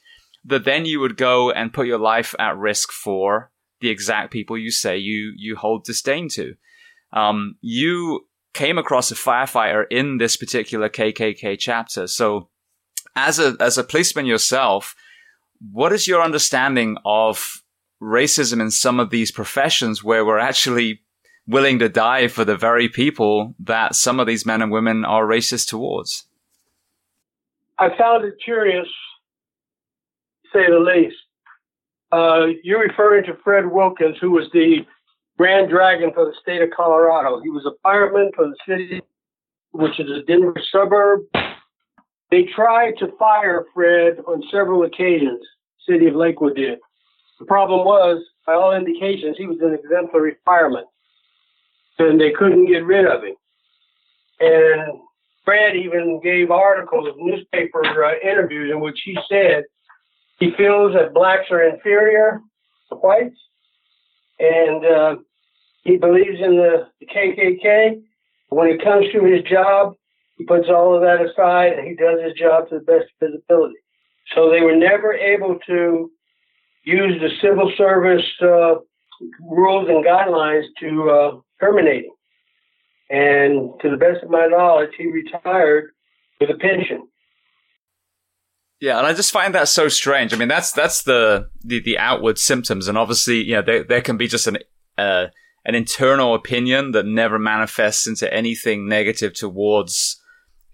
that 0.44 0.64
then 0.64 0.84
you 0.84 1.00
would 1.00 1.16
go 1.16 1.50
and 1.50 1.72
put 1.72 1.86
your 1.86 1.98
life 1.98 2.34
at 2.38 2.56
risk 2.56 2.92
for 2.92 3.50
the 3.80 3.88
exact 3.88 4.32
people 4.32 4.56
you 4.58 4.70
say 4.70 4.96
you, 4.98 5.32
you 5.36 5.56
hold 5.56 5.84
disdain 5.84 6.28
to. 6.28 6.54
Um, 7.12 7.56
you 7.60 8.26
came 8.52 8.78
across 8.78 9.10
a 9.10 9.14
firefighter 9.14 9.84
in 9.90 10.18
this 10.18 10.36
particular 10.36 10.88
KKK 10.88 11.58
chapter. 11.58 12.06
So 12.06 12.48
as 13.16 13.38
a, 13.38 13.56
as 13.60 13.78
a 13.78 13.84
policeman 13.84 14.26
yourself, 14.26 14.94
what 15.72 15.92
is 15.92 16.06
your 16.06 16.22
understanding 16.22 16.96
of 17.04 17.59
racism 18.00 18.60
in 18.60 18.70
some 18.70 18.98
of 18.98 19.10
these 19.10 19.30
professions 19.30 20.02
where 20.02 20.24
we're 20.24 20.38
actually 20.38 21.00
willing 21.46 21.78
to 21.78 21.88
die 21.88 22.28
for 22.28 22.44
the 22.44 22.56
very 22.56 22.88
people 22.88 23.54
that 23.58 23.94
some 23.94 24.20
of 24.20 24.26
these 24.26 24.46
men 24.46 24.62
and 24.62 24.70
women 24.70 25.04
are 25.04 25.26
racist 25.26 25.68
towards? 25.68 26.26
I 27.78 27.88
found 27.96 28.24
it 28.24 28.34
curious, 28.44 28.86
say 30.52 30.66
the 30.68 30.78
least. 30.78 31.16
Uh, 32.12 32.46
you're 32.62 32.82
referring 32.86 33.24
to 33.24 33.36
Fred 33.42 33.70
Wilkins, 33.70 34.16
who 34.20 34.32
was 34.32 34.48
the 34.52 34.78
Grand 35.38 35.70
Dragon 35.70 36.10
for 36.12 36.26
the 36.26 36.34
state 36.42 36.60
of 36.60 36.68
Colorado. 36.76 37.40
He 37.40 37.48
was 37.48 37.64
a 37.64 37.72
fireman 37.82 38.30
for 38.34 38.46
the 38.46 38.56
city, 38.68 39.00
which 39.70 39.98
is 39.98 40.10
a 40.10 40.22
Denver 40.26 40.54
suburb. 40.70 41.20
They 42.30 42.44
tried 42.54 42.92
to 42.98 43.08
fire 43.18 43.64
Fred 43.72 44.18
on 44.26 44.42
several 44.50 44.84
occasions. 44.84 45.40
City 45.88 46.06
of 46.06 46.14
Lakewood 46.14 46.56
did. 46.56 46.78
The 47.40 47.46
problem 47.46 47.86
was, 47.86 48.22
by 48.46 48.52
all 48.52 48.76
indications, 48.76 49.36
he 49.38 49.46
was 49.46 49.58
an 49.62 49.74
exemplary 49.74 50.36
fireman, 50.44 50.84
and 51.98 52.20
they 52.20 52.32
couldn't 52.32 52.66
get 52.66 52.84
rid 52.84 53.06
of 53.06 53.24
him. 53.24 53.34
And 54.40 55.00
Fred 55.44 55.74
even 55.74 56.20
gave 56.22 56.50
articles, 56.50 57.08
newspaper 57.16 57.82
uh, 58.04 58.12
interviews, 58.22 58.70
in 58.70 58.80
which 58.80 59.00
he 59.04 59.16
said 59.28 59.64
he 60.38 60.52
feels 60.56 60.92
that 60.92 61.14
blacks 61.14 61.50
are 61.50 61.62
inferior 61.62 62.40
to 62.90 62.96
whites, 62.96 63.40
and 64.38 64.84
uh, 64.84 65.16
he 65.84 65.96
believes 65.96 66.40
in 66.40 66.56
the, 66.56 66.88
the 67.00 67.06
KKK. 67.06 68.02
When 68.50 68.68
it 68.68 68.84
comes 68.84 69.06
to 69.12 69.24
his 69.24 69.42
job, 69.44 69.94
he 70.36 70.44
puts 70.44 70.68
all 70.68 70.94
of 70.94 71.02
that 71.02 71.24
aside 71.24 71.78
and 71.78 71.86
he 71.86 71.94
does 71.94 72.20
his 72.22 72.34
job 72.34 72.68
to 72.68 72.80
the 72.80 72.84
best 72.84 73.06
of 73.20 73.28
his 73.28 73.40
ability. 73.48 73.76
So 74.34 74.50
they 74.50 74.60
were 74.60 74.76
never 74.76 75.12
able 75.12 75.58
to 75.66 76.10
use 76.82 77.20
the 77.20 77.30
civil 77.42 77.72
service 77.76 78.24
uh, 78.42 78.76
rules 79.40 79.88
and 79.88 80.04
guidelines 80.04 80.64
to 80.80 81.10
uh, 81.10 81.40
terminate 81.60 82.04
him. 82.04 82.12
And 83.10 83.70
to 83.80 83.90
the 83.90 83.96
best 83.96 84.22
of 84.22 84.30
my 84.30 84.46
knowledge, 84.46 84.90
he 84.96 85.06
retired 85.06 85.90
with 86.40 86.50
a 86.50 86.58
pension. 86.58 87.08
Yeah, 88.80 88.98
and 88.98 89.06
I 89.06 89.12
just 89.12 89.32
find 89.32 89.54
that 89.54 89.68
so 89.68 89.88
strange. 89.88 90.32
I 90.32 90.36
mean, 90.36 90.48
that's 90.48 90.72
that's 90.72 91.02
the 91.02 91.50
the, 91.62 91.80
the 91.82 91.98
outward 91.98 92.38
symptoms, 92.38 92.88
and 92.88 92.96
obviously, 92.96 93.42
you 93.42 93.56
know, 93.56 93.62
there 93.62 93.84
there 93.84 94.00
can 94.00 94.16
be 94.16 94.26
just 94.26 94.46
an 94.46 94.56
uh, 94.96 95.26
an 95.66 95.74
internal 95.74 96.34
opinion 96.34 96.92
that 96.92 97.04
never 97.04 97.38
manifests 97.38 98.06
into 98.06 98.32
anything 98.32 98.88
negative 98.88 99.34
towards 99.34 100.18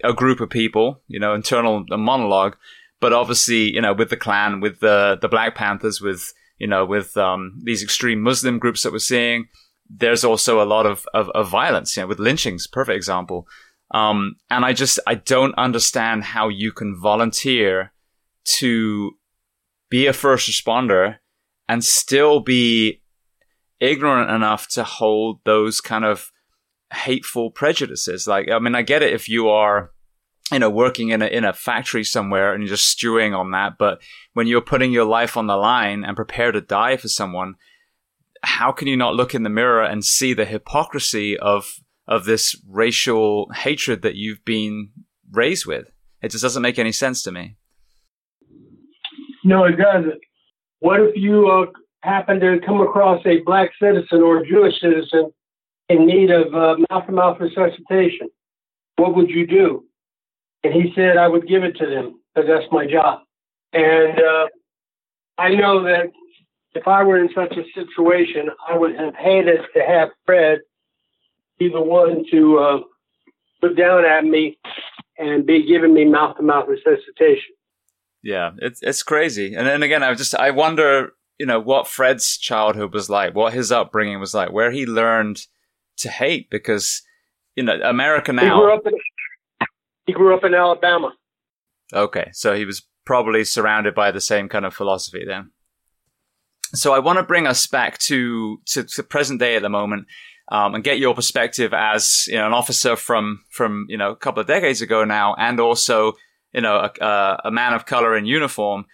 a 0.04 0.12
group 0.12 0.40
of 0.40 0.50
people, 0.50 1.02
you 1.08 1.18
know, 1.18 1.34
internal 1.34 1.84
monologue. 1.88 2.56
But 3.00 3.12
obviously, 3.12 3.74
you 3.74 3.80
know, 3.80 3.92
with 3.92 4.10
the 4.10 4.16
Klan, 4.16 4.60
with 4.60 4.80
the, 4.80 5.18
the 5.20 5.28
Black 5.28 5.54
Panthers, 5.54 6.00
with, 6.00 6.32
you 6.58 6.66
know, 6.66 6.84
with, 6.84 7.16
um, 7.16 7.60
these 7.62 7.82
extreme 7.82 8.22
Muslim 8.22 8.58
groups 8.58 8.82
that 8.82 8.92
we're 8.92 8.98
seeing, 8.98 9.48
there's 9.88 10.24
also 10.24 10.62
a 10.62 10.64
lot 10.64 10.86
of, 10.86 11.06
of, 11.12 11.28
of 11.30 11.48
violence, 11.48 11.96
you 11.96 12.02
know, 12.02 12.06
with 12.06 12.18
lynchings, 12.18 12.66
perfect 12.66 12.96
example. 12.96 13.46
Um, 13.92 14.36
and 14.50 14.64
I 14.64 14.72
just, 14.72 14.98
I 15.06 15.14
don't 15.14 15.54
understand 15.56 16.24
how 16.24 16.48
you 16.48 16.72
can 16.72 16.98
volunteer 17.00 17.92
to 18.58 19.12
be 19.90 20.06
a 20.06 20.12
first 20.12 20.48
responder 20.50 21.16
and 21.68 21.84
still 21.84 22.40
be 22.40 23.02
ignorant 23.80 24.30
enough 24.30 24.68
to 24.68 24.84
hold 24.84 25.40
those 25.44 25.80
kind 25.80 26.04
of 26.04 26.32
hateful 26.92 27.50
prejudices. 27.50 28.26
Like, 28.26 28.50
I 28.50 28.58
mean, 28.58 28.74
I 28.74 28.82
get 28.82 29.02
it 29.02 29.12
if 29.12 29.28
you 29.28 29.48
are, 29.48 29.92
you 30.52 30.58
know, 30.58 30.70
working 30.70 31.08
in 31.08 31.22
a, 31.22 31.26
in 31.26 31.44
a 31.44 31.52
factory 31.52 32.04
somewhere 32.04 32.54
and 32.54 32.66
just 32.66 32.86
stewing 32.86 33.34
on 33.34 33.50
that. 33.50 33.78
But 33.78 34.00
when 34.32 34.46
you're 34.46 34.60
putting 34.60 34.92
your 34.92 35.04
life 35.04 35.36
on 35.36 35.46
the 35.46 35.56
line 35.56 36.04
and 36.04 36.14
prepare 36.14 36.52
to 36.52 36.60
die 36.60 36.96
for 36.96 37.08
someone, 37.08 37.56
how 38.42 38.70
can 38.70 38.86
you 38.86 38.96
not 38.96 39.14
look 39.14 39.34
in 39.34 39.42
the 39.42 39.50
mirror 39.50 39.82
and 39.82 40.04
see 40.04 40.34
the 40.34 40.44
hypocrisy 40.44 41.36
of, 41.36 41.80
of 42.06 42.26
this 42.26 42.54
racial 42.68 43.50
hatred 43.52 44.02
that 44.02 44.14
you've 44.14 44.44
been 44.44 44.90
raised 45.32 45.66
with? 45.66 45.90
It 46.22 46.30
just 46.30 46.42
doesn't 46.42 46.62
make 46.62 46.78
any 46.78 46.92
sense 46.92 47.22
to 47.24 47.32
me. 47.32 47.56
No, 49.44 49.64
it 49.64 49.76
doesn't. 49.76 50.20
What 50.78 51.00
if 51.00 51.16
you 51.16 51.48
uh, 51.48 51.66
happen 52.02 52.38
to 52.40 52.58
come 52.64 52.80
across 52.80 53.24
a 53.26 53.40
black 53.40 53.70
citizen 53.82 54.22
or 54.22 54.38
a 54.38 54.46
Jewish 54.46 54.80
citizen 54.80 55.32
in 55.88 56.06
need 56.06 56.30
of 56.30 56.54
uh, 56.54 56.76
mouth-to-mouth 56.90 57.40
resuscitation, 57.40 58.28
what 58.96 59.14
would 59.16 59.30
you 59.30 59.46
do? 59.46 59.85
And 60.66 60.74
he 60.74 60.92
said, 60.94 61.16
I 61.16 61.28
would 61.28 61.46
give 61.46 61.62
it 61.64 61.76
to 61.76 61.86
them 61.86 62.20
because 62.34 62.48
that's 62.48 62.72
my 62.72 62.86
job. 62.86 63.20
And 63.72 64.18
uh, 64.18 64.46
I 65.38 65.50
know 65.50 65.82
that 65.84 66.06
if 66.74 66.86
I 66.88 67.02
were 67.04 67.18
in 67.18 67.30
such 67.34 67.52
a 67.52 67.64
situation, 67.74 68.48
I 68.68 68.76
would 68.76 68.96
have 68.96 69.14
hated 69.14 69.60
to 69.74 69.80
have 69.80 70.08
Fred 70.24 70.60
be 71.58 71.68
the 71.68 71.80
one 71.80 72.24
to 72.30 72.58
uh, 72.58 72.78
look 73.62 73.76
down 73.76 74.04
at 74.04 74.24
me 74.24 74.58
and 75.18 75.46
be 75.46 75.66
giving 75.66 75.94
me 75.94 76.04
mouth-to-mouth 76.04 76.68
resuscitation. 76.68 77.54
Yeah, 78.22 78.50
it's 78.58 78.82
it's 78.82 79.02
crazy. 79.02 79.54
And 79.54 79.66
then 79.66 79.82
again, 79.82 80.02
I 80.02 80.12
just 80.14 80.34
I 80.34 80.50
wonder 80.50 81.12
you 81.38 81.46
know, 81.46 81.60
what 81.60 81.86
Fred's 81.86 82.38
childhood 82.38 82.94
was 82.94 83.10
like, 83.10 83.34
what 83.34 83.52
his 83.52 83.70
upbringing 83.70 84.20
was 84.20 84.34
like, 84.34 84.52
where 84.52 84.70
he 84.70 84.86
learned 84.86 85.46
to 85.98 86.08
hate 86.08 86.48
because, 86.50 87.02
you 87.54 87.62
know, 87.62 87.78
America 87.82 88.32
now. 88.32 88.42
He 88.42 88.48
grew 88.48 88.74
up 88.74 88.86
in, 88.86 88.92
he 90.06 90.12
grew 90.12 90.34
up 90.34 90.44
in 90.44 90.54
Alabama. 90.54 91.12
Okay. 91.92 92.30
So 92.32 92.54
he 92.54 92.64
was 92.64 92.82
probably 93.04 93.44
surrounded 93.44 93.94
by 93.94 94.10
the 94.10 94.20
same 94.20 94.48
kind 94.48 94.64
of 94.64 94.74
philosophy 94.74 95.24
then. 95.26 95.50
So 96.74 96.92
I 96.94 96.98
want 96.98 97.18
to 97.18 97.22
bring 97.22 97.46
us 97.46 97.66
back 97.66 97.98
to, 97.98 98.60
to, 98.66 98.84
to 98.84 99.02
present 99.02 99.40
day 99.40 99.56
at 99.56 99.62
the 99.62 99.68
moment. 99.68 100.06
um, 100.48 100.74
and 100.74 100.84
get 100.84 100.98
your 100.98 101.14
perspective 101.14 101.72
as 101.74 102.26
you 102.28 102.36
know 102.36 102.46
an 102.46 102.52
officer 102.52 102.96
from 102.96 103.44
from 103.50 103.86
you 103.88 103.96
know 103.96 104.10
a 104.12 104.16
couple 104.16 104.40
of 104.40 104.46
decades 104.46 104.80
ago 104.80 105.04
now, 105.04 105.34
and 105.38 105.58
also 105.58 106.12
you 106.52 106.60
know 106.60 106.88
a, 107.00 107.40
a 107.44 107.50
man 107.50 107.74
of 107.74 107.86
color 107.86 108.16
in 108.16 108.26
uniform. 108.26 108.84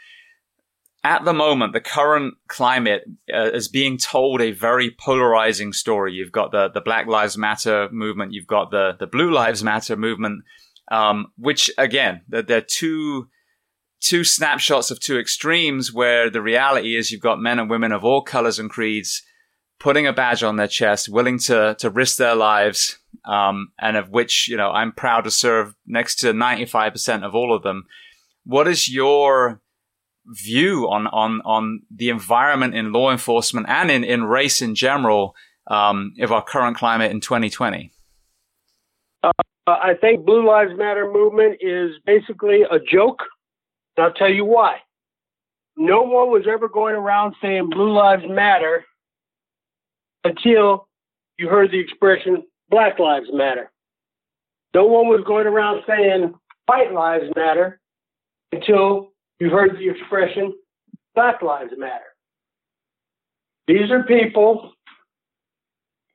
At 1.04 1.24
the 1.24 1.32
moment, 1.32 1.72
the 1.72 1.80
current 1.80 2.34
climate 2.46 3.02
uh, 3.34 3.50
is 3.50 3.66
being 3.66 3.98
told 3.98 4.40
a 4.40 4.52
very 4.52 4.94
polarizing 4.96 5.72
story. 5.72 6.12
You've 6.14 6.32
got 6.32 6.52
the 6.52 6.70
the 6.72 6.80
Black 6.80 7.06
Lives 7.06 7.36
Matter 7.36 7.88
movement, 7.90 8.32
you've 8.32 8.46
got 8.46 8.70
the 8.70 8.96
the 8.98 9.06
Blue 9.06 9.30
Lives 9.30 9.62
Matter 9.62 9.96
movement, 9.96 10.44
um, 10.92 11.28
which 11.38 11.70
again, 11.78 12.20
they're, 12.28 12.42
they're 12.42 12.60
two 12.60 13.28
two 14.00 14.24
snapshots 14.24 14.90
of 14.90 15.00
two 15.00 15.18
extremes 15.18 15.92
where 15.92 16.28
the 16.28 16.42
reality 16.42 16.96
is 16.96 17.10
you've 17.10 17.22
got 17.22 17.40
men 17.40 17.58
and 17.58 17.70
women 17.70 17.92
of 17.92 18.04
all 18.04 18.20
colors 18.20 18.58
and 18.58 18.68
creeds 18.68 19.22
putting 19.78 20.06
a 20.06 20.12
badge 20.12 20.42
on 20.42 20.56
their 20.56 20.68
chest, 20.68 21.08
willing 21.08 21.38
to 21.38 21.74
to 21.78 21.88
risk 21.88 22.18
their 22.18 22.34
lives, 22.34 22.98
um, 23.24 23.72
and 23.80 23.96
of 23.96 24.10
which 24.10 24.48
you 24.48 24.56
know 24.56 24.70
I'm 24.70 24.92
proud 24.92 25.22
to 25.22 25.30
serve 25.30 25.74
next 25.86 26.16
to 26.16 26.34
95% 26.34 27.24
of 27.24 27.34
all 27.34 27.56
of 27.56 27.62
them. 27.62 27.86
What 28.44 28.68
is 28.68 28.86
your 28.86 29.62
view 30.26 30.90
on 30.90 31.06
on 31.06 31.40
on 31.46 31.82
the 31.90 32.10
environment 32.10 32.74
in 32.74 32.92
law 32.92 33.10
enforcement 33.10 33.66
and 33.70 33.90
in 33.90 34.04
in 34.04 34.24
race 34.24 34.60
in 34.60 34.74
general 34.74 35.34
um, 35.68 36.12
of 36.20 36.32
our 36.32 36.44
current 36.44 36.76
climate 36.76 37.10
in 37.10 37.22
2020? 37.22 37.92
Uh, 39.66 39.78
I 39.82 39.94
think 40.00 40.24
Blue 40.24 40.46
Lives 40.46 40.72
Matter 40.76 41.10
movement 41.10 41.58
is 41.60 41.92
basically 42.04 42.62
a 42.62 42.78
joke. 42.78 43.20
And 43.96 44.06
I'll 44.06 44.12
tell 44.12 44.32
you 44.32 44.44
why. 44.44 44.78
No 45.76 46.02
one 46.02 46.30
was 46.30 46.46
ever 46.50 46.68
going 46.68 46.94
around 46.94 47.34
saying 47.40 47.70
Blue 47.70 47.92
Lives 47.92 48.24
Matter 48.28 48.84
until 50.24 50.88
you 51.38 51.48
heard 51.48 51.70
the 51.70 51.78
expression 51.78 52.42
Black 52.68 52.98
Lives 52.98 53.28
Matter. 53.32 53.70
No 54.74 54.86
one 54.86 55.08
was 55.08 55.22
going 55.26 55.46
around 55.46 55.82
saying 55.86 56.34
White 56.66 56.92
Lives 56.92 57.26
Matter 57.36 57.80
until 58.52 59.12
you 59.38 59.50
heard 59.50 59.76
the 59.78 59.88
expression 59.88 60.54
Black 61.14 61.42
Lives 61.42 61.72
Matter. 61.76 62.04
These 63.66 63.90
are 63.90 64.02
people, 64.04 64.72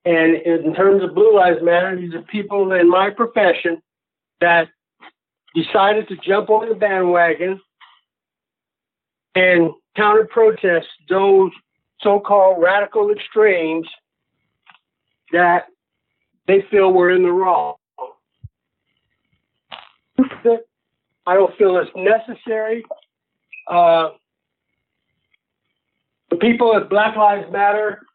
and 0.08 0.36
in 0.38 0.74
terms 0.74 1.03
of 1.03 1.14
Blue 1.14 1.36
Lives 1.36 1.60
Matter, 1.62 1.99
these 1.99 2.14
are 2.14 2.22
people 2.22 2.72
in 2.72 2.89
my 2.89 3.10
profession 3.10 3.82
that 4.39 4.70
decided 5.53 6.08
to 6.08 6.16
jump 6.26 6.49
on 6.49 6.70
the 6.70 6.76
bandwagon 6.76 7.60
and 9.36 9.72
counter 9.97 10.26
protest 10.32 10.88
those 11.10 11.51
so 11.99 12.22
called 12.22 12.64
radical 12.64 13.12
extremes 13.12 13.86
that 15.34 15.66
they 16.47 16.64
feel 16.72 16.93
we're 16.93 17.12
in 17.12 17.24
the 17.24 17.32
wrong. 17.32 17.76
I 21.26 21.34
don't 21.34 21.58
feel 21.58 21.76
it's 21.76 21.91
necessary. 21.97 22.86
Uh, 23.70 24.12
the 26.30 26.38
people 26.38 26.74
at 26.78 26.89
Black 26.89 27.18
Lives 27.18 27.51
Matter 27.51 28.07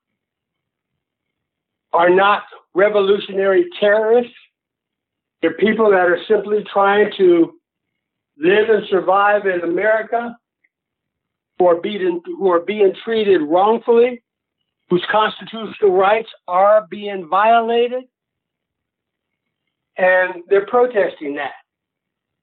are 1.92 2.10
not 2.10 2.42
revolutionary 2.74 3.66
terrorists. 3.78 4.32
They're 5.40 5.54
people 5.54 5.90
that 5.90 6.08
are 6.08 6.18
simply 6.28 6.64
trying 6.72 7.10
to 7.18 7.52
live 8.38 8.68
and 8.70 8.86
survive 8.88 9.46
in 9.46 9.60
America 9.60 10.36
who 11.58 11.66
are 11.66 11.80
being, 11.80 12.20
who 12.24 12.50
are 12.50 12.60
being 12.60 12.92
treated 13.04 13.42
wrongfully, 13.42 14.22
whose 14.88 15.04
constitutional 15.10 15.92
rights 15.92 16.28
are 16.48 16.86
being 16.90 17.28
violated, 17.28 18.04
and 19.96 20.42
they're 20.48 20.66
protesting 20.66 21.34
that. 21.36 21.52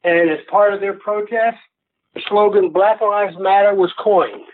And 0.03 0.29
as 0.29 0.39
part 0.49 0.73
of 0.73 0.79
their 0.79 0.93
protest, 0.93 1.57
the 2.13 2.21
slogan 2.27 2.69
Black 2.69 3.01
Lives 3.01 3.35
Matter 3.37 3.75
was 3.75 3.91
coined. 3.99 4.45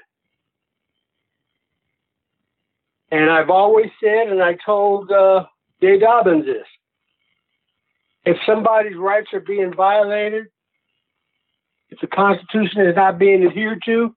And 3.16 3.32
I've 3.32 3.50
always 3.50 3.90
said, 4.04 4.28
and 4.28 4.44
I 4.44 4.58
told 4.66 5.10
uh, 5.10 5.46
Jay 5.82 5.98
Dobyns 5.98 6.46
this 6.46 6.66
if 8.26 8.36
somebody's 8.46 8.98
rights 8.98 9.30
are 9.32 9.40
being 9.40 9.74
violated, 9.74 10.48
if 11.90 12.00
the 12.02 12.08
Constitution 12.08 12.82
is 12.82 12.96
not 12.98 13.18
being 13.18 13.46
adhered 13.46 13.82
to, 13.86 14.14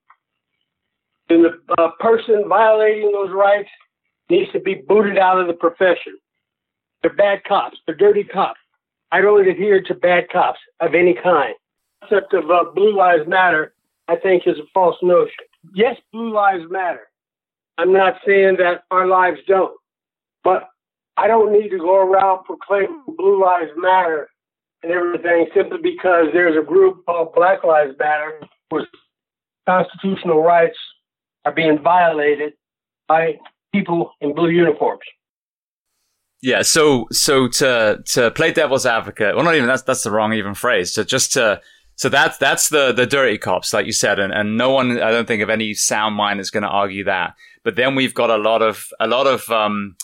then 1.29 1.43
the 1.43 1.81
uh, 1.81 1.91
person 2.01 2.43
violating 2.49 3.09
those 3.13 3.31
rights 3.31 3.69
needs 4.29 4.51
to 4.51 4.59
be 4.59 4.83
booted 4.85 5.17
out 5.17 5.39
of 5.39 5.47
the 5.47 5.53
profession. 5.53 6.17
They're 7.01 7.13
bad 7.13 7.45
cops. 7.45 7.77
They're 7.85 7.95
dirty 7.95 8.25
cops. 8.25 8.59
I 9.13 9.21
don't 9.21 9.47
adhere 9.47 9.81
to 9.81 9.93
bad 9.93 10.29
cops 10.29 10.59
of 10.81 10.93
any 10.93 11.13
kind. 11.13 11.55
The 12.01 12.07
concept 12.07 12.33
of 12.33 12.51
uh, 12.51 12.71
Blue 12.75 12.97
Lives 12.97 13.29
Matter, 13.29 13.73
I 14.09 14.17
think, 14.17 14.43
is 14.45 14.57
a 14.57 14.67
false 14.73 14.97
notion. 15.01 15.45
Yes, 15.73 15.95
Blue 16.11 16.33
Lives 16.33 16.65
Matter. 16.69 17.08
I'm 17.79 17.93
not 17.93 18.15
saying 18.27 18.57
that 18.57 18.83
our 18.91 19.07
lives 19.07 19.37
don't, 19.47 19.73
but 20.43 20.67
I 21.15 21.27
don't 21.27 21.53
need 21.53 21.69
to 21.69 21.77
go 21.77 21.95
around 21.95 22.43
proclaiming 22.43 23.03
Blue 23.17 23.41
Lives 23.41 23.71
Matter 23.77 24.29
and 24.83 24.91
everything 24.91 25.47
simply 25.55 25.77
because 25.81 26.25
there's 26.33 26.57
a 26.57 26.65
group 26.65 27.05
called 27.05 27.33
Black 27.33 27.63
Lives 27.63 27.95
Matter 27.97 28.41
whose 28.69 28.85
constitutional 29.65 30.43
rights 30.43 30.77
are 31.45 31.53
being 31.53 31.79
violated 31.81 32.51
by 33.07 33.37
people 33.73 34.11
in 34.19 34.35
blue 34.35 34.49
uniforms. 34.49 34.99
Yeah, 36.41 36.63
so 36.63 37.07
so 37.11 37.47
to 37.47 37.99
to 38.07 38.31
play 38.31 38.51
devil's 38.51 38.85
advocate, 38.85 39.35
well, 39.35 39.45
not 39.45 39.55
even 39.55 39.67
that's 39.67 39.83
that's 39.83 40.03
the 40.03 40.11
wrong 40.11 40.33
even 40.33 40.53
phrase. 40.53 40.93
So 40.93 41.03
just 41.03 41.31
to 41.33 41.61
so 41.95 42.07
that's 42.07 42.37
that's 42.37 42.69
the 42.69 42.93
the 42.93 43.05
dirty 43.05 43.37
cops, 43.37 43.73
like 43.73 43.85
you 43.85 43.91
said, 43.91 44.19
and, 44.19 44.33
and 44.33 44.57
no 44.57 44.69
one, 44.69 45.01
I 45.01 45.11
don't 45.11 45.27
think 45.27 45.41
of 45.41 45.49
any 45.49 45.73
sound 45.73 46.15
mind 46.15 46.39
is 46.39 46.49
going 46.49 46.63
to 46.63 46.69
argue 46.69 47.03
that. 47.05 47.35
But 47.63 47.75
then 47.75 47.95
we've 47.95 48.13
got 48.13 48.29
a 48.29 48.37
lot 48.37 48.61
of 48.61 48.87
a 48.99 49.07
lot 49.07 49.27
of 49.27 49.49
um, 49.49 49.95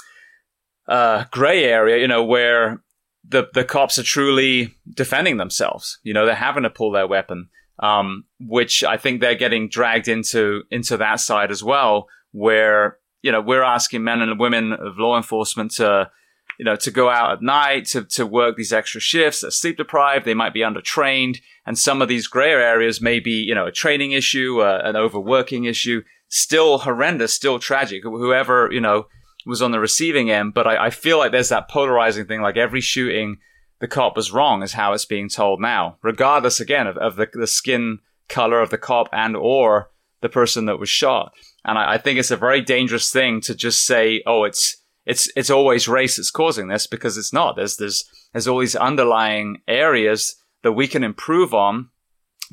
uh, 0.87 1.25
gray 1.31 1.63
area, 1.63 1.97
you 1.97 2.07
know, 2.07 2.23
where 2.23 2.83
the 3.27 3.47
the 3.53 3.63
cops 3.63 3.97
are 3.97 4.03
truly 4.03 4.75
defending 4.93 5.37
themselves. 5.37 5.99
You 6.03 6.13
know, 6.13 6.25
they're 6.25 6.35
having 6.35 6.63
to 6.63 6.69
pull 6.69 6.91
their 6.91 7.07
weapon 7.07 7.49
um, 7.79 8.25
which 8.39 8.83
I 8.83 8.97
think 8.97 9.21
they're 9.21 9.35
getting 9.35 9.69
dragged 9.69 10.07
into 10.07 10.63
into 10.71 10.97
that 10.97 11.19
side 11.19 11.51
as 11.51 11.63
well, 11.63 12.07
where 12.31 12.97
you 13.21 13.31
know 13.31 13.41
we're 13.41 13.63
asking 13.63 14.03
men 14.03 14.21
and 14.21 14.39
women 14.39 14.73
of 14.73 14.97
law 14.97 15.17
enforcement 15.17 15.71
to 15.71 16.09
you 16.57 16.65
know 16.65 16.75
to 16.77 16.91
go 16.91 17.09
out 17.09 17.33
at 17.33 17.41
night 17.41 17.85
to 17.87 18.05
to 18.05 18.25
work 18.25 18.55
these 18.55 18.73
extra 18.73 19.01
shifts. 19.01 19.41
They're 19.41 19.51
sleep 19.51 19.77
deprived. 19.77 20.25
They 20.25 20.33
might 20.33 20.53
be 20.53 20.61
undertrained, 20.61 21.39
and 21.65 21.77
some 21.77 22.01
of 22.01 22.07
these 22.07 22.27
gray 22.27 22.51
areas 22.51 23.01
may 23.01 23.19
be 23.19 23.31
you 23.31 23.55
know 23.55 23.67
a 23.67 23.71
training 23.71 24.13
issue, 24.13 24.61
uh, 24.61 24.81
an 24.83 24.95
overworking 24.95 25.65
issue. 25.65 26.01
Still 26.37 26.79
horrendous, 26.79 27.33
still 27.33 27.59
tragic. 27.59 28.03
Whoever 28.03 28.67
you 28.69 28.81
know 28.81 29.07
was 29.45 29.61
on 29.61 29.71
the 29.71 29.79
receiving 29.79 30.29
end, 30.29 30.53
but 30.53 30.67
I, 30.67 30.87
I 30.87 30.89
feel 30.89 31.17
like 31.17 31.31
there's 31.31 31.47
that 31.47 31.69
polarizing 31.69 32.25
thing. 32.25 32.41
Like 32.41 32.57
every 32.57 32.81
shooting 32.81 33.37
the 33.79 33.87
cop 33.87 34.17
was 34.17 34.33
wrong 34.33 34.61
is 34.61 34.73
how 34.73 34.91
it's 34.91 35.05
being 35.05 35.29
told 35.29 35.61
now, 35.61 35.97
regardless 36.03 36.59
again 36.59 36.87
of, 36.87 36.97
of 36.97 37.15
the, 37.15 37.29
the 37.31 37.47
skin 37.47 37.99
color 38.27 38.59
of 38.59 38.69
the 38.69 38.77
cop 38.77 39.07
and 39.13 39.37
or 39.37 39.91
the 40.19 40.27
person 40.27 40.65
that 40.65 40.77
was 40.77 40.89
shot. 40.89 41.31
And 41.63 41.77
I, 41.77 41.93
I, 41.93 41.97
think 41.99 42.19
it's 42.19 42.31
a 42.31 42.35
very 42.35 42.59
dangerous 42.59 43.09
thing 43.13 43.39
to 43.41 43.55
just 43.55 43.85
say, 43.85 44.21
oh, 44.27 44.43
it's 44.43 44.75
it's 45.05 45.31
it's 45.37 45.49
always 45.49 45.87
race 45.87 46.17
that's 46.17 46.31
causing 46.31 46.67
this 46.67 46.85
because 46.85 47.17
it's 47.17 47.31
not. 47.31 47.55
There's 47.55 47.77
there's 47.77 48.03
there's 48.33 48.49
all 48.49 48.59
these 48.59 48.75
underlying 48.75 49.61
areas 49.69 50.35
that 50.63 50.73
we 50.73 50.89
can 50.89 51.01
improve 51.01 51.53
on 51.53 51.91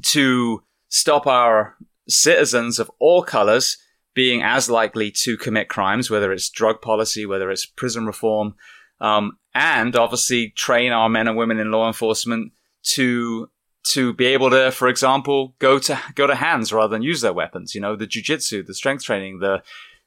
to 0.02 0.62
stop 0.88 1.26
our 1.26 1.76
citizens 2.08 2.78
of 2.78 2.90
all 2.98 3.22
colors 3.22 3.78
being 4.14 4.42
as 4.42 4.68
likely 4.68 5.10
to 5.10 5.36
commit 5.36 5.68
crimes, 5.68 6.10
whether 6.10 6.32
it's 6.32 6.50
drug 6.50 6.82
policy, 6.82 7.24
whether 7.24 7.50
it's 7.50 7.66
prison 7.66 8.06
reform, 8.06 8.54
um, 9.00 9.38
and 9.54 9.96
obviously 9.96 10.50
train 10.50 10.92
our 10.92 11.08
men 11.08 11.28
and 11.28 11.36
women 11.36 11.58
in 11.58 11.70
law 11.70 11.86
enforcement 11.86 12.52
to 12.82 13.48
to 13.84 14.12
be 14.12 14.26
able 14.26 14.48
to, 14.50 14.70
for 14.70 14.86
example, 14.86 15.54
go 15.58 15.78
to 15.78 15.98
go 16.14 16.26
to 16.26 16.34
hands 16.34 16.72
rather 16.72 16.94
than 16.94 17.02
use 17.02 17.20
their 17.20 17.32
weapons. 17.32 17.74
You 17.74 17.80
know, 17.80 17.96
the 17.96 18.06
jujitsu, 18.06 18.64
the 18.64 18.74
strength 18.74 19.04
training, 19.04 19.40
the 19.40 19.62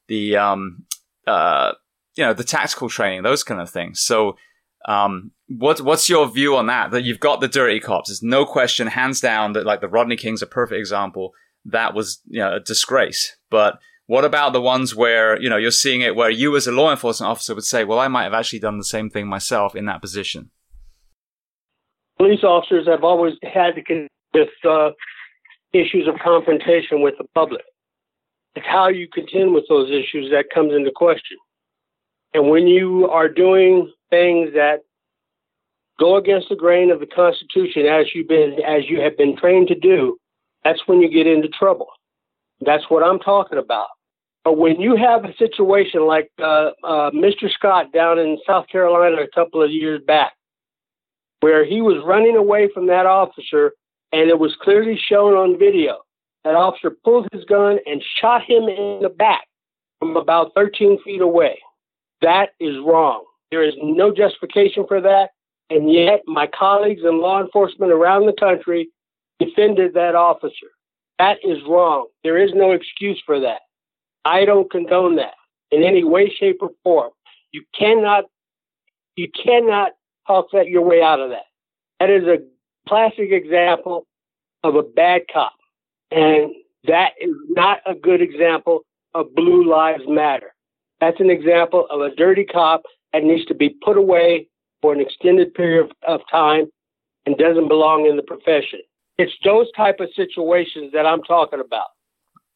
the 0.08 0.38
um 0.38 0.86
uh 1.28 1.74
you 2.16 2.24
know 2.24 2.34
the 2.34 2.44
tactical 2.44 2.90
training, 2.90 3.24
those 3.24 3.44
kind 3.44 3.60
of 3.60 3.70
things. 3.70 4.02
So, 4.02 4.38
um, 4.88 5.32
what 5.48 5.82
what's 5.82 6.10
your 6.10 6.30
view 6.30 6.56
on 6.56 6.68
that? 6.68 6.92
That 6.92 7.04
you've 7.04 7.20
got 7.20 7.42
the 7.42 7.48
dirty 7.48 7.80
cops. 7.80 8.10
There's 8.10 8.24
no 8.24 8.46
question, 8.46 8.88
hands 8.88 9.20
down, 9.20 9.54
that 9.54 9.66
like 9.66 9.82
the 9.82 9.90
Rodney 9.90 10.16
King's 10.16 10.42
a 10.42 10.48
perfect 10.48 10.80
example. 10.80 11.34
That 11.66 11.94
was 11.94 12.22
you 12.28 12.40
know 12.40 12.56
a 12.56 12.60
disgrace, 12.60 13.36
but 13.50 13.80
what 14.08 14.24
about 14.24 14.54
the 14.54 14.62
ones 14.62 14.96
where, 14.96 15.42
you 15.42 15.50
know, 15.50 15.58
you're 15.58 15.72
seeing 15.72 16.02
it 16.02 16.16
where 16.16 16.30
you 16.30 16.56
as 16.56 16.68
a 16.68 16.72
law 16.72 16.92
enforcement 16.92 17.32
officer 17.32 17.56
would 17.56 17.64
say, 17.64 17.84
well, 17.84 18.00
I 18.00 18.08
might 18.08 18.24
have 18.24 18.34
actually 18.34 18.60
done 18.60 18.78
the 18.78 18.84
same 18.84 19.10
thing 19.10 19.28
myself 19.28 19.76
in 19.76 19.86
that 19.86 20.02
position? 20.02 20.52
Police 22.18 22.44
officers 22.44 22.88
have 22.88 23.04
always 23.04 23.34
had 23.42 23.76
to 23.76 23.84
contend 23.84 24.10
with 24.34 24.50
uh, 24.64 24.92
issues 25.74 26.08
of 26.08 26.16
confrontation 26.24 27.02
with 27.02 27.16
the 27.18 27.26
public. 27.34 27.64
It's 28.56 28.66
how 28.66 28.88
you 28.90 29.08
contend 29.12 29.54
with 29.54 29.66
those 29.68 29.90
issues 29.90 30.32
that 30.32 30.46
comes 30.54 30.72
into 30.74 30.92
question. 30.96 31.38
And 32.34 32.50
when 32.50 32.68
you 32.68 33.10
are 33.10 33.28
doing 33.28 33.92
things 34.10 34.52
that 34.54 34.82
go 36.00 36.18
against 36.18 36.50
the 36.50 36.56
grain 36.56 36.92
of 36.92 37.00
the 37.00 37.08
Constitution 37.08 37.86
as 37.86 38.08
you've 38.14 38.28
been 38.28 38.58
as 38.66 38.84
you 38.88 39.02
have 39.02 39.18
been 39.18 39.36
trained 39.36 39.70
to 39.70 39.76
do, 39.76 40.18
that's 40.66 40.82
when 40.88 41.00
you 41.00 41.08
get 41.08 41.28
into 41.28 41.48
trouble. 41.48 41.88
That's 42.60 42.84
what 42.90 43.04
I'm 43.04 43.20
talking 43.20 43.60
about. 43.60 43.88
But 44.44 44.58
when 44.58 44.82
you 44.82 44.96
have 44.96 45.24
a 45.24 45.36
situation 45.38 46.06
like 46.08 46.30
uh, 46.40 46.72
uh, 46.84 47.12
Mr. 47.12 47.52
Scott 47.52 47.94
down 47.94 48.20
in 48.20 48.38
South 48.46 48.68
Carolina 48.68 49.22
a 49.22 49.28
couple 49.34 49.64
of 49.64 49.72
years 49.72 50.02
back, 50.06 50.34
where 51.42 51.64
he 51.64 51.82
was 51.82 52.04
running 52.04 52.36
away 52.36 52.70
from 52.74 52.88
that 52.88 53.06
officer, 53.06 53.74
and 54.12 54.30
it 54.30 54.40
was 54.40 54.56
clearly 54.62 55.00
shown 55.00 55.34
on 55.34 55.60
video, 55.60 56.00
that 56.44 56.56
officer 56.56 56.92
pulled 57.04 57.28
his 57.32 57.46
gun 57.46 57.78
and 57.86 58.04
shot 58.20 58.42
him 58.44 58.64
in 58.64 59.00
the 59.02 59.10
back 59.10 59.46
from 60.00 60.18
about 60.18 60.52
13 60.56 61.00
feet 61.04 61.22
away. 61.22 61.60
That 62.22 62.50
is 62.60 62.76
wrong. 62.84 63.24
There 63.52 63.64
is 63.64 63.76
no 63.82 64.12
justification 64.12 64.86
for 64.88 65.00
that. 65.02 65.30
And 65.70 65.92
yet, 65.92 66.22
my 66.26 66.48
colleagues 66.48 67.02
in 67.04 67.20
law 67.20 67.42
enforcement 67.42 67.92
around 67.92 68.26
the 68.26 68.34
country 68.40 68.90
defended 69.40 69.94
that 69.94 70.16
officer. 70.16 70.68
That 71.20 71.38
is 71.44 71.58
wrong. 71.68 72.08
There 72.24 72.38
is 72.38 72.52
no 72.54 72.72
excuse 72.72 73.22
for 73.26 73.40
that. 73.40 73.62
I 74.26 74.46
don't 74.46 74.70
condone 74.70 75.16
that 75.18 75.36
in 75.72 75.84
any 75.84 76.04
way, 76.04 76.34
shape, 76.40 76.58
or 76.62 76.72
form. 76.84 77.12
You 77.52 77.64
cannot, 77.78 78.26
you 79.16 79.30
cannot 79.32 79.92
talk 80.28 80.48
that 80.52 80.68
your 80.68 80.82
way 80.82 81.02
out 81.02 81.20
of 81.20 81.30
that. 81.30 81.46
That 82.00 82.10
is 82.10 82.24
a 82.24 82.40
classic 82.88 83.32
example 83.32 84.08
of 84.64 84.76
a 84.76 84.84
bad 84.84 85.24
cop. 85.32 85.54
And 86.12 86.52
that 86.86 87.14
is 87.20 87.36
not 87.50 87.80
a 87.86 87.96
good 87.96 88.22
example 88.22 88.82
of 89.14 89.34
Blue 89.36 89.70
Lives 89.70 90.04
Matter. 90.08 90.54
That's 91.00 91.20
an 91.20 91.30
example 91.30 91.88
of 91.90 92.02
a 92.02 92.14
dirty 92.16 92.46
cop 92.46 92.84
that 93.14 93.24
needs 93.24 93.46
to 93.46 93.56
be 93.56 93.70
put 93.70 93.98
away 93.98 94.48
for 94.82 94.94
an 94.94 95.00
extended 95.00 95.54
period 95.54 95.92
of 96.08 96.22
time 96.30 96.66
and 97.26 97.38
doesn't 97.38 97.68
belong 97.68 98.06
in 98.06 98.18
the 98.18 98.24
profession. 98.24 98.80
It's 99.18 99.34
those 99.44 99.72
type 99.72 100.00
of 100.00 100.10
situations 100.16 100.92
that 100.94 101.06
I'm 101.06 101.24
talking 101.24 101.60
about. 101.60 101.88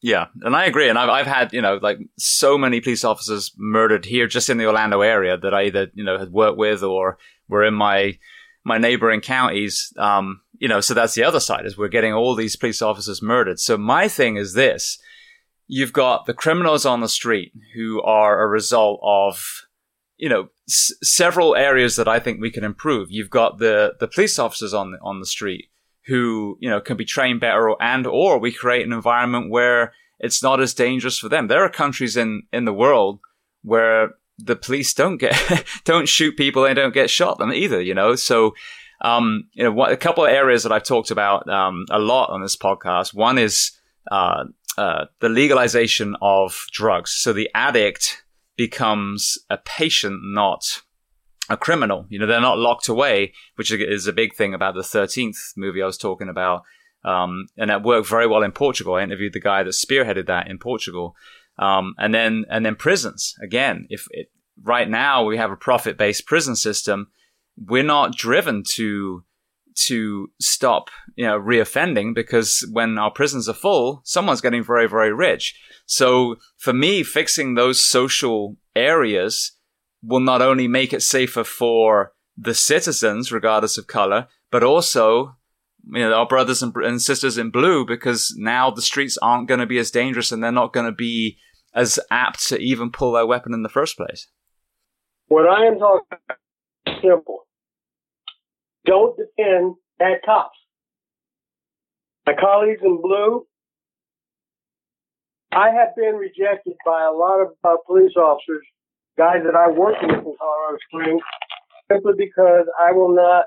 Yeah, 0.01 0.27
and 0.41 0.55
I 0.55 0.65
agree. 0.65 0.87
And 0.87 0.97
I've, 0.97 1.09
I've 1.09 1.27
had, 1.27 1.51
you 1.51 1.61
know, 1.61 1.77
like 1.81 1.99
so 2.17 2.57
many 2.57 2.79
police 2.79 3.03
officers 3.03 3.51
murdered 3.57 4.05
here 4.05 4.27
just 4.27 4.49
in 4.49 4.57
the 4.57 4.65
Orlando 4.65 5.01
area 5.01 5.37
that 5.37 5.53
I 5.53 5.63
either, 5.65 5.87
you 5.93 6.03
know, 6.03 6.17
had 6.17 6.31
worked 6.31 6.57
with 6.57 6.83
or 6.83 7.17
were 7.49 7.65
in 7.65 7.73
my, 7.73 8.17
my 8.63 8.77
neighboring 8.77 9.19
counties. 9.19 9.91
Um, 9.97 10.41
you 10.57 10.69
know, 10.69 10.79
so 10.79 10.93
that's 10.93 11.15
the 11.15 11.23
other 11.23 11.39
side 11.39 11.65
is 11.65 11.77
we're 11.77 11.89
getting 11.89 12.13
all 12.13 12.35
these 12.35 12.55
police 12.55 12.81
officers 12.81 13.21
murdered. 13.21 13.59
So 13.59 13.77
my 13.77 14.07
thing 14.07 14.37
is 14.37 14.53
this. 14.53 14.97
You've 15.67 15.93
got 15.93 16.25
the 16.25 16.33
criminals 16.33 16.85
on 16.85 17.01
the 17.01 17.09
street 17.09 17.51
who 17.75 18.01
are 18.01 18.41
a 18.41 18.47
result 18.47 18.99
of, 19.03 19.43
you 20.17 20.29
know, 20.29 20.49
s- 20.67 20.93
several 21.03 21.55
areas 21.55 21.95
that 21.97 22.07
I 22.07 22.19
think 22.19 22.39
we 22.39 22.51
can 22.51 22.63
improve. 22.63 23.09
You've 23.11 23.29
got 23.29 23.59
the, 23.59 23.95
the 23.99 24.07
police 24.07 24.39
officers 24.39 24.73
on 24.73 24.91
the, 24.91 24.97
on 25.01 25.19
the 25.19 25.25
street 25.25 25.68
who, 26.09 26.57
you 26.59 26.69
know, 26.69 26.81
can 26.81 26.97
be 26.97 27.05
trained 27.05 27.39
better 27.39 27.73
and, 27.81 28.05
or 28.05 28.39
we 28.39 28.51
create 28.51 28.85
an 28.85 28.91
environment 28.91 29.49
where 29.49 29.93
it's 30.19 30.43
not 30.43 30.59
as 30.59 30.73
dangerous 30.73 31.19
for 31.19 31.29
them. 31.29 31.47
There 31.47 31.63
are 31.63 31.69
countries 31.69 32.17
in, 32.17 32.43
in 32.51 32.65
the 32.65 32.73
world 32.73 33.19
where 33.61 34.15
the 34.37 34.55
police 34.55 34.93
don't 34.93 35.17
get, 35.17 35.63
don't 35.85 36.09
shoot 36.09 36.35
people. 36.35 36.63
They 36.63 36.73
don't 36.73 36.93
get 36.93 37.09
shot 37.09 37.37
them 37.37 37.53
either, 37.53 37.79
you 37.79 37.93
know? 37.93 38.15
So, 38.15 38.55
um, 39.01 39.47
you 39.53 39.63
know, 39.63 39.71
what, 39.71 39.91
a 39.91 39.97
couple 39.97 40.25
of 40.25 40.31
areas 40.31 40.63
that 40.63 40.71
I've 40.71 40.83
talked 40.83 41.11
about, 41.11 41.47
um, 41.47 41.85
a 41.89 41.99
lot 41.99 42.31
on 42.31 42.41
this 42.41 42.57
podcast. 42.57 43.13
One 43.13 43.37
is, 43.37 43.71
uh, 44.11 44.45
uh, 44.77 45.05
the 45.19 45.29
legalization 45.29 46.15
of 46.21 46.65
drugs. 46.71 47.11
So 47.11 47.33
the 47.33 47.49
addict 47.53 48.23
becomes 48.57 49.37
a 49.49 49.57
patient, 49.57 50.19
not 50.23 50.81
a 51.49 51.57
criminal. 51.57 52.05
You 52.09 52.19
know, 52.19 52.27
they're 52.27 52.39
not 52.39 52.57
locked 52.57 52.87
away, 52.87 53.33
which 53.55 53.71
is 53.71 54.07
a 54.07 54.13
big 54.13 54.35
thing 54.35 54.53
about 54.53 54.75
the 54.75 54.81
13th 54.81 55.57
movie 55.57 55.81
I 55.81 55.85
was 55.85 55.97
talking 55.97 56.29
about. 56.29 56.63
Um, 57.03 57.47
and 57.57 57.69
that 57.69 57.83
worked 57.83 58.07
very 58.07 58.27
well 58.27 58.43
in 58.43 58.51
Portugal. 58.51 58.95
I 58.95 59.03
interviewed 59.03 59.33
the 59.33 59.39
guy 59.39 59.63
that 59.63 59.69
spearheaded 59.69 60.27
that 60.27 60.47
in 60.47 60.59
Portugal. 60.59 61.15
Um, 61.57 61.95
and 61.97 62.13
then, 62.13 62.45
and 62.49 62.65
then 62.65 62.75
prisons 62.75 63.35
again. 63.41 63.87
If 63.89 64.07
it, 64.11 64.31
right 64.61 64.89
now 64.89 65.25
we 65.25 65.37
have 65.37 65.51
a 65.51 65.57
profit 65.57 65.97
based 65.97 66.25
prison 66.25 66.55
system, 66.55 67.07
we're 67.57 67.83
not 67.83 68.15
driven 68.15 68.63
to, 68.75 69.23
to 69.87 70.29
stop, 70.39 70.89
you 71.15 71.25
know, 71.25 71.39
reoffending 71.39 72.13
because 72.13 72.67
when 72.71 72.97
our 72.97 73.11
prisons 73.11 73.49
are 73.49 73.53
full, 73.53 74.01
someone's 74.03 74.41
getting 74.41 74.63
very, 74.63 74.87
very 74.87 75.13
rich. 75.13 75.57
So 75.85 76.35
for 76.57 76.73
me, 76.73 77.03
fixing 77.03 77.55
those 77.55 77.83
social 77.83 78.57
areas 78.75 79.53
will 80.03 80.19
not 80.19 80.41
only 80.41 80.67
make 80.67 80.93
it 80.93 81.01
safer 81.01 81.43
for 81.43 82.13
the 82.37 82.53
citizens, 82.53 83.31
regardless 83.31 83.77
of 83.77 83.87
color, 83.87 84.27
but 84.51 84.63
also 84.63 85.35
you 85.91 85.99
know, 85.99 86.13
our 86.13 86.27
brothers 86.27 86.61
and, 86.61 86.75
and 86.75 87.01
sisters 87.01 87.37
in 87.37 87.49
blue, 87.49 87.85
because 87.85 88.33
now 88.37 88.69
the 88.69 88.81
streets 88.81 89.17
aren't 89.21 89.47
going 89.47 89.59
to 89.59 89.65
be 89.65 89.77
as 89.77 89.91
dangerous 89.91 90.31
and 90.31 90.43
they're 90.43 90.51
not 90.51 90.73
going 90.73 90.85
to 90.85 90.91
be 90.91 91.37
as 91.73 91.99
apt 92.11 92.47
to 92.47 92.57
even 92.57 92.91
pull 92.91 93.13
their 93.13 93.25
weapon 93.25 93.53
in 93.53 93.63
the 93.63 93.69
first 93.69 93.97
place. 93.97 94.27
What 95.27 95.47
I 95.47 95.67
am 95.67 95.77
talking 95.77 96.07
about 96.11 96.37
is 96.87 96.93
simple. 97.01 97.47
Don't 98.85 99.15
defend 99.17 99.75
bad 99.99 100.19
cops. 100.25 100.57
My 102.25 102.33
colleagues 102.39 102.81
in 102.83 103.01
blue, 103.01 103.45
I 105.51 105.69
have 105.71 105.95
been 105.95 106.15
rejected 106.15 106.73
by 106.85 107.03
a 107.03 107.11
lot 107.11 107.41
of 107.41 107.49
uh, 107.63 107.77
police 107.85 108.13
officers 108.15 108.65
guys 109.19 109.43
that 109.43 109.53
I 109.53 109.69
work 109.69 109.95
with 110.01 110.11
in 110.11 110.35
Colorado 110.39 110.77
Springs 110.87 111.21
simply 111.91 112.13
because 112.17 112.65
I 112.81 112.93
will 112.93 113.13
not 113.13 113.45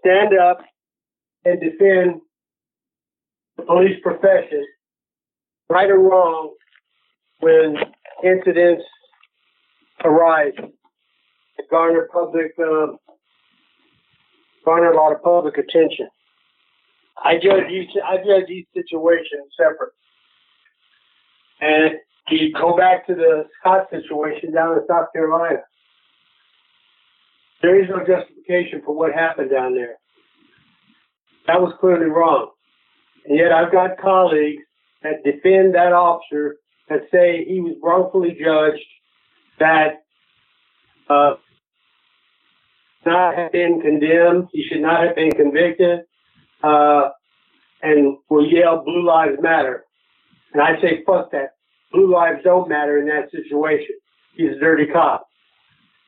stand 0.00 0.36
up 0.38 0.60
and 1.44 1.60
defend 1.60 2.22
the 3.58 3.64
police 3.64 4.00
profession, 4.02 4.66
right 5.68 5.90
or 5.90 5.98
wrong, 5.98 6.54
when 7.40 7.76
incidents 8.24 8.82
arise 10.02 10.54
that 10.56 11.70
garner 11.70 12.08
public 12.10 12.52
uh, 12.58 12.96
garner 14.64 14.92
a 14.92 14.96
lot 14.96 15.12
of 15.12 15.22
public 15.22 15.58
attention. 15.58 16.08
I 17.22 17.34
judge 17.34 17.70
each 17.70 17.90
I 18.02 18.16
judge 18.16 18.48
each 18.48 18.68
situation 18.72 19.40
separate. 19.54 19.92
And 21.60 21.94
you 22.30 22.52
go 22.52 22.76
back 22.76 23.06
to 23.06 23.14
the 23.14 23.44
Scott 23.60 23.88
situation 23.90 24.52
down 24.52 24.72
in 24.72 24.86
South 24.88 25.12
Carolina. 25.12 25.58
There 27.62 27.82
is 27.82 27.88
no 27.88 27.98
justification 27.98 28.82
for 28.84 28.94
what 28.94 29.12
happened 29.12 29.50
down 29.50 29.74
there. 29.74 29.96
That 31.46 31.60
was 31.60 31.74
clearly 31.80 32.06
wrong. 32.06 32.50
And 33.26 33.38
yet 33.38 33.52
I've 33.52 33.72
got 33.72 33.98
colleagues 33.98 34.62
that 35.02 35.22
defend 35.24 35.74
that 35.74 35.92
officer 35.92 36.56
that 36.88 37.00
say 37.12 37.44
he 37.46 37.60
was 37.60 37.76
wrongfully 37.82 38.36
judged, 38.38 38.84
that 39.58 40.04
uh, 41.08 41.34
not 43.06 43.36
have 43.36 43.52
been 43.52 43.80
condemned, 43.80 44.48
he 44.52 44.64
should 44.68 44.80
not 44.80 45.06
have 45.06 45.16
been 45.16 45.30
convicted, 45.30 46.00
uh, 46.62 47.10
and 47.82 48.16
will 48.30 48.46
yell 48.46 48.82
"Blue 48.84 49.04
Lives 49.06 49.36
Matter." 49.40 49.84
And 50.52 50.62
I 50.62 50.80
say, 50.80 51.02
fuck 51.04 51.32
that. 51.32 51.53
Blue 51.94 52.12
lives 52.12 52.40
don't 52.42 52.68
matter 52.68 52.98
in 52.98 53.06
that 53.06 53.30
situation. 53.30 53.94
He's 54.34 54.56
a 54.56 54.60
dirty 54.60 54.86
cop. 54.92 55.28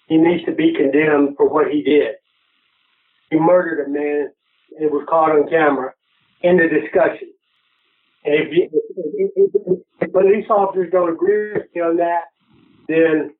He 0.08 0.16
needs 0.16 0.44
to 0.46 0.52
be 0.52 0.74
condemned 0.74 1.36
for 1.36 1.48
what 1.48 1.70
he 1.70 1.82
did. 1.82 2.16
He 3.30 3.38
murdered 3.38 3.86
a 3.86 3.88
man. 3.88 4.30
And 4.76 4.84
It 4.84 4.92
was 4.92 5.06
caught 5.08 5.30
on 5.30 5.48
camera 5.48 5.92
in 6.42 6.56
the 6.56 6.68
discussion. 6.68 7.32
And 8.24 8.34
if, 8.34 8.48
you, 8.52 8.68
if, 8.72 9.52
if, 9.54 9.78
if 10.00 10.12
police 10.12 10.46
officers 10.50 10.90
don't 10.90 11.12
agree 11.12 11.52
with 11.52 11.66
me 11.72 11.80
on 11.80 11.96
that, 11.98 12.24
then 12.88 13.34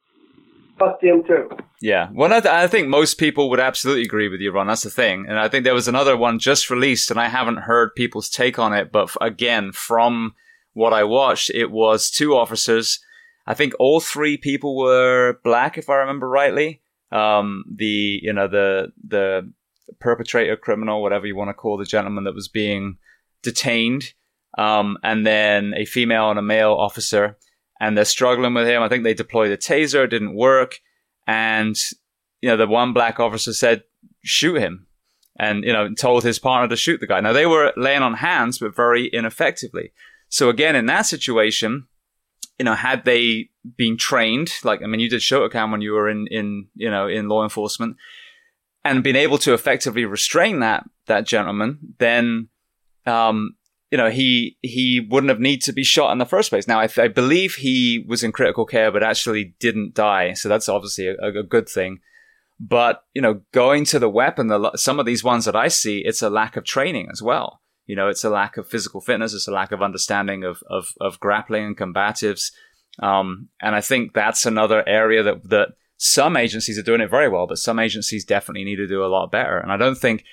fuck 0.78 1.00
them 1.00 1.24
too. 1.26 1.48
Yeah. 1.80 2.10
Well, 2.12 2.32
I, 2.32 2.40
th- 2.40 2.54
I, 2.54 2.68
think 2.68 2.86
most 2.86 3.18
people 3.18 3.50
would 3.50 3.60
absolutely 3.60 4.04
agree 4.04 4.28
with 4.28 4.40
you, 4.40 4.52
Ron. 4.52 4.68
That's 4.68 4.84
the 4.84 4.90
thing. 4.90 5.26
And 5.28 5.38
I 5.38 5.48
think 5.48 5.64
there 5.64 5.74
was 5.74 5.88
another 5.88 6.16
one 6.16 6.38
just 6.38 6.70
released, 6.70 7.10
and 7.10 7.18
I 7.18 7.28
haven't 7.28 7.58
heard 7.58 7.94
people's 7.96 8.30
take 8.30 8.58
on 8.58 8.72
it. 8.72 8.92
But 8.92 9.04
f- 9.04 9.16
again, 9.20 9.72
from 9.72 10.34
what 10.76 10.92
I 10.92 11.04
watched, 11.04 11.48
it 11.50 11.70
was 11.70 12.10
two 12.10 12.36
officers. 12.36 13.00
I 13.46 13.54
think 13.54 13.72
all 13.80 13.98
three 13.98 14.36
people 14.36 14.76
were 14.76 15.38
black, 15.42 15.78
if 15.78 15.88
I 15.88 15.94
remember 15.94 16.28
rightly. 16.28 16.82
Um, 17.10 17.64
the 17.74 18.20
you 18.22 18.32
know 18.32 18.46
the 18.46 18.92
the 19.02 19.50
perpetrator, 20.00 20.54
criminal, 20.54 21.00
whatever 21.00 21.26
you 21.26 21.34
want 21.34 21.48
to 21.48 21.54
call 21.54 21.78
the 21.78 21.86
gentleman 21.86 22.24
that 22.24 22.34
was 22.34 22.48
being 22.48 22.98
detained, 23.42 24.12
um, 24.58 24.98
and 25.02 25.26
then 25.26 25.72
a 25.74 25.86
female 25.86 26.28
and 26.28 26.38
a 26.38 26.42
male 26.42 26.74
officer, 26.74 27.38
and 27.80 27.96
they're 27.96 28.04
struggling 28.04 28.52
with 28.52 28.68
him. 28.68 28.82
I 28.82 28.88
think 28.90 29.02
they 29.02 29.14
deployed 29.14 29.52
a 29.52 29.56
taser, 29.56 30.04
it 30.04 30.08
didn't 30.08 30.36
work, 30.36 30.80
and 31.26 31.74
you 32.42 32.50
know 32.50 32.58
the 32.58 32.66
one 32.66 32.92
black 32.92 33.18
officer 33.18 33.54
said, 33.54 33.84
"Shoot 34.24 34.58
him." 34.58 34.86
And 35.38 35.64
you 35.64 35.72
know, 35.72 35.94
told 35.94 36.22
his 36.22 36.38
partner 36.38 36.68
to 36.68 36.76
shoot 36.76 37.00
the 37.00 37.06
guy. 37.06 37.20
Now 37.20 37.32
they 37.32 37.46
were 37.46 37.72
laying 37.78 38.02
on 38.02 38.14
hands, 38.14 38.58
but 38.58 38.76
very 38.76 39.06
ineffectively. 39.06 39.92
So 40.36 40.50
again, 40.50 40.76
in 40.76 40.84
that 40.84 41.06
situation, 41.06 41.86
you 42.58 42.66
know, 42.66 42.74
had 42.74 43.06
they 43.06 43.48
been 43.78 43.96
trained, 43.96 44.50
like 44.64 44.82
I 44.82 44.86
mean, 44.86 45.00
you 45.00 45.08
did 45.08 45.22
Shotokan 45.22 45.72
when 45.72 45.80
you 45.80 45.92
were 45.92 46.10
in 46.10 46.26
in 46.26 46.66
you 46.74 46.90
know 46.90 47.08
in 47.08 47.26
law 47.26 47.42
enforcement, 47.42 47.96
and 48.84 49.02
been 49.02 49.16
able 49.16 49.38
to 49.38 49.54
effectively 49.54 50.04
restrain 50.04 50.60
that 50.60 50.84
that 51.06 51.26
gentleman, 51.26 51.78
then 52.00 52.50
um, 53.06 53.56
you 53.90 53.96
know 53.96 54.10
he 54.10 54.58
he 54.60 55.00
wouldn't 55.00 55.30
have 55.30 55.40
need 55.40 55.62
to 55.62 55.72
be 55.72 55.82
shot 55.82 56.12
in 56.12 56.18
the 56.18 56.26
first 56.26 56.50
place. 56.50 56.68
Now 56.68 56.80
I, 56.80 56.88
I 56.98 57.08
believe 57.08 57.54
he 57.54 58.04
was 58.06 58.22
in 58.22 58.30
critical 58.30 58.66
care, 58.66 58.92
but 58.92 59.02
actually 59.02 59.54
didn't 59.58 59.94
die, 59.94 60.34
so 60.34 60.50
that's 60.50 60.68
obviously 60.68 61.06
a, 61.06 61.14
a 61.14 61.42
good 61.44 61.66
thing. 61.66 62.00
But 62.60 63.04
you 63.14 63.22
know, 63.22 63.40
going 63.52 63.86
to 63.86 63.98
the 63.98 64.10
weapon, 64.10 64.48
the, 64.48 64.72
some 64.76 65.00
of 65.00 65.06
these 65.06 65.24
ones 65.24 65.46
that 65.46 65.56
I 65.56 65.68
see, 65.68 66.00
it's 66.04 66.20
a 66.20 66.28
lack 66.28 66.58
of 66.58 66.64
training 66.64 67.08
as 67.10 67.22
well. 67.22 67.62
You 67.86 67.96
know, 67.96 68.08
it's 68.08 68.24
a 68.24 68.30
lack 68.30 68.56
of 68.56 68.68
physical 68.68 69.00
fitness, 69.00 69.34
it's 69.34 69.48
a 69.48 69.52
lack 69.52 69.72
of 69.72 69.82
understanding 69.82 70.44
of 70.44 70.62
of, 70.68 70.88
of 71.00 71.20
grappling 71.20 71.64
and 71.64 71.76
combatives. 71.76 72.52
Um, 72.98 73.48
and 73.60 73.74
I 73.74 73.80
think 73.80 74.14
that's 74.14 74.46
another 74.46 74.86
area 74.88 75.22
that 75.22 75.48
that 75.48 75.68
some 75.98 76.36
agencies 76.36 76.78
are 76.78 76.82
doing 76.82 77.00
it 77.00 77.10
very 77.10 77.28
well, 77.28 77.46
but 77.46 77.58
some 77.58 77.78
agencies 77.78 78.24
definitely 78.24 78.64
need 78.64 78.76
to 78.76 78.86
do 78.86 79.04
a 79.04 79.08
lot 79.08 79.30
better. 79.30 79.58
And 79.58 79.72
I 79.72 79.76
don't 79.76 79.96
think 79.96 80.24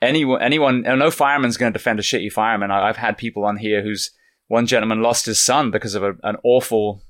anyone, 0.00 0.40
anyone, 0.40 0.82
no 0.82 1.10
fireman's 1.10 1.56
going 1.56 1.72
to 1.72 1.78
defend 1.78 1.98
a 1.98 2.02
shitty 2.02 2.32
fireman. 2.32 2.70
I, 2.70 2.86
have 2.86 2.96
had 2.96 3.18
people 3.18 3.44
on 3.44 3.56
here 3.56 3.82
who's 3.82 4.10
one 4.48 4.66
gentleman 4.66 5.02
lost 5.02 5.26
his 5.26 5.44
son 5.44 5.70
because 5.70 5.94
of 5.94 6.02
a, 6.02 6.14
an 6.22 6.36
awful 6.42 7.02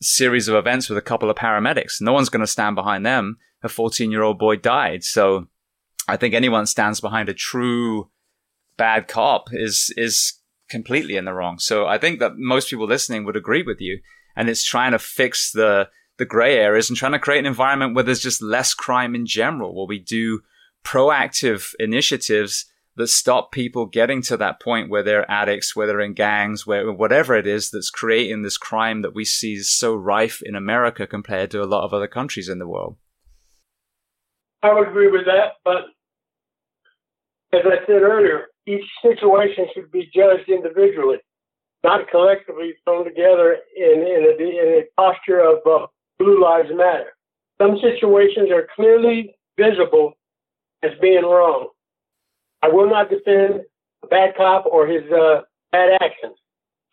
series 0.00 0.48
of 0.48 0.54
events 0.54 0.88
with 0.88 0.98
a 0.98 1.02
couple 1.02 1.30
of 1.30 1.36
paramedics. 1.36 2.00
No 2.00 2.12
one's 2.12 2.28
going 2.28 2.40
to 2.40 2.46
stand 2.46 2.74
behind 2.74 3.04
them. 3.04 3.38
A 3.62 3.68
14 3.68 4.10
year 4.10 4.22
old 4.22 4.38
boy 4.38 4.56
died. 4.56 5.04
So 5.04 5.46
I 6.08 6.16
think 6.16 6.34
anyone 6.34 6.66
stands 6.66 7.00
behind 7.00 7.28
a 7.28 7.34
true 7.34 8.10
bad 8.82 9.06
cop 9.06 9.44
is, 9.52 9.94
is 9.96 10.40
completely 10.68 11.14
in 11.16 11.24
the 11.24 11.32
wrong. 11.32 11.60
So 11.60 11.86
I 11.86 11.98
think 11.98 12.18
that 12.18 12.32
most 12.36 12.68
people 12.68 12.88
listening 12.88 13.24
would 13.24 13.36
agree 13.36 13.62
with 13.62 13.80
you. 13.80 14.00
And 14.34 14.48
it's 14.48 14.64
trying 14.64 14.90
to 14.90 14.98
fix 14.98 15.52
the, 15.52 15.88
the 16.18 16.24
gray 16.24 16.56
areas 16.56 16.90
and 16.90 16.96
trying 16.96 17.12
to 17.12 17.20
create 17.20 17.38
an 17.38 17.46
environment 17.46 17.94
where 17.94 18.02
there's 18.02 18.28
just 18.28 18.42
less 18.42 18.74
crime 18.74 19.14
in 19.14 19.24
general, 19.24 19.72
where 19.72 19.86
we 19.86 20.00
do 20.00 20.40
proactive 20.84 21.74
initiatives 21.78 22.64
that 22.96 23.06
stop 23.06 23.52
people 23.52 23.86
getting 23.86 24.20
to 24.22 24.36
that 24.36 24.60
point 24.60 24.90
where 24.90 25.04
they're 25.04 25.30
addicts, 25.30 25.76
where 25.76 25.86
they're 25.86 26.00
in 26.00 26.14
gangs, 26.14 26.66
where 26.66 26.90
whatever 26.90 27.36
it 27.36 27.46
is 27.46 27.70
that's 27.70 27.88
creating 27.88 28.42
this 28.42 28.58
crime 28.58 29.02
that 29.02 29.14
we 29.14 29.24
see 29.24 29.52
is 29.52 29.70
so 29.72 29.94
rife 29.94 30.42
in 30.44 30.56
America 30.56 31.06
compared 31.06 31.52
to 31.52 31.62
a 31.62 31.70
lot 31.70 31.84
of 31.84 31.94
other 31.94 32.08
countries 32.08 32.48
in 32.48 32.58
the 32.58 32.68
world. 32.68 32.96
I 34.62 34.74
would 34.74 34.88
agree 34.88 35.10
with 35.10 35.26
that, 35.26 35.58
but 35.64 35.82
as 37.52 37.62
I 37.64 37.86
said 37.86 38.02
earlier, 38.02 38.46
each 38.66 38.84
situation 39.02 39.66
should 39.74 39.90
be 39.90 40.10
judged 40.14 40.48
individually, 40.48 41.18
not 41.82 42.08
collectively 42.10 42.74
thrown 42.84 43.04
together 43.04 43.58
in, 43.76 44.00
in, 44.00 44.24
a, 44.24 44.42
in 44.42 44.82
a 44.82 44.82
posture 44.96 45.40
of 45.40 45.58
uh, 45.66 45.86
Blue 46.18 46.40
Lives 46.40 46.70
Matter. 46.72 47.12
Some 47.60 47.78
situations 47.80 48.50
are 48.50 48.68
clearly 48.74 49.34
visible 49.58 50.12
as 50.82 50.92
being 51.00 51.24
wrong. 51.24 51.68
I 52.62 52.68
will 52.68 52.88
not 52.88 53.10
defend 53.10 53.62
a 54.02 54.06
bad 54.06 54.36
cop 54.36 54.66
or 54.66 54.86
his 54.86 55.02
uh, 55.12 55.42
bad 55.72 55.98
actions. 56.00 56.36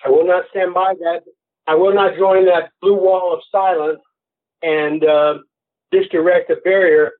I 0.05 0.09
will 0.09 0.25
not 0.25 0.45
stand 0.51 0.73
by 0.73 0.93
that. 0.99 1.21
I 1.67 1.75
will 1.75 1.93
not 1.93 2.17
join 2.17 2.45
that 2.45 2.71
blue 2.81 2.95
wall 2.95 3.33
of 3.33 3.41
silence 3.51 3.99
and 4.61 5.03
uh, 5.05 5.35
disdirect 5.91 6.49
a 6.49 6.55
barrier 6.63 7.11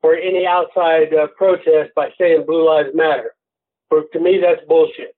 for 0.00 0.14
any 0.14 0.46
outside 0.46 1.14
uh, 1.14 1.28
protest 1.36 1.90
by 1.94 2.10
saying 2.18 2.44
Blue 2.46 2.66
Lives 2.66 2.90
Matter. 2.94 3.32
For 3.90 4.04
to 4.12 4.20
me, 4.20 4.40
that's 4.40 4.66
bullshit. 4.66 5.14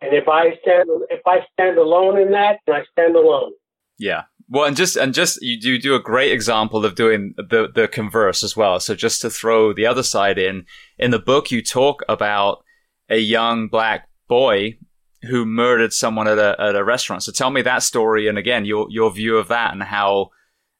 And 0.00 0.14
if 0.14 0.28
I 0.28 0.56
stand 0.62 0.88
if 1.10 1.20
I 1.26 1.40
stand 1.52 1.76
alone 1.76 2.18
in 2.18 2.30
that, 2.30 2.60
then 2.66 2.76
I 2.76 2.84
stand 2.92 3.16
alone. 3.16 3.52
Yeah, 3.98 4.22
well, 4.50 4.64
and 4.64 4.76
just 4.76 4.96
and 4.96 5.12
just 5.12 5.42
you 5.42 5.60
do 5.60 5.78
do 5.78 5.94
a 5.94 6.02
great 6.02 6.32
example 6.32 6.84
of 6.84 6.94
doing 6.94 7.34
the 7.36 7.68
the 7.72 7.86
converse 7.86 8.42
as 8.42 8.56
well. 8.56 8.80
So 8.80 8.94
just 8.94 9.20
to 9.20 9.30
throw 9.30 9.74
the 9.74 9.86
other 9.86 10.02
side 10.02 10.38
in, 10.38 10.64
in 10.98 11.10
the 11.10 11.18
book 11.18 11.50
you 11.50 11.62
talk 11.62 12.02
about 12.08 12.64
a 13.10 13.18
young 13.18 13.68
black 13.68 14.08
boy 14.26 14.78
who 15.22 15.44
murdered 15.44 15.92
someone 15.92 16.28
at 16.28 16.38
a 16.38 16.56
at 16.58 16.76
a 16.76 16.84
restaurant. 16.84 17.24
So 17.24 17.32
tell 17.32 17.50
me 17.50 17.60
that 17.62 17.82
story, 17.82 18.26
and 18.26 18.38
again 18.38 18.64
your 18.64 18.86
your 18.88 19.10
view 19.10 19.36
of 19.36 19.48
that 19.48 19.72
and 19.72 19.82
how 19.82 20.30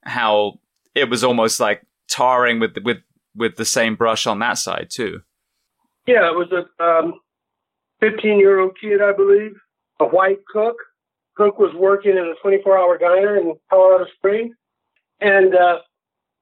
how 0.02 0.60
it 0.94 1.10
was 1.10 1.22
almost 1.22 1.60
like 1.60 1.86
tarring 2.08 2.60
with 2.60 2.76
with 2.82 2.98
with 3.34 3.56
the 3.56 3.66
same 3.66 3.96
brush 3.96 4.26
on 4.26 4.38
that 4.38 4.56
side 4.56 4.88
too. 4.90 5.20
Yeah, 6.09 6.30
it 6.30 6.34
was 6.34 6.50
a 6.50 6.82
um, 6.82 7.20
15 8.00 8.40
year 8.40 8.61
old 8.61 8.76
kid, 8.80 9.00
I 9.02 9.12
believe, 9.12 9.52
a 10.00 10.06
white 10.06 10.38
cook 10.50 10.76
Cook 11.38 11.61
was 11.61 11.72
working 11.76 12.11
in 12.12 12.18
a 12.18 12.34
24 12.42 12.76
hour 12.76 12.98
diner 12.98 13.36
in 13.36 13.54
Colorado 13.70 14.06
Springs. 14.16 14.56
And 15.20 15.54
uh, 15.54 15.78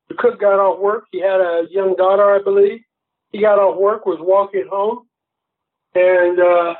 the 0.08 0.14
cook 0.14 0.40
got 0.40 0.58
off 0.58 0.80
work. 0.80 1.04
He 1.12 1.20
had 1.20 1.38
a 1.38 1.64
young 1.70 1.94
daughter, 1.96 2.34
I 2.34 2.42
believe. 2.42 2.80
He 3.30 3.42
got 3.42 3.58
off 3.58 3.78
work, 3.78 4.06
was 4.06 4.18
walking 4.20 4.66
home, 4.70 5.06
and 5.94 6.40
uh, 6.40 6.74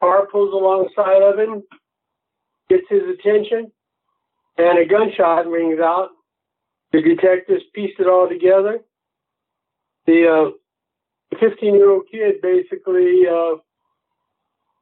car 0.00 0.26
pulls 0.26 0.52
alongside 0.52 1.22
of 1.22 1.38
him, 1.38 1.62
gets 2.68 2.86
his 2.90 3.02
attention, 3.02 3.70
and 4.58 4.78
a 4.78 4.84
gunshot 4.84 5.46
rings 5.46 5.78
out. 5.78 6.08
The 6.92 7.02
detectives 7.02 7.62
pieced 7.72 8.00
it 8.00 8.08
all 8.08 8.28
together. 8.28 8.80
The 10.06 10.54
15 11.38 11.70
uh, 11.70 11.76
year 11.76 11.90
old 11.90 12.04
kid 12.10 12.36
basically 12.42 13.22
uh, 13.26 13.56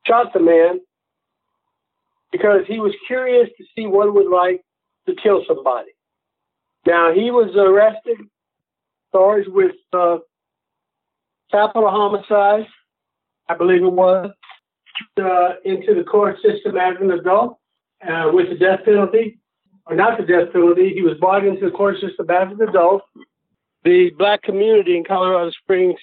shot 0.06 0.32
the 0.32 0.40
man 0.40 0.80
because 2.32 2.62
he 2.66 2.78
was 2.80 2.94
curious 3.06 3.48
to 3.58 3.64
see 3.76 3.86
what 3.86 4.06
it 4.06 4.14
would 4.14 4.30
like 4.30 4.62
to 5.06 5.14
kill 5.22 5.44
somebody. 5.46 5.90
Now 6.86 7.12
he 7.12 7.30
was 7.30 7.54
arrested, 7.56 8.18
charged 9.12 9.48
with 9.48 9.74
uh, 9.92 10.18
capital 11.50 11.90
homicide, 11.90 12.66
I 13.48 13.54
believe 13.54 13.82
it 13.82 13.92
was, 13.92 14.30
uh, 15.20 15.48
into 15.64 15.94
the 15.94 16.04
court 16.04 16.36
system 16.42 16.76
as 16.76 16.96
an 17.00 17.10
adult 17.10 17.58
uh, 18.06 18.30
with 18.32 18.48
the 18.50 18.56
death 18.56 18.80
penalty, 18.84 19.38
or 19.86 19.96
not 19.96 20.18
the 20.18 20.24
death 20.24 20.52
penalty. 20.52 20.92
He 20.94 21.02
was 21.02 21.16
brought 21.18 21.44
into 21.44 21.64
the 21.66 21.70
court 21.70 21.96
system 22.00 22.28
as 22.30 22.48
an 22.52 22.68
adult. 22.68 23.02
The 23.84 24.10
black 24.18 24.42
community 24.42 24.96
in 24.96 25.04
Colorado 25.04 25.50
Springs 25.62 25.98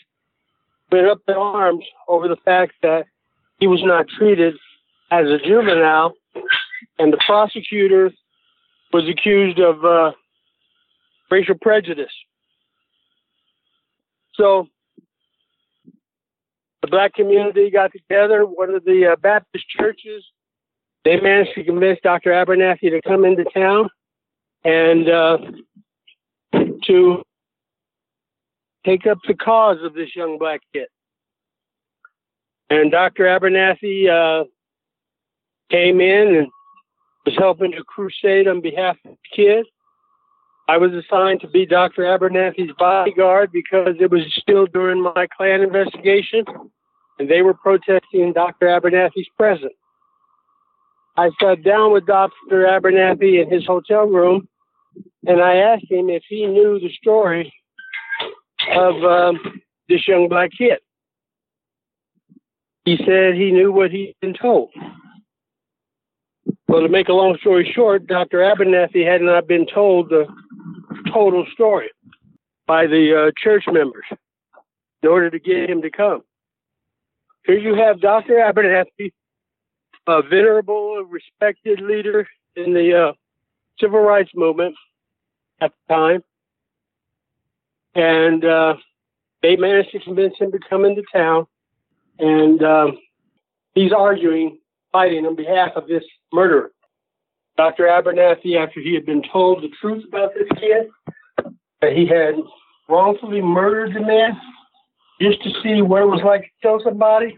went 0.91 1.07
up 1.07 1.21
in 1.27 1.33
arms 1.33 1.85
over 2.07 2.27
the 2.27 2.37
fact 2.37 2.73
that 2.81 3.05
he 3.59 3.67
was 3.67 3.81
not 3.83 4.07
treated 4.07 4.55
as 5.11 5.27
a 5.27 5.37
juvenile, 5.37 6.13
and 6.99 7.11
the 7.11 7.19
prosecutor 7.25 8.11
was 8.91 9.07
accused 9.07 9.59
of 9.59 9.83
uh, 9.83 10.11
racial 11.29 11.55
prejudice. 11.55 12.13
So 14.35 14.67
the 16.81 16.87
black 16.87 17.13
community 17.13 17.71
got 17.71 17.91
together, 17.91 18.45
one 18.45 18.73
of 18.73 18.83
the 18.85 19.13
uh, 19.13 19.15
Baptist 19.15 19.67
churches. 19.69 20.23
They 21.03 21.19
managed 21.19 21.55
to 21.55 21.63
convince 21.63 21.99
Dr. 22.03 22.31
Abernathy 22.31 22.89
to 22.89 23.01
come 23.01 23.25
into 23.25 23.43
town 23.45 23.89
and 24.63 25.09
uh, 25.09 25.37
to 26.85 27.23
take 28.85 29.07
up 29.07 29.17
the 29.27 29.33
cause 29.33 29.77
of 29.83 29.93
this 29.93 30.15
young 30.15 30.37
black 30.37 30.61
kid. 30.71 30.87
And 32.69 32.91
Dr. 32.91 33.23
Abernathy 33.25 34.09
uh, 34.09 34.45
came 35.69 35.99
in 35.99 36.35
and 36.35 36.47
was 37.25 37.35
helping 37.37 37.71
to 37.71 37.83
crusade 37.83 38.47
on 38.47 38.61
behalf 38.61 38.97
of 39.05 39.11
the 39.11 39.35
kid. 39.35 39.65
I 40.67 40.77
was 40.77 40.91
assigned 40.93 41.41
to 41.41 41.47
be 41.47 41.65
Dr. 41.65 42.03
Abernathy's 42.03 42.73
bodyguard 42.77 43.51
because 43.51 43.95
it 43.99 44.09
was 44.09 44.21
still 44.37 44.65
during 44.65 45.01
my 45.01 45.27
Klan 45.35 45.61
investigation 45.61 46.43
and 47.19 47.29
they 47.29 47.43
were 47.43 47.53
protesting 47.53 48.33
Dr. 48.33 48.67
Abernathy's 48.67 49.29
presence. 49.37 49.73
I 51.17 51.29
sat 51.41 51.63
down 51.63 51.93
with 51.93 52.07
Dr. 52.07 52.65
Abernathy 52.65 53.41
in 53.41 53.49
his 53.49 53.65
hotel 53.65 54.05
room 54.05 54.47
and 55.27 55.39
I 55.39 55.57
asked 55.57 55.89
him 55.89 56.09
if 56.09 56.23
he 56.27 56.47
knew 56.47 56.79
the 56.79 56.91
story 56.93 57.53
of 58.73 59.03
um, 59.03 59.61
this 59.89 60.07
young 60.07 60.27
black 60.29 60.51
kid. 60.57 60.79
He 62.85 62.97
said 62.97 63.33
he 63.33 63.51
knew 63.51 63.71
what 63.71 63.91
he'd 63.91 64.15
been 64.21 64.35
told. 64.35 64.69
Well, 66.67 66.81
to 66.81 66.89
make 66.89 67.09
a 67.09 67.13
long 67.13 67.37
story 67.39 67.71
short, 67.73 68.05
Dr. 68.07 68.39
Abernathy 68.39 69.05
had 69.05 69.21
not 69.21 69.47
been 69.47 69.65
told 69.65 70.09
the 70.09 70.27
total 71.11 71.45
story 71.53 71.89
by 72.67 72.87
the 72.87 73.27
uh, 73.27 73.31
church 73.41 73.63
members 73.67 74.05
in 75.01 75.09
order 75.09 75.29
to 75.29 75.39
get 75.39 75.69
him 75.69 75.81
to 75.81 75.89
come. 75.89 76.21
Here 77.45 77.57
you 77.57 77.75
have 77.75 78.01
Dr. 78.01 78.35
Abernathy, 78.35 79.11
a 80.07 80.21
venerable, 80.23 81.03
respected 81.03 81.81
leader 81.81 82.27
in 82.55 82.73
the 82.73 83.09
uh, 83.09 83.13
civil 83.79 83.99
rights 83.99 84.31
movement 84.35 84.75
at 85.61 85.71
the 85.87 85.93
time. 85.93 86.23
And 87.95 88.43
uh, 88.43 88.75
they 89.41 89.55
managed 89.55 89.91
to 89.91 89.99
convince 89.99 90.35
him 90.37 90.51
to 90.51 90.59
come 90.69 90.85
into 90.85 91.03
town. 91.13 91.47
And 92.19 92.61
um, 92.63 92.97
he's 93.73 93.91
arguing 93.91 94.59
fighting 94.91 95.25
on 95.25 95.35
behalf 95.35 95.71
of 95.75 95.87
this 95.87 96.03
murderer. 96.31 96.71
Dr. 97.57 97.83
Abernathy, 97.85 98.57
after 98.57 98.81
he 98.81 98.93
had 98.93 99.05
been 99.05 99.23
told 99.31 99.63
the 99.63 99.69
truth 99.79 100.03
about 100.07 100.33
this 100.33 100.47
kid, 100.59 100.87
that 101.81 101.93
he 101.93 102.05
had 102.05 102.35
wrongfully 102.89 103.41
murdered 103.41 103.93
the 103.93 104.01
man 104.01 104.39
just 105.21 105.41
to 105.43 105.49
see 105.63 105.81
what 105.81 106.01
it 106.01 106.07
was 106.07 106.21
like 106.23 106.41
to 106.41 106.47
kill 106.61 106.81
somebody, 106.83 107.37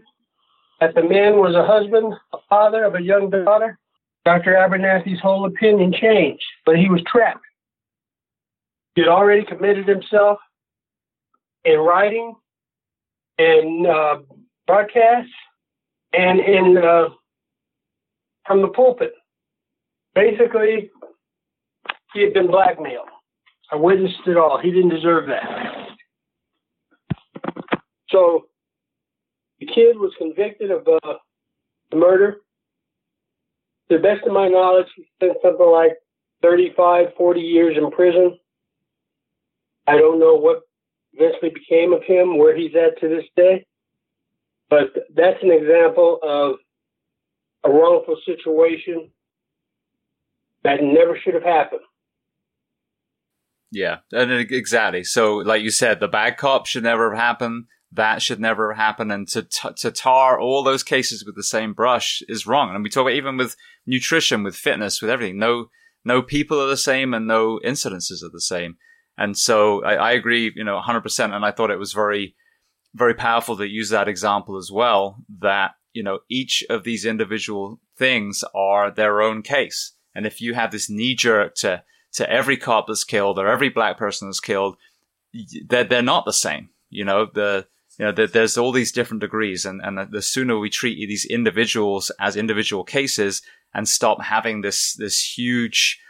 that 0.80 0.94
the 0.94 1.02
man 1.02 1.36
was 1.36 1.54
a 1.54 1.64
husband, 1.64 2.14
a 2.32 2.38
father 2.48 2.84
of 2.84 2.94
a 2.94 3.02
young 3.02 3.30
daughter, 3.30 3.78
Dr. 4.24 4.54
Abernathy's 4.54 5.20
whole 5.20 5.46
opinion 5.46 5.92
changed, 5.92 6.42
but 6.66 6.76
he 6.76 6.88
was 6.88 7.02
trapped. 7.06 7.44
He 8.94 9.02
had 9.02 9.08
already 9.08 9.44
committed 9.44 9.86
himself 9.86 10.38
in 11.68 11.80
writing 11.80 12.34
and 13.38 13.86
uh, 13.86 14.18
broadcast 14.66 15.28
and 16.12 16.40
in 16.40 16.78
uh, 16.78 17.08
from 18.46 18.62
the 18.62 18.68
pulpit. 18.68 19.12
Basically, 20.14 20.90
he 22.14 22.22
had 22.22 22.32
been 22.32 22.50
blackmailed. 22.50 23.08
I 23.70 23.76
witnessed 23.76 24.26
it 24.26 24.36
all. 24.36 24.58
He 24.58 24.70
didn't 24.70 24.88
deserve 24.88 25.26
that. 25.26 25.88
So 28.08 28.46
the 29.60 29.66
kid 29.66 29.98
was 29.98 30.12
convicted 30.16 30.70
of 30.70 30.88
uh, 30.88 31.14
the 31.90 31.96
murder. 31.96 32.38
To 33.90 33.96
the 33.96 34.02
best 34.02 34.26
of 34.26 34.32
my 34.32 34.48
knowledge, 34.48 34.86
he 34.96 35.04
spent 35.16 35.36
something 35.42 35.66
like 35.66 35.92
35, 36.42 37.08
40 37.16 37.40
years 37.40 37.76
in 37.76 37.90
prison. 37.90 38.38
I 39.86 39.96
don't 39.98 40.18
know 40.18 40.34
what 40.34 40.67
eventually 41.18 41.50
became 41.50 41.92
of 41.92 42.02
him, 42.04 42.38
where 42.38 42.56
he's 42.56 42.74
at 42.74 43.00
to 43.00 43.08
this 43.08 43.24
day. 43.36 43.66
But 44.70 44.94
that's 45.14 45.42
an 45.42 45.50
example 45.50 46.18
of 46.22 46.56
a 47.64 47.70
wrongful 47.70 48.16
situation 48.24 49.10
that 50.64 50.82
never 50.82 51.18
should 51.22 51.34
have 51.34 51.42
happened. 51.42 51.80
Yeah, 53.70 53.98
and 54.12 54.30
exactly. 54.32 55.04
So, 55.04 55.36
like 55.36 55.62
you 55.62 55.70
said, 55.70 56.00
the 56.00 56.08
bad 56.08 56.36
cop 56.36 56.66
should 56.66 56.84
never 56.84 57.14
have 57.14 57.18
happened. 57.18 57.64
That 57.92 58.22
should 58.22 58.40
never 58.40 58.74
happen. 58.74 59.10
And 59.10 59.28
to 59.28 59.42
t- 59.42 59.74
to 59.76 59.90
tar 59.90 60.40
all 60.40 60.62
those 60.62 60.82
cases 60.82 61.24
with 61.24 61.36
the 61.36 61.42
same 61.42 61.74
brush 61.74 62.22
is 62.28 62.46
wrong. 62.46 62.74
And 62.74 62.82
we 62.82 62.90
talk 62.90 63.02
about 63.02 63.12
even 63.12 63.36
with 63.36 63.56
nutrition, 63.86 64.42
with 64.42 64.56
fitness, 64.56 65.02
with 65.02 65.10
everything. 65.10 65.38
No, 65.38 65.66
no 66.04 66.22
people 66.22 66.60
are 66.60 66.66
the 66.66 66.76
same, 66.76 67.12
and 67.12 67.26
no 67.26 67.60
incidences 67.64 68.22
are 68.22 68.30
the 68.32 68.40
same. 68.40 68.76
And 69.18 69.36
so, 69.36 69.84
I, 69.84 69.94
I 69.94 70.12
agree, 70.12 70.52
you 70.54 70.64
know, 70.64 70.80
100%. 70.80 71.34
And 71.34 71.44
I 71.44 71.50
thought 71.50 71.70
it 71.70 71.78
was 71.78 71.92
very, 71.92 72.36
very 72.94 73.14
powerful 73.14 73.56
to 73.58 73.68
use 73.68 73.90
that 73.90 74.08
example 74.08 74.56
as 74.56 74.70
well. 74.72 75.22
That 75.40 75.72
you 75.92 76.02
know, 76.02 76.20
each 76.28 76.64
of 76.70 76.84
these 76.84 77.04
individual 77.04 77.80
things 77.96 78.44
are 78.54 78.90
their 78.90 79.20
own 79.20 79.42
case. 79.42 79.94
And 80.14 80.26
if 80.26 80.40
you 80.40 80.54
have 80.54 80.70
this 80.70 80.88
knee 80.88 81.14
jerk 81.14 81.54
to 81.56 81.82
to 82.12 82.30
every 82.30 82.56
cop 82.56 82.86
that's 82.86 83.04
killed 83.04 83.38
or 83.38 83.48
every 83.48 83.68
black 83.68 83.98
person 83.98 84.28
that's 84.28 84.40
killed, 84.40 84.76
they're, 85.66 85.84
they're 85.84 86.02
not 86.02 86.24
the 86.24 86.32
same. 86.32 86.70
You 86.88 87.04
know, 87.04 87.26
the, 87.32 87.66
you 87.98 88.06
know, 88.06 88.12
the, 88.12 88.26
there's 88.26 88.56
all 88.56 88.72
these 88.72 88.92
different 88.92 89.20
degrees 89.20 89.66
and, 89.66 89.80
and 89.82 90.10
the 90.10 90.22
sooner 90.22 90.58
we 90.58 90.70
treat 90.70 90.96
these 91.06 91.26
individuals 91.26 92.10
as 92.18 92.34
individual 92.36 92.82
cases 92.82 93.42
and 93.74 93.86
stop 93.86 94.22
having 94.22 94.62
this, 94.62 94.94
this 94.94 95.22
huge 95.36 96.00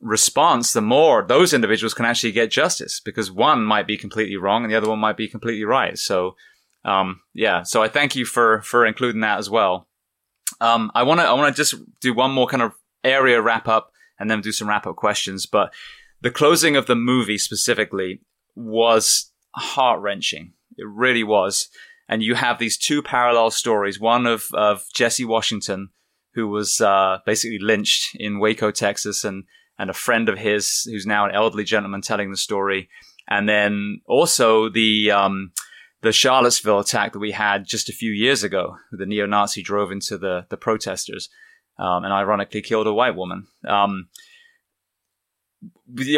response, 0.00 0.72
the 0.72 0.82
more 0.82 1.24
those 1.26 1.52
individuals 1.52 1.94
can 1.94 2.04
actually 2.04 2.32
get 2.32 2.50
justice 2.50 3.00
because 3.00 3.30
one 3.30 3.64
might 3.64 3.86
be 3.86 3.96
completely 3.96 4.36
wrong 4.36 4.62
and 4.62 4.72
the 4.72 4.76
other 4.76 4.88
one 4.88 4.98
might 4.98 5.16
be 5.16 5.28
completely 5.28 5.64
right. 5.64 5.98
So, 5.98 6.36
um, 6.84 7.20
yeah, 7.32 7.62
so 7.62 7.82
I 7.82 7.88
thank 7.88 8.14
you 8.14 8.24
for, 8.24 8.60
for 8.62 8.84
including 8.84 9.22
that 9.22 9.38
as 9.38 9.48
well. 9.48 9.88
Um, 10.60 10.90
I 10.94 11.02
want 11.02 11.20
to, 11.20 11.26
I 11.26 11.32
want 11.32 11.54
to 11.54 11.60
just 11.60 11.74
do 12.00 12.12
one 12.12 12.30
more 12.30 12.46
kind 12.46 12.62
of 12.62 12.72
area 13.02 13.40
wrap 13.40 13.66
up 13.66 13.92
and 14.18 14.30
then 14.30 14.40
do 14.40 14.52
some 14.52 14.68
wrap 14.68 14.86
up 14.86 14.96
questions. 14.96 15.46
But 15.46 15.72
the 16.20 16.30
closing 16.30 16.76
of 16.76 16.86
the 16.86 16.94
movie 16.94 17.38
specifically 17.38 18.20
was 18.54 19.32
heart 19.54 20.00
wrenching. 20.00 20.52
It 20.76 20.86
really 20.86 21.24
was. 21.24 21.68
And 22.08 22.22
you 22.22 22.34
have 22.34 22.58
these 22.58 22.76
two 22.76 23.02
parallel 23.02 23.50
stories 23.50 23.98
one 23.98 24.26
of, 24.26 24.48
of 24.52 24.84
Jesse 24.94 25.24
Washington, 25.24 25.88
who 26.34 26.48
was 26.48 26.80
uh, 26.80 27.18
basically 27.24 27.58
lynched 27.58 28.14
in 28.16 28.38
Waco, 28.38 28.70
Texas, 28.70 29.24
and, 29.24 29.44
and 29.78 29.90
a 29.90 29.94
friend 29.94 30.28
of 30.28 30.38
his 30.38 30.82
who's 30.84 31.06
now 31.06 31.24
an 31.26 31.34
elderly 31.34 31.64
gentleman 31.64 32.00
telling 32.00 32.30
the 32.30 32.36
story. 32.36 32.88
And 33.28 33.48
then 33.48 34.00
also 34.06 34.68
the. 34.68 35.10
Um, 35.10 35.52
the 36.02 36.12
Charlottesville 36.12 36.80
attack 36.80 37.14
that 37.14 37.18
we 37.18 37.30
had 37.30 37.64
just 37.64 37.88
a 37.88 37.92
few 37.92 38.12
years 38.12 38.44
ago, 38.44 38.76
the 38.92 39.06
neo-Nazi 39.06 39.62
drove 39.62 39.90
into 39.90 40.18
the, 40.18 40.44
the 40.50 40.56
protesters 40.58 41.30
um, 41.78 42.04
and 42.04 42.12
ironically 42.12 42.60
killed 42.60 42.86
a 42.86 42.92
white 42.92 43.16
woman. 43.16 43.46
Um, 43.66 44.08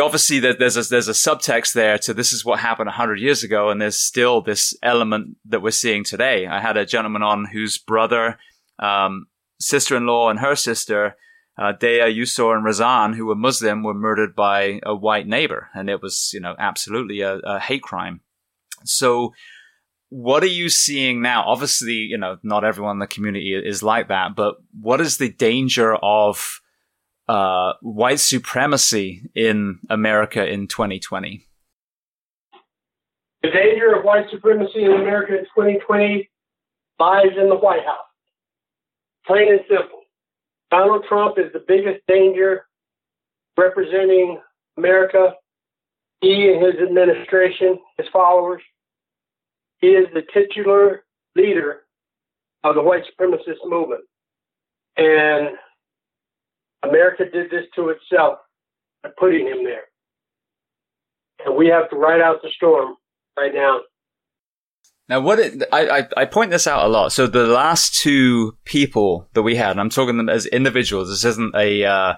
obviously, 0.02 0.40
there's 0.40 0.76
a, 0.76 0.82
there's 0.82 1.08
a 1.08 1.12
subtext 1.12 1.72
there 1.72 1.98
to 1.98 2.12
this 2.12 2.32
is 2.32 2.44
what 2.44 2.60
happened 2.60 2.88
100 2.88 3.20
years 3.20 3.42
ago, 3.42 3.70
and 3.70 3.80
there's 3.80 3.96
still 3.96 4.40
this 4.40 4.74
element 4.82 5.36
that 5.44 5.62
we're 5.62 5.70
seeing 5.70 6.04
today. 6.04 6.46
I 6.46 6.60
had 6.60 6.76
a 6.76 6.86
gentleman 6.86 7.22
on 7.22 7.46
whose 7.52 7.78
brother, 7.78 8.38
um, 8.78 9.26
sister-in-law, 9.60 10.30
and 10.30 10.40
her 10.40 10.56
sister, 10.56 11.16
uh, 11.58 11.72
Deah, 11.72 12.08
Yusor, 12.08 12.54
and 12.54 12.64
Razan, 12.64 13.14
who 13.14 13.26
were 13.26 13.34
Muslim, 13.34 13.82
were 13.82 13.94
murdered 13.94 14.34
by 14.36 14.80
a 14.84 14.94
white 14.94 15.26
neighbor, 15.26 15.68
and 15.74 15.88
it 15.88 16.02
was, 16.02 16.30
you 16.32 16.40
know, 16.40 16.54
absolutely 16.58 17.20
a, 17.20 17.38
a 17.38 17.58
hate 17.58 17.82
crime. 17.82 18.20
So 18.84 19.32
what 20.08 20.42
are 20.42 20.46
you 20.46 20.68
seeing 20.68 21.22
now? 21.22 21.44
Obviously, 21.46 21.94
you 21.94 22.18
know, 22.18 22.38
not 22.42 22.64
everyone 22.64 22.96
in 22.96 23.00
the 23.00 23.06
community 23.06 23.54
is 23.54 23.82
like 23.82 24.08
that, 24.08 24.36
but 24.36 24.56
what 24.80 25.00
is 25.00 25.16
the 25.16 25.30
danger 25.30 25.96
of 25.96 26.60
uh, 27.28 27.72
white 27.82 28.20
supremacy 28.20 29.22
in 29.34 29.80
America 29.90 30.46
in 30.46 30.68
2020? 30.68 31.44
The 33.42 33.50
danger 33.50 33.96
of 33.96 34.04
white 34.04 34.26
supremacy 34.30 34.84
in 34.84 34.92
America 34.92 35.32
in 35.38 35.44
2020 35.44 36.30
lies 36.98 37.26
in 37.40 37.48
the 37.48 37.56
White 37.56 37.84
House. 37.84 37.98
Plain 39.26 39.48
and 39.52 39.60
simple. 39.68 40.00
Donald 40.70 41.04
Trump 41.08 41.38
is 41.38 41.52
the 41.52 41.64
biggest 41.66 42.00
danger 42.08 42.66
representing 43.56 44.40
America. 44.76 45.34
He 46.20 46.48
and 46.52 46.64
his 46.64 46.74
administration, 46.82 47.78
his 47.98 48.06
followers, 48.12 48.62
he 49.78 49.88
is 49.88 50.06
the 50.14 50.22
titular 50.32 51.04
leader 51.34 51.82
of 52.64 52.74
the 52.74 52.82
white 52.82 53.04
supremacist 53.04 53.64
movement. 53.64 54.02
And 54.96 55.50
America 56.82 57.24
did 57.30 57.50
this 57.50 57.66
to 57.76 57.90
itself 57.90 58.38
by 59.02 59.10
putting 59.18 59.46
him 59.46 59.62
there. 59.64 59.84
And 61.44 61.54
we 61.54 61.68
have 61.68 61.90
to 61.90 61.96
ride 61.96 62.20
out 62.20 62.42
the 62.42 62.50
storm 62.56 62.96
right 63.36 63.54
now. 63.54 63.80
Now, 65.08 65.20
what 65.20 65.38
it, 65.38 65.62
I, 65.72 65.88
I, 65.88 66.08
I 66.16 66.24
point 66.24 66.50
this 66.50 66.66
out 66.66 66.84
a 66.84 66.88
lot. 66.88 67.12
So 67.12 67.26
the 67.26 67.46
last 67.46 67.94
two 67.94 68.56
people 68.64 69.28
that 69.34 69.42
we 69.42 69.54
had, 69.54 69.72
and 69.72 69.80
I'm 69.80 69.90
talking 69.90 70.16
them 70.16 70.28
as 70.28 70.46
individuals. 70.46 71.08
This 71.08 71.24
isn't 71.24 71.54
a 71.54 71.84
uh, 71.84 72.14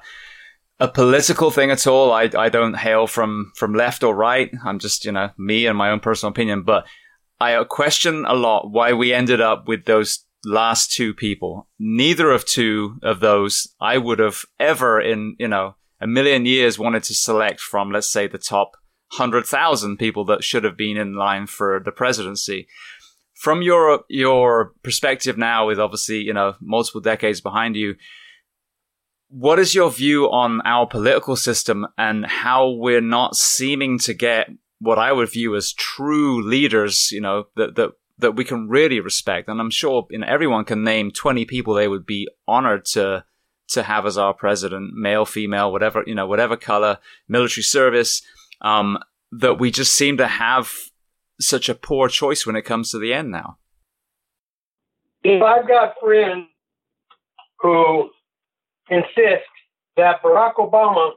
a 0.81 0.89
political 0.89 1.51
thing 1.51 1.71
at 1.71 1.87
all. 1.87 2.13
I 2.13 2.31
I 2.37 2.49
don't 2.49 2.75
hail 2.75 3.07
from 3.07 3.53
from 3.57 3.75
left 3.75 4.03
or 4.03 4.15
right. 4.15 4.51
I'm 4.65 4.79
just 4.79 5.05
you 5.05 5.13
know 5.13 5.31
me 5.37 5.67
and 5.67 5.77
my 5.77 5.91
own 5.91 6.01
personal 6.01 6.31
opinion. 6.31 6.63
But 6.63 6.87
I 7.41 7.63
question 7.65 8.25
a 8.27 8.35
lot 8.35 8.71
why 8.71 8.93
we 8.95 9.13
ended 9.13 9.41
up 9.41 9.69
with 9.69 9.85
those 9.85 10.25
last 10.45 10.93
two 10.93 11.15
people. 11.15 11.69
Neither 11.79 12.31
of 12.31 12.45
two 12.45 12.99
of 13.03 13.21
those 13.21 13.69
I 13.81 13.99
would 13.99 14.19
have 14.19 14.45
ever 14.59 15.01
in, 15.01 15.37
you 15.39 15.49
know, 15.49 15.77
a 16.01 16.07
million 16.07 16.47
years 16.47 16.79
wanted 16.79 17.05
to 17.05 17.15
select 17.15 17.61
from, 17.61 17.91
let's 17.91 18.11
say, 18.11 18.27
the 18.27 18.39
top 18.39 18.73
100,000 19.11 19.97
people 19.97 20.25
that 20.27 20.45
should 20.45 20.65
have 20.65 20.77
been 20.77 20.97
in 20.97 21.15
line 21.15 21.47
for 21.47 21.81
the 21.85 21.93
presidency. 21.93 22.69
From 23.35 23.63
your, 23.63 24.05
your 24.09 24.73
perspective 24.83 25.39
now 25.39 25.67
with 25.67 25.79
obviously, 25.79 26.19
you 26.19 26.33
know, 26.33 26.55
multiple 26.61 27.01
decades 27.01 27.41
behind 27.41 27.77
you, 27.77 27.95
what 29.29 29.59
is 29.59 29.75
your 29.75 29.91
view 29.91 30.31
on 30.31 30.61
our 30.63 30.87
political 30.87 31.37
system 31.37 31.87
and 31.97 32.27
how 32.27 32.71
we're 32.71 33.01
not 33.01 33.37
seeming 33.37 33.99
to 34.01 34.15
get 34.15 34.49
what 34.81 34.99
I 34.99 35.13
would 35.13 35.31
view 35.31 35.55
as 35.57 35.73
true 35.73 36.43
leaders, 36.43 37.11
you 37.13 37.21
know, 37.21 37.47
that, 37.57 37.77
that, 37.77 37.93
that 38.19 38.37
we 38.37 38.45
can 38.45 38.69
really 38.69 39.01
respect. 39.01 39.49
And 39.49 39.61
I'm 39.61 39.71
sure 39.71 40.07
you 40.11 40.19
know, 40.19 40.27
everyone 40.27 40.65
can 40.65 40.83
name 40.83 41.11
20 41.11 41.45
people 41.45 41.75
they 41.75 41.89
would 41.89 42.07
be 42.07 42.29
honored 42.47 42.85
to, 42.87 43.25
to 43.69 43.83
have 43.83 44.07
as 44.07 44.17
our 44.17 44.33
president, 44.35 44.95
male, 44.95 45.25
female, 45.25 45.71
whatever, 45.71 46.03
you 46.07 46.15
know, 46.15 46.27
whatever 46.27 46.57
color, 46.57 46.99
military 47.29 47.65
service, 47.65 48.23
um, 48.61 48.99
that 49.33 49.59
we 49.59 49.71
just 49.71 49.95
seem 49.95 50.17
to 50.19 50.27
have 50.27 50.73
such 51.41 51.69
a 51.69 51.75
poor 51.75 52.09
choice 52.09 52.47
when 52.47 52.57
it 52.57 52.63
comes 52.63 52.91
to 52.91 52.99
the 52.99 53.13
end 53.13 53.31
now. 53.31 53.59
If 55.23 55.43
I've 55.43 55.69
got 55.69 55.95
friends 56.03 56.47
who 57.61 58.11
insist 58.89 59.49
that 59.97 60.23
Barack 60.23 60.55
Obama 60.55 61.13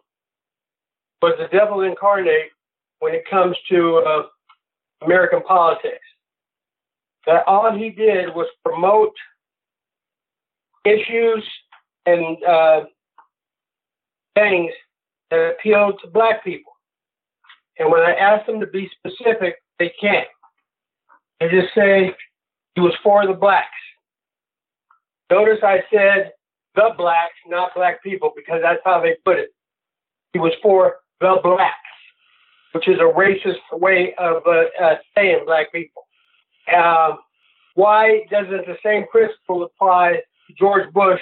was 1.22 1.36
the 1.38 1.48
devil 1.56 1.82
incarnate 1.82 2.50
when 3.00 3.14
it 3.14 3.24
comes 3.30 3.56
to 3.70 3.98
uh, 3.98 4.24
American 5.04 5.42
politics. 5.42 6.06
That 7.28 7.44
all 7.46 7.72
he 7.78 7.90
did 7.90 8.30
was 8.30 8.48
promote 8.66 9.14
issues 10.84 11.48
and 12.06 12.44
uh, 12.44 12.82
things 14.36 14.72
that 15.30 15.52
appealed 15.52 16.00
to 16.04 16.10
black 16.10 16.44
people. 16.44 16.71
And 17.82 17.92
when 17.92 18.02
I 18.02 18.14
ask 18.14 18.46
them 18.46 18.60
to 18.60 18.68
be 18.68 18.92
specific, 19.00 19.56
they 19.80 19.92
can't. 20.00 20.28
They 21.40 21.50
just 21.50 21.74
say 21.74 22.14
he 22.76 22.82
was 22.82 22.94
for 23.02 23.26
the 23.26 23.34
blacks. 23.34 23.70
Notice 25.32 25.58
I 25.64 25.82
said 25.92 26.32
the 26.76 26.92
blacks, 26.96 27.34
not 27.48 27.74
black 27.74 28.04
people, 28.04 28.34
because 28.36 28.62
that's 28.62 28.82
how 28.86 29.02
they 29.02 29.16
put 29.26 29.40
it. 29.40 29.50
He 30.32 30.38
was 30.38 30.52
for 30.62 30.98
the 31.20 31.40
blacks, 31.42 31.74
which 32.74 32.88
is 32.88 33.00
a 33.00 33.12
racist 33.12 33.58
way 33.72 34.14
of 34.20 34.44
uh, 34.46 34.66
uh, 34.80 34.96
saying 35.18 35.46
black 35.48 35.72
people. 35.72 36.04
Uh, 36.72 37.16
why 37.74 38.26
doesn't 38.30 38.68
the 38.68 38.78
same 38.86 39.08
principle 39.08 39.64
apply 39.64 40.22
to 40.48 40.54
George 40.54 40.94
Bush 40.94 41.22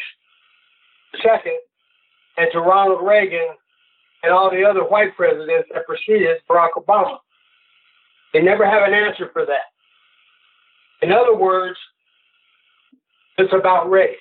II 1.24 1.54
and 2.38 2.50
to 2.52 2.60
Ronald 2.60 3.08
Reagan 3.08 3.48
and 4.24 4.32
all 4.32 4.50
the 4.50 4.64
other 4.64 4.84
white 4.84 5.16
presidents 5.16 5.70
that 5.74 5.86
preceded 5.86 6.38
Barack 6.50 6.72
Obama? 6.78 7.18
They 8.34 8.42
never 8.42 8.66
have 8.66 8.88
an 8.88 8.94
answer 8.94 9.30
for 9.34 9.46
that. 9.46 9.72
In 11.02 11.12
other 11.12 11.36
words, 11.36 11.78
it's 13.38 13.54
about 13.54 13.90
race. 13.90 14.18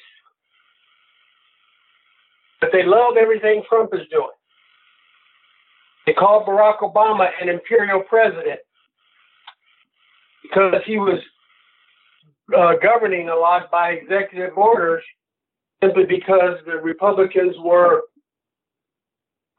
But 2.61 2.71
they 2.73 2.85
love 2.85 3.17
everything 3.17 3.63
Trump 3.69 3.91
is 3.93 4.07
doing. 4.11 4.29
They 6.07 6.13
call 6.13 6.47
Barack 6.47 6.79
Obama 6.79 7.29
an 7.41 7.49
imperial 7.49 8.01
president 8.01 8.61
because 10.43 10.81
he 10.87 10.99
was 10.99 11.21
uh, 12.57 12.75
governing 12.83 13.29
a 13.29 13.35
lot 13.35 13.71
by 13.71 13.91
executive 13.91 14.57
orders 14.57 15.03
simply 15.83 16.05
because 16.05 16.59
the 16.67 16.77
Republicans 16.77 17.55
were 17.59 18.03